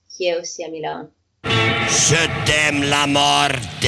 qui 0.09 0.27
est 0.27 0.39
aussi 0.39 0.63
à 0.63 0.69
Milan. 0.69 1.09
Je 1.43 2.21
t'aime 2.45 2.83
la 2.83 3.07
morte 3.07 3.87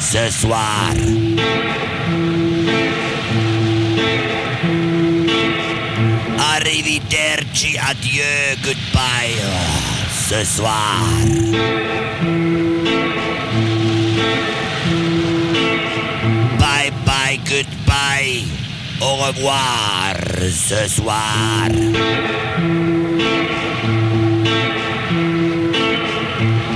ce 0.00 0.30
soir. 0.40 0.92
Arrivederci, 6.56 7.76
adieu, 7.90 8.34
goodbye 8.62 9.36
ce 10.28 10.42
soir. 10.44 11.00
Au 19.04 19.16
revoir 19.26 20.14
ce 20.68 20.88
soir. 20.88 21.70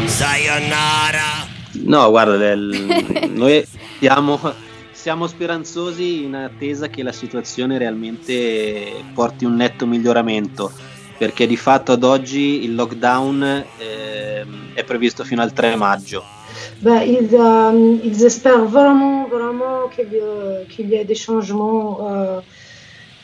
Sayonara. 0.07 1.47
No, 1.85 2.11
guarda, 2.11 2.37
del- 2.37 3.31
noi 3.33 3.65
siamo, 3.99 4.39
siamo 4.91 5.27
speranzosi 5.27 6.25
in 6.25 6.35
attesa 6.35 6.89
che 6.89 7.03
la 7.03 7.13
situazione 7.13 7.79
realmente 7.79 9.05
porti 9.15 9.45
un 9.45 9.55
netto 9.55 9.87
miglioramento, 9.87 10.73
perché 11.17 11.47
di 11.47 11.57
fatto 11.57 11.93
ad 11.93 12.03
oggi 12.03 12.65
il 12.65 12.75
lockdown 12.75 13.65
eh, 13.79 14.47
è 14.75 14.85
previsto 14.85 15.25
fino 15.25 15.43
al 15.43 15.53
3 15.53 15.77
maggio. 15.77 16.25
Ben, 16.81 17.03
ils, 17.03 17.35
euh, 17.35 17.99
ils 18.05 18.25
espèrent 18.25 18.65
vraiment, 18.67 19.27
vraiment 19.29 19.89
qu'il 19.89 20.07
a- 20.23 20.65
qu'il 20.69 20.89
y 20.91 20.95
ait 20.95 21.05
des 21.05 21.17
changements 21.17 21.99
euh, 22.09 22.41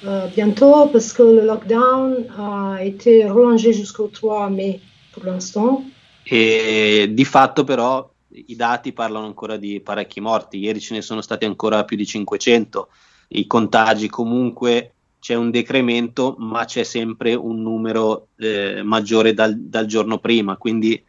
euh, 0.05 0.27
bientôt 0.35 0.89
parce 0.93 1.13
que 1.13 1.23
le 1.23 1.43
lockdown 1.47 2.27
a 2.37 2.83
été 2.83 3.25
rallongé 3.27 3.73
jusqu'au 3.73 4.09
3 4.09 4.51
mai 4.51 4.81
pour 5.13 5.25
l'instant. 5.25 5.85
E 6.27 7.11
di 7.13 7.25
fatto 7.25 7.65
però 7.65 8.11
i 8.49 8.57
dati 8.57 8.93
parlano 8.93 9.27
ancora 9.27 9.57
di 9.57 9.81
parecchi 9.81 10.21
morti, 10.21 10.59
ieri 10.59 10.81
ce 10.81 10.95
ne 10.95 11.03
sono 11.03 11.21
stati 11.21 11.45
ancora 11.45 11.85
più 11.85 11.97
di 11.97 12.07
500, 12.07 12.89
i 13.29 13.47
contagi 13.47 14.09
comunque 14.09 14.95
c'è 15.21 15.35
un 15.35 15.51
decremento 15.51 16.35
ma 16.39 16.65
c'è 16.65 16.83
sempre 16.83 17.35
un 17.35 17.63
numero 17.63 18.29
eh, 18.37 18.83
maggiore 18.83 19.33
dal, 19.33 19.57
dal 19.57 19.87
giorno 19.87 20.19
prima, 20.19 20.57
quindi 20.57 21.01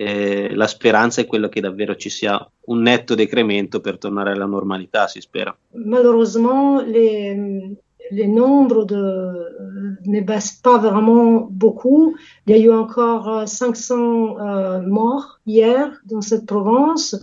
eh, 0.00 0.54
la 0.54 0.68
speranza 0.68 1.20
è 1.20 1.26
quello 1.26 1.48
che 1.48 1.60
davvero 1.60 1.96
ci 1.96 2.08
sia 2.08 2.38
un 2.66 2.82
netto 2.82 3.16
decremento 3.16 3.80
per 3.80 3.98
tornare 3.98 4.30
alla 4.30 4.46
normalità, 4.46 5.08
si 5.08 5.20
spera. 5.20 5.56
Malheureusement, 5.72 6.80
les, 6.86 7.76
les 8.12 8.26
nombres 8.28 8.84
de, 8.84 9.98
ne 10.06 10.20
baissent 10.20 10.60
pas 10.62 10.78
vraiment 10.78 11.48
beaucoup. 11.50 12.14
Il 12.46 12.56
y 12.56 12.60
a 12.60 12.64
eu 12.64 12.70
encore 12.70 13.28
euh, 13.28 13.46
500 13.46 14.38
euh, 14.38 14.80
morts 14.82 15.40
hier 15.46 16.00
dans 16.04 16.20
cette 16.20 16.46
province 16.46 17.16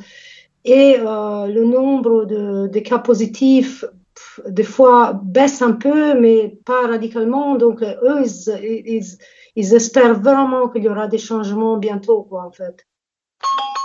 et 0.65 0.97
euh, 0.99 1.47
le 1.47 1.63
nombre 1.63 2.26
de, 2.26 2.67
de 2.67 2.80
cas 2.80 2.99
positifs 2.99 3.86
des 4.49 4.63
fois 4.63 5.19
baisse 5.23 5.61
un 5.61 5.71
peu, 5.71 6.19
mais 6.19 6.57
pas 6.65 6.88
radicalement. 6.88 7.55
Donc 7.55 7.82
euh, 7.82 7.93
eux, 8.03 8.23
ils, 8.26 8.84
ils, 8.86 9.17
ils 9.56 9.74
espèrent 9.74 10.20
vraiment 10.20 10.70
qu'il 10.70 10.84
y 10.84 10.89
aura 10.89 11.08
des 11.08 11.18
changements 11.18 11.78
bientôt, 11.78 12.24
quoi, 12.24 12.43
en 12.45 12.51
fait. 12.51 12.86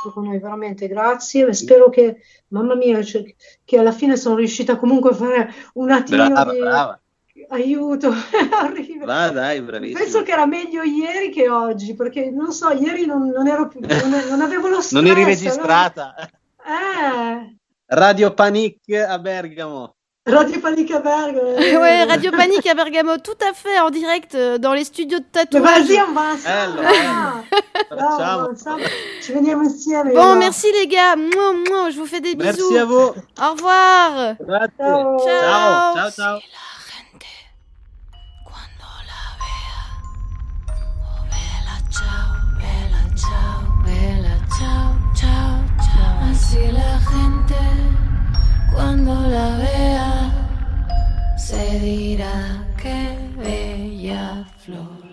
Dico 0.05 0.21
noi 0.23 0.39
veramente 0.39 0.89
grazie 0.89 1.47
e 1.47 1.53
spero 1.53 1.91
che, 1.91 2.23
mamma 2.49 2.75
mia, 2.75 3.03
cioè, 3.03 3.23
che 3.64 3.79
alla 3.79 3.93
fine 3.93 4.16
sono 4.16 4.37
riuscita 4.37 4.77
comunque 4.79 5.11
a 5.11 5.14
fare 5.14 5.55
un 5.75 5.91
attimo 5.91 6.27
Brava, 6.27 6.53
di 6.53 6.59
brava, 6.59 7.01
aiuto. 7.49 8.11
Brava 9.01 9.29
dai, 9.29 9.61
bravissima. 9.61 9.99
Penso 9.99 10.23
che 10.23 10.33
era 10.33 10.47
meglio 10.47 10.83
ieri 10.83 11.31
che 11.31 11.51
oggi, 11.51 11.95
perché 11.95 12.31
non 12.31 12.53
so, 12.53 12.71
ieri 12.71 13.05
non, 13.05 13.29
non 13.29 13.47
ero 13.47 13.68
più, 13.68 13.81
non, 13.81 14.11
non 14.29 14.41
avevo 14.41 14.68
lo 14.68 14.81
stress. 14.81 14.93
Non 14.93 15.05
eri 15.05 15.21
allora- 15.23 15.35
registrata. 15.35 16.14
Eh, 16.18 17.57
Radio 17.87 18.33
Panic 18.33 18.91
a 18.93 19.18
Bergamo. 19.18 19.97
Radio 20.31 20.61
Panique 20.61 20.91
à 20.91 21.01
Bergamo. 21.01 21.41
ouais, 21.81 22.05
Radio 22.05 22.31
Panique 22.31 22.66
à 22.66 22.74
Bergamo, 22.74 23.18
tout 23.18 23.39
à 23.49 23.53
fait 23.53 23.78
en 23.81 23.91
direct 23.91 24.35
euh, 24.35 24.59
dans 24.59 24.72
les 24.72 24.85
studios 24.85 25.18
de 25.18 25.24
Mais 25.35 25.47
tatouage. 25.47 25.83
vas-y, 25.83 26.01
on 26.01 26.12
va. 26.12 26.37
Bon, 30.14 30.37
merci 30.37 30.66
les 30.72 30.87
gars. 30.87 31.16
Mouah, 31.16 31.53
mouah, 31.53 31.91
je 31.91 31.97
vous 31.97 32.07
fais 32.07 32.20
des 32.20 32.35
bisous. 32.35 32.70
Merci 32.70 32.78
à 32.78 32.85
vous. 32.85 32.95
Au 32.95 33.53
revoir. 33.53 34.37
Ciao. 34.78 35.18
Ciao, 35.18 35.95
ciao, 35.95 36.11
ciao. 36.11 36.39
Ciao, 43.16 43.59
vela, 43.85 44.37
ciao, 44.49 44.91
Cuando 48.73 49.14
la 49.29 49.57
vea, 49.59 50.33
se 51.37 51.81
dirá 51.81 52.64
que 52.81 53.18
bella 53.37 54.45
flor. 54.59 55.10